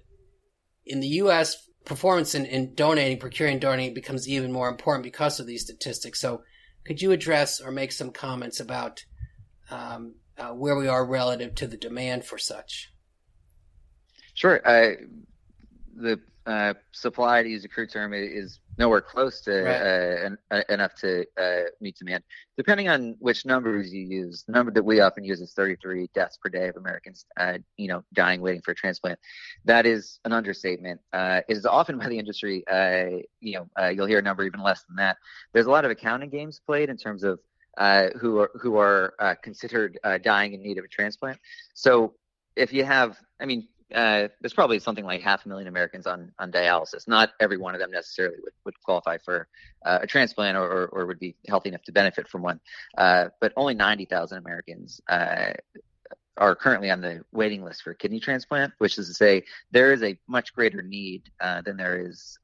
in 0.86 1.00
the 1.00 1.08
U.S., 1.08 1.68
performance 1.84 2.34
in, 2.34 2.46
in 2.46 2.74
donating, 2.74 3.18
procuring, 3.18 3.58
donating 3.58 3.94
becomes 3.94 4.28
even 4.28 4.52
more 4.52 4.68
important 4.68 5.02
because 5.02 5.40
of 5.40 5.46
these 5.46 5.62
statistics. 5.62 6.20
So, 6.20 6.42
could 6.84 7.02
you 7.02 7.12
address 7.12 7.60
or 7.60 7.70
make 7.70 7.92
some 7.92 8.10
comments 8.10 8.60
about 8.60 9.04
um, 9.70 10.14
uh, 10.38 10.48
where 10.48 10.76
we 10.76 10.88
are 10.88 11.04
relative 11.04 11.54
to 11.56 11.66
the 11.66 11.76
demand 11.76 12.24
for 12.24 12.38
such? 12.38 12.92
Sure. 14.34 14.60
Uh, 14.66 14.94
the 15.94 16.20
uh, 16.46 16.74
supply, 16.92 17.42
to 17.42 17.48
use 17.48 17.64
a 17.64 17.68
crude 17.68 17.90
term, 17.90 18.14
is 18.14 18.58
nowhere 18.80 19.02
close 19.02 19.42
to 19.42 19.62
right. 19.62 19.82
uh, 19.82 20.26
en- 20.26 20.38
uh, 20.50 20.62
enough 20.70 20.94
to 20.94 21.24
uh, 21.40 21.68
meet 21.80 21.96
demand. 21.96 22.24
Depending 22.56 22.88
on 22.88 23.14
which 23.18 23.44
numbers 23.44 23.92
you 23.92 24.06
use, 24.06 24.42
the 24.46 24.52
number 24.52 24.72
that 24.72 24.82
we 24.82 25.00
often 25.00 25.22
use 25.22 25.40
is 25.40 25.52
33 25.52 26.08
deaths 26.14 26.38
per 26.42 26.48
day 26.48 26.68
of 26.68 26.76
Americans, 26.76 27.26
uh, 27.38 27.58
you 27.76 27.88
know, 27.88 28.02
dying 28.14 28.40
waiting 28.40 28.62
for 28.62 28.70
a 28.72 28.74
transplant. 28.74 29.18
That 29.66 29.84
is 29.84 30.18
an 30.24 30.32
understatement. 30.32 31.00
Uh, 31.12 31.42
it 31.46 31.56
is 31.56 31.66
often 31.66 31.98
by 31.98 32.08
the 32.08 32.18
industry, 32.18 32.64
you 33.40 33.52
know, 33.54 33.90
you'll 33.90 34.06
hear 34.06 34.18
a 34.18 34.22
number 34.22 34.44
even 34.44 34.62
less 34.62 34.82
than 34.84 34.96
that. 34.96 35.18
There's 35.52 35.66
a 35.66 35.70
lot 35.70 35.84
of 35.84 35.90
accounting 35.90 36.30
games 36.30 36.60
played 36.66 36.88
in 36.88 36.96
terms 36.96 37.22
of 37.22 37.38
who 38.18 38.38
are 38.40 38.50
who 38.60 38.76
are 38.76 39.14
considered 39.42 39.98
dying 40.22 40.54
in 40.54 40.62
need 40.62 40.78
of 40.78 40.84
a 40.84 40.88
transplant. 40.88 41.38
So 41.74 42.14
if 42.56 42.72
you 42.72 42.84
have, 42.84 43.18
I 43.40 43.44
mean, 43.44 43.68
uh, 43.94 44.28
there's 44.40 44.54
probably 44.54 44.78
something 44.78 45.04
like 45.04 45.20
half 45.20 45.44
a 45.44 45.48
million 45.48 45.68
Americans 45.68 46.06
on, 46.06 46.32
on 46.38 46.52
dialysis. 46.52 47.08
Not 47.08 47.30
every 47.40 47.56
one 47.56 47.74
of 47.74 47.80
them 47.80 47.90
necessarily 47.90 48.36
would, 48.42 48.52
would 48.64 48.82
qualify 48.82 49.18
for 49.18 49.48
uh, 49.84 50.00
a 50.02 50.06
transplant 50.06 50.56
or, 50.56 50.64
or, 50.64 50.86
or, 50.86 51.06
would 51.06 51.18
be 51.18 51.36
healthy 51.48 51.70
enough 51.70 51.82
to 51.82 51.92
benefit 51.92 52.28
from 52.28 52.42
one. 52.42 52.60
Uh, 52.96 53.28
but 53.40 53.52
only 53.56 53.74
90,000 53.74 54.38
Americans 54.38 55.00
uh, 55.08 55.52
are 56.36 56.54
currently 56.54 56.90
on 56.90 57.00
the 57.00 57.24
waiting 57.32 57.64
list 57.64 57.82
for 57.82 57.94
kidney 57.94 58.20
transplant, 58.20 58.72
which 58.78 58.98
is 58.98 59.08
to 59.08 59.14
say 59.14 59.44
there 59.70 59.92
is 59.92 60.02
a 60.02 60.18
much 60.28 60.54
greater 60.54 60.82
need 60.82 61.30
uh, 61.40 61.60
than 61.62 61.76
there 61.76 62.06
is 62.06 62.38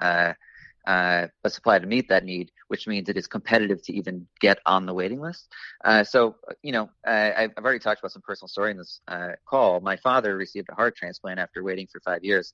uh, 0.86 1.26
a 1.44 1.50
supply 1.50 1.78
to 1.78 1.86
meet 1.86 2.08
that 2.08 2.24
need, 2.24 2.50
which 2.68 2.86
means 2.86 3.08
it 3.08 3.16
is 3.16 3.26
competitive 3.26 3.82
to 3.82 3.92
even 3.92 4.26
get 4.40 4.58
on 4.66 4.86
the 4.86 4.94
waiting 4.94 5.20
list. 5.20 5.52
Uh, 5.84 6.04
so, 6.04 6.36
you 6.62 6.72
know, 6.72 6.88
uh, 7.06 7.30
I've 7.36 7.52
already 7.58 7.78
talked 7.78 8.00
about 8.00 8.12
some 8.12 8.22
personal 8.22 8.48
story 8.48 8.70
in 8.70 8.78
this 8.78 9.00
uh, 9.08 9.32
call. 9.44 9.80
My 9.80 9.96
father 9.96 10.36
received 10.36 10.68
a 10.70 10.74
heart 10.74 10.96
transplant 10.96 11.40
after 11.40 11.62
waiting 11.62 11.88
for 11.90 12.00
five 12.00 12.24
years. 12.24 12.52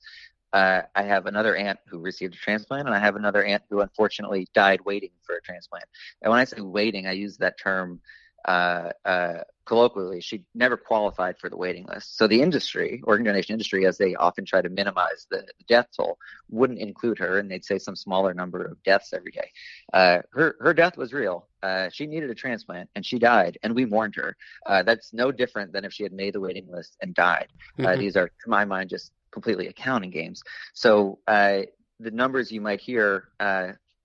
Uh, 0.51 0.83
I 0.93 1.03
have 1.03 1.25
another 1.25 1.55
aunt 1.55 1.79
who 1.87 1.97
received 1.97 2.35
a 2.35 2.37
transplant, 2.37 2.85
and 2.87 2.95
I 2.95 2.99
have 2.99 3.15
another 3.15 3.43
aunt 3.43 3.63
who 3.69 3.81
unfortunately 3.81 4.47
died 4.53 4.81
waiting 4.85 5.09
for 5.23 5.35
a 5.35 5.41
transplant. 5.41 5.85
And 6.21 6.29
when 6.29 6.39
I 6.39 6.43
say 6.43 6.61
waiting, 6.61 7.07
I 7.07 7.13
use 7.13 7.37
that 7.37 7.59
term 7.59 7.99
uh, 8.45 8.89
uh, 9.05 9.39
colloquially, 9.65 10.19
she 10.19 10.43
never 10.53 10.75
qualified 10.75 11.37
for 11.39 11.49
the 11.49 11.55
waiting 11.55 11.85
list. 11.85 12.17
So 12.17 12.27
the 12.27 12.41
industry, 12.41 13.01
organ 13.05 13.25
donation 13.25 13.53
industry, 13.53 13.85
as 13.85 13.97
they 13.97 14.15
often 14.15 14.45
try 14.45 14.61
to 14.61 14.69
minimize 14.69 15.27
the, 15.29 15.37
the, 15.37 15.63
death 15.67 15.87
toll, 15.95 16.17
wouldn't 16.49 16.79
include 16.79 17.17
her, 17.19 17.39
and 17.39 17.49
they'd 17.49 17.63
say 17.63 17.79
some 17.79 17.95
smaller 17.95 18.33
number 18.33 18.63
of 18.63 18.81
deaths 18.83 19.13
every 19.13 19.31
day. 19.31 19.49
Uh, 19.93 20.19
her 20.31 20.57
her 20.59 20.73
death 20.73 20.97
was 20.97 21.13
real. 21.13 21.47
Uh, 21.61 21.89
she 21.89 22.05
needed 22.05 22.29
a 22.29 22.35
transplant, 22.35 22.89
and 22.95 23.05
she 23.05 23.17
died, 23.17 23.57
and 23.63 23.73
we 23.73 23.85
mourned 23.85 24.15
her. 24.15 24.35
Uh, 24.65 24.83
that's 24.83 25.13
no 25.13 25.31
different 25.31 25.71
than 25.71 25.85
if 25.85 25.93
she 25.93 26.03
had 26.03 26.11
made 26.11 26.33
the 26.33 26.41
waiting 26.41 26.67
list 26.69 26.97
and 27.01 27.15
died. 27.15 27.47
Uh, 27.79 27.83
mm-hmm. 27.83 28.01
these 28.01 28.17
are, 28.17 28.27
to 28.27 28.49
my 28.49 28.65
mind, 28.65 28.89
just 28.89 29.13
completely 29.31 29.67
accounting 29.67 30.09
games. 30.09 30.43
So 30.73 31.19
the 31.27 32.11
numbers 32.11 32.51
you 32.51 32.59
might 32.59 32.81
hear 32.81 33.29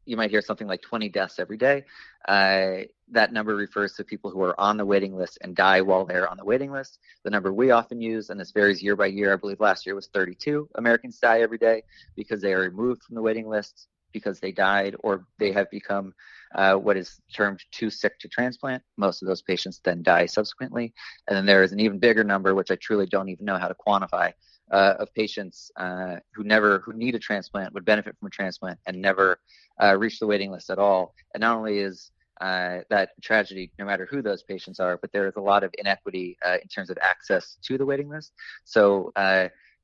you 0.08 0.16
might 0.16 0.30
hear 0.30 0.40
something 0.40 0.66
like 0.66 0.80
20 0.82 1.08
deaths 1.10 1.38
every 1.38 1.58
day. 1.58 1.84
Uh, 2.26 2.78
that 3.10 3.32
number 3.32 3.54
refers 3.54 3.92
to 3.94 4.04
people 4.04 4.30
who 4.30 4.42
are 4.42 4.58
on 4.58 4.76
the 4.76 4.84
waiting 4.84 5.16
list 5.16 5.38
and 5.42 5.54
die 5.54 5.80
while 5.80 6.04
they're 6.04 6.28
on 6.28 6.36
the 6.36 6.44
waiting 6.44 6.72
list. 6.72 6.98
The 7.24 7.30
number 7.30 7.52
we 7.52 7.70
often 7.70 8.00
use, 8.00 8.30
and 8.30 8.40
this 8.40 8.50
varies 8.50 8.82
year 8.82 8.96
by 8.96 9.06
year, 9.06 9.32
I 9.32 9.36
believe 9.36 9.60
last 9.60 9.84
year 9.86 9.94
was 9.94 10.08
32 10.08 10.68
Americans 10.76 11.18
die 11.18 11.40
every 11.40 11.58
day 11.58 11.82
because 12.16 12.40
they 12.40 12.54
are 12.54 12.60
removed 12.60 13.02
from 13.02 13.16
the 13.16 13.22
waiting 13.22 13.48
list 13.48 13.88
because 14.12 14.40
they 14.40 14.52
died 14.52 14.96
or 15.00 15.26
they 15.38 15.52
have 15.52 15.70
become 15.70 16.14
uh, 16.54 16.74
what 16.74 16.96
is 16.96 17.20
termed 17.32 17.62
too 17.70 17.90
sick 17.90 18.18
to 18.18 18.28
transplant. 18.28 18.82
Most 18.96 19.22
of 19.22 19.28
those 19.28 19.42
patients 19.42 19.80
then 19.84 20.02
die 20.02 20.26
subsequently. 20.26 20.94
And 21.28 21.36
then 21.36 21.44
there 21.44 21.62
is 21.62 21.72
an 21.72 21.80
even 21.80 21.98
bigger 21.98 22.24
number, 22.24 22.54
which 22.54 22.70
I 22.70 22.76
truly 22.76 23.06
don't 23.06 23.28
even 23.28 23.44
know 23.44 23.58
how 23.58 23.68
to 23.68 23.74
quantify, 23.74 24.32
uh, 24.70 24.94
of 24.98 25.12
patients 25.14 25.70
uh, 25.76 26.16
who 26.34 26.44
never 26.44 26.80
who 26.80 26.92
need 26.92 27.14
a 27.14 27.18
transplant 27.18 27.72
would 27.74 27.84
benefit 27.84 28.16
from 28.18 28.26
a 28.26 28.30
transplant 28.30 28.78
and 28.86 29.00
never 29.00 29.38
uh, 29.82 29.96
reach 29.96 30.18
the 30.18 30.26
waiting 30.26 30.50
list 30.50 30.70
at 30.70 30.78
all. 30.78 31.14
And 31.34 31.40
not 31.40 31.56
only 31.56 31.78
is 31.78 32.10
uh, 32.40 32.78
that 32.90 33.10
tragedy, 33.22 33.72
no 33.78 33.84
matter 33.84 34.06
who 34.10 34.22
those 34.22 34.42
patients 34.42 34.80
are, 34.80 34.96
but 34.98 35.12
there 35.12 35.26
is 35.26 35.36
a 35.36 35.40
lot 35.40 35.64
of 35.64 35.74
inequity 35.78 36.36
uh, 36.44 36.56
in 36.62 36.68
terms 36.68 36.90
of 36.90 36.98
access 37.00 37.56
to 37.62 37.78
the 37.78 37.86
waiting 37.86 38.08
list. 38.08 38.32
So 38.64 39.12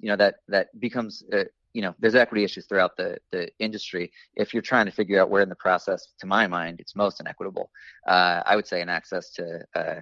you 0.00 0.08
know 0.08 0.16
that 0.16 0.36
that 0.48 0.68
becomes 0.80 1.22
you 1.74 1.82
know 1.82 1.94
there's 1.98 2.14
equity 2.14 2.44
issues 2.44 2.66
throughout 2.66 2.96
the 2.96 3.18
the 3.32 3.50
industry 3.58 4.10
if 4.36 4.54
you're 4.54 4.62
trying 4.62 4.86
to 4.86 4.92
figure 4.92 5.20
out 5.20 5.28
where 5.28 5.42
in 5.42 5.48
the 5.48 5.56
process 5.56 6.08
to 6.18 6.26
my 6.26 6.46
mind 6.46 6.80
it's 6.80 6.96
most 6.96 7.20
inequitable 7.20 7.70
uh, 8.08 8.42
i 8.46 8.56
would 8.56 8.66
say 8.66 8.80
in 8.80 8.88
access 8.88 9.30
to 9.30 9.60
uh, 9.74 9.96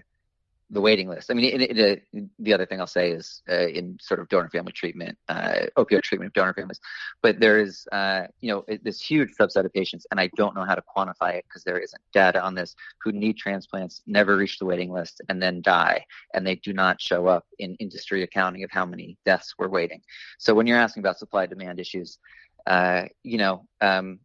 the 0.73 0.81
waiting 0.81 1.09
list. 1.09 1.31
I 1.31 1.35
mean, 1.35 1.61
it, 1.61 1.79
it, 1.79 2.03
uh, 2.16 2.20
the 2.39 2.55
other 2.55 2.64
thing 2.64 2.81
I'll 2.81 2.87
say 2.87 3.11
is 3.11 3.43
uh, 3.49 3.68
in 3.68 3.99
sort 4.01 4.20
of 4.20 4.29
donor 4.29 4.49
family 4.49 4.73
treatment, 4.73 5.18
uh, 5.29 5.66
opioid 5.77 6.03
treatment 6.03 6.31
of 6.31 6.33
donor 6.33 6.55
families, 6.55 6.81
but 7.23 7.39
there 7.39 7.61
is, 7.61 7.87
uh, 7.93 8.23
you 8.41 8.51
know, 8.51 8.64
this 8.83 9.01
huge 9.01 9.31
subset 9.39 9.66
of 9.66 9.73
patients, 9.75 10.07
and 10.11 10.18
I 10.18 10.31
don't 10.35 10.57
know 10.57 10.64
how 10.64 10.75
to 10.75 10.83
quantify 10.97 11.35
it 11.35 11.45
because 11.47 11.62
there 11.62 11.79
isn't 11.79 12.01
data 12.14 12.43
on 12.43 12.55
this, 12.55 12.75
who 13.03 13.12
need 13.12 13.37
transplants, 13.37 14.01
never 14.07 14.37
reach 14.37 14.59
the 14.59 14.64
waiting 14.64 14.91
list, 14.91 15.20
and 15.29 15.43
then 15.43 15.61
die, 15.61 16.05
and 16.33 16.47
they 16.47 16.57
do 16.57 16.73
not 16.73 17.01
show 17.01 17.27
up 17.27 17.47
in 17.59 17.75
industry 17.75 18.23
accounting 18.23 18.64
of 18.64 18.70
how 18.70 18.87
many 18.87 19.18
deaths 19.27 19.55
we're 19.59 19.68
waiting. 19.68 20.01
So 20.39 20.55
when 20.55 20.66
you're 20.66 20.79
asking 20.79 21.03
about 21.03 21.18
supply 21.18 21.45
demand 21.45 21.81
issues, 21.81 22.18
uh, 22.66 23.05
you 23.23 23.37
know, 23.37 23.66
um, 23.83 24.20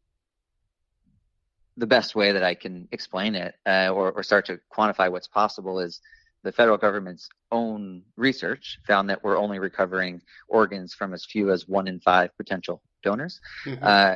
the 1.76 1.88
best 1.88 2.16
way 2.16 2.32
that 2.32 2.44
I 2.44 2.56
can 2.56 2.88
explain 2.92 3.36
it 3.36 3.54
uh, 3.68 3.90
or, 3.90 4.12
or 4.12 4.24
start 4.24 4.46
to 4.46 4.60
quantify 4.76 5.12
what's 5.12 5.28
possible 5.28 5.80
is 5.80 6.02
the 6.44 6.52
federal 6.52 6.78
government's 6.78 7.30
own 7.52 8.04
research 8.16 8.80
found 8.86 9.10
that 9.10 9.24
we're 9.24 9.38
only 9.38 9.60
recovering 9.60 10.22
organs 10.48 10.94
from 10.94 11.14
as 11.14 11.26
few 11.26 11.52
as 11.52 11.68
one 11.68 11.88
in 11.88 12.00
five 12.00 12.30
potential 12.38 12.82
donors. 13.04 13.40
Mm-hmm. 13.66 13.84
Uh, 13.84 14.16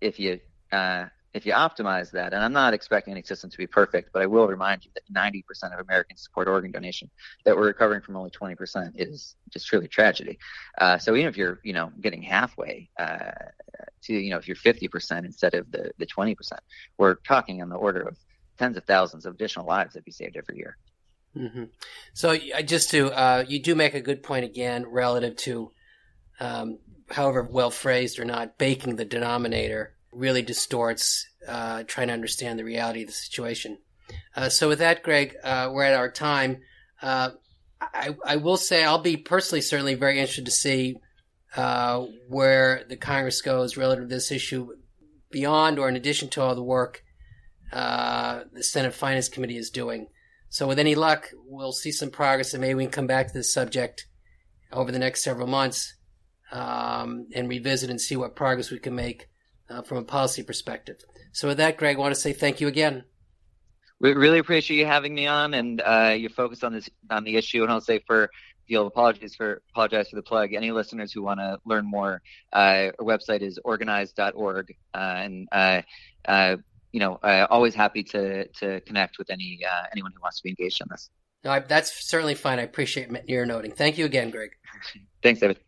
if 0.00 0.18
you 0.18 0.40
uh, 0.72 1.06
if 1.34 1.46
you 1.46 1.52
optimize 1.52 2.10
that, 2.10 2.34
and 2.34 2.44
I'm 2.44 2.52
not 2.52 2.74
expecting 2.74 3.12
any 3.12 3.22
system 3.22 3.48
to 3.48 3.56
be 3.56 3.66
perfect, 3.66 4.10
but 4.12 4.20
I 4.20 4.26
will 4.26 4.46
remind 4.46 4.84
you 4.84 4.90
that 4.94 5.10
90% 5.12 5.72
of 5.72 5.80
Americans 5.80 6.22
support 6.22 6.46
organ 6.46 6.70
donation. 6.70 7.10
That 7.44 7.56
we're 7.56 7.66
recovering 7.66 8.02
from 8.02 8.16
only 8.16 8.30
20% 8.30 8.92
is 8.96 9.34
just 9.50 9.66
truly 9.66 9.88
tragedy. 9.88 10.38
Uh, 10.76 10.98
so 10.98 11.16
even 11.16 11.28
if 11.28 11.36
you're, 11.36 11.60
you 11.62 11.72
know, 11.72 11.90
getting 12.00 12.20
halfway 12.20 12.90
uh, 12.98 13.30
to, 14.02 14.12
you 14.12 14.30
know, 14.30 14.36
if 14.36 14.46
you're 14.46 14.56
50% 14.56 15.24
instead 15.24 15.54
of 15.54 15.70
the 15.70 15.92
the 15.98 16.06
20%, 16.06 16.36
we're 16.98 17.14
talking 17.14 17.62
on 17.62 17.70
the 17.70 17.76
order 17.76 18.02
of 18.02 18.18
tens 18.58 18.76
of 18.76 18.84
thousands 18.84 19.24
of 19.24 19.34
additional 19.34 19.66
lives 19.66 19.94
that 19.94 20.04
be 20.04 20.12
saved 20.12 20.36
every 20.36 20.58
year. 20.58 20.76
Mm-hmm. 21.36 21.64
So 22.14 22.36
just 22.36 22.90
to 22.90 23.10
uh, 23.10 23.44
you 23.48 23.62
do 23.62 23.74
make 23.74 23.94
a 23.94 24.00
good 24.00 24.22
point 24.22 24.44
again 24.44 24.86
relative 24.86 25.36
to, 25.36 25.70
um, 26.40 26.78
however 27.10 27.42
well 27.50 27.70
phrased 27.70 28.18
or 28.18 28.24
not, 28.24 28.58
baking 28.58 28.96
the 28.96 29.04
denominator 29.04 29.94
really 30.12 30.42
distorts 30.42 31.26
uh, 31.48 31.84
trying 31.86 32.08
to 32.08 32.14
understand 32.14 32.58
the 32.58 32.64
reality 32.64 33.02
of 33.02 33.08
the 33.08 33.14
situation. 33.14 33.78
Uh, 34.36 34.48
so 34.48 34.68
with 34.68 34.80
that, 34.80 35.02
Greg, 35.02 35.36
uh, 35.42 35.70
we're 35.72 35.84
at 35.84 35.94
our 35.94 36.10
time. 36.10 36.58
Uh, 37.00 37.30
I, 37.80 38.14
I, 38.24 38.36
will 38.36 38.56
say 38.56 38.84
I'll 38.84 38.98
be 38.98 39.16
personally 39.16 39.62
certainly 39.62 39.94
very 39.94 40.18
interested 40.18 40.44
to 40.44 40.52
see 40.52 40.96
uh, 41.56 42.04
where 42.28 42.84
the 42.88 42.96
Congress 42.96 43.42
goes 43.42 43.76
relative 43.76 44.08
to 44.08 44.14
this 44.14 44.30
issue 44.30 44.74
beyond 45.30 45.78
or 45.78 45.88
in 45.88 45.96
addition 45.96 46.28
to 46.28 46.42
all 46.42 46.54
the 46.54 46.62
work 46.62 47.02
the 47.72 48.62
Senate 48.62 48.94
Finance 48.94 49.28
Committee 49.28 49.56
is 49.56 49.70
doing. 49.70 50.08
So 50.52 50.68
with 50.68 50.78
any 50.78 50.94
luck, 50.94 51.30
we'll 51.46 51.72
see 51.72 51.90
some 51.90 52.10
progress, 52.10 52.52
and 52.52 52.60
maybe 52.60 52.74
we 52.74 52.84
can 52.84 52.92
come 52.92 53.06
back 53.06 53.26
to 53.26 53.32
this 53.32 53.50
subject 53.50 54.06
over 54.70 54.92
the 54.92 54.98
next 54.98 55.24
several 55.24 55.46
months 55.46 55.94
um, 56.50 57.26
and 57.34 57.48
revisit 57.48 57.88
and 57.88 57.98
see 57.98 58.16
what 58.16 58.36
progress 58.36 58.70
we 58.70 58.78
can 58.78 58.94
make 58.94 59.30
uh, 59.70 59.80
from 59.80 59.96
a 59.96 60.02
policy 60.02 60.42
perspective. 60.42 60.96
So 61.32 61.48
with 61.48 61.56
that, 61.56 61.78
Greg, 61.78 61.96
I 61.96 62.00
want 62.00 62.14
to 62.14 62.20
say 62.20 62.34
thank 62.34 62.60
you 62.60 62.68
again. 62.68 63.04
We 63.98 64.12
really 64.12 64.40
appreciate 64.40 64.76
you 64.76 64.84
having 64.84 65.14
me 65.14 65.26
on 65.26 65.54
and 65.54 65.80
uh, 65.80 66.14
your 66.18 66.28
focus 66.28 66.62
on 66.62 66.74
this 66.74 66.90
on 67.08 67.24
the 67.24 67.36
issue. 67.36 67.62
And 67.62 67.72
I'll 67.72 67.80
say 67.80 68.00
for 68.06 68.28
you 68.66 68.82
apologies 68.82 69.34
for 69.34 69.62
apologize 69.70 70.10
for 70.10 70.16
the 70.16 70.22
plug. 70.22 70.52
Any 70.52 70.70
listeners 70.70 71.12
who 71.12 71.22
want 71.22 71.40
to 71.40 71.60
learn 71.64 71.86
more, 71.86 72.20
uh, 72.52 72.90
our 72.98 73.06
website 73.06 73.40
is 73.40 73.58
organize.org, 73.64 74.74
uh, 74.94 74.98
and 74.98 75.48
uh, 75.50 75.80
uh, 76.26 76.56
you 76.92 77.00
know, 77.00 77.18
uh, 77.22 77.46
always 77.50 77.74
happy 77.74 78.02
to 78.04 78.46
to 78.46 78.80
connect 78.82 79.18
with 79.18 79.30
any 79.30 79.60
uh, 79.68 79.84
anyone 79.92 80.12
who 80.14 80.20
wants 80.22 80.38
to 80.38 80.44
be 80.44 80.50
engaged 80.50 80.80
on 80.82 80.88
this. 80.90 81.10
No, 81.44 81.50
I, 81.50 81.60
that's 81.60 82.08
certainly 82.08 82.34
fine. 82.34 82.58
I 82.58 82.62
appreciate 82.62 83.10
your 83.28 83.46
noting. 83.46 83.72
Thank 83.72 83.98
you 83.98 84.04
again, 84.04 84.30
Greg. 84.30 84.50
Thanks, 85.22 85.40
David. 85.40 85.58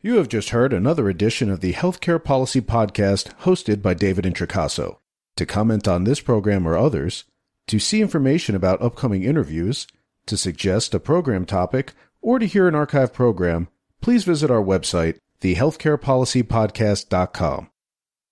You 0.00 0.16
have 0.16 0.28
just 0.28 0.50
heard 0.50 0.72
another 0.72 1.08
edition 1.08 1.50
of 1.50 1.60
the 1.60 1.72
Healthcare 1.72 2.22
Policy 2.22 2.60
Podcast 2.60 3.34
hosted 3.40 3.82
by 3.82 3.94
David 3.94 4.24
Introcaso. 4.24 4.98
To 5.36 5.46
comment 5.46 5.88
on 5.88 6.04
this 6.04 6.20
program 6.20 6.68
or 6.68 6.76
others, 6.76 7.24
to 7.66 7.78
see 7.78 8.02
information 8.02 8.54
about 8.54 8.82
upcoming 8.82 9.24
interviews, 9.24 9.86
to 10.26 10.36
suggest 10.36 10.94
a 10.94 11.00
program 11.00 11.46
topic, 11.46 11.94
or 12.20 12.38
to 12.38 12.46
hear 12.46 12.68
an 12.68 12.74
archive 12.74 13.12
program, 13.12 13.68
please 14.00 14.24
visit 14.24 14.50
our 14.50 14.62
website, 14.62 15.18
thehealthcarepolicypodcast.com. 15.40 17.70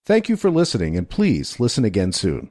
Thank 0.05 0.29
you 0.29 0.37
for 0.37 0.51
listening, 0.51 0.97
and 0.97 1.09
please 1.09 1.61
listen 1.61 1.85
again 1.85 2.11
soon. 2.11 2.51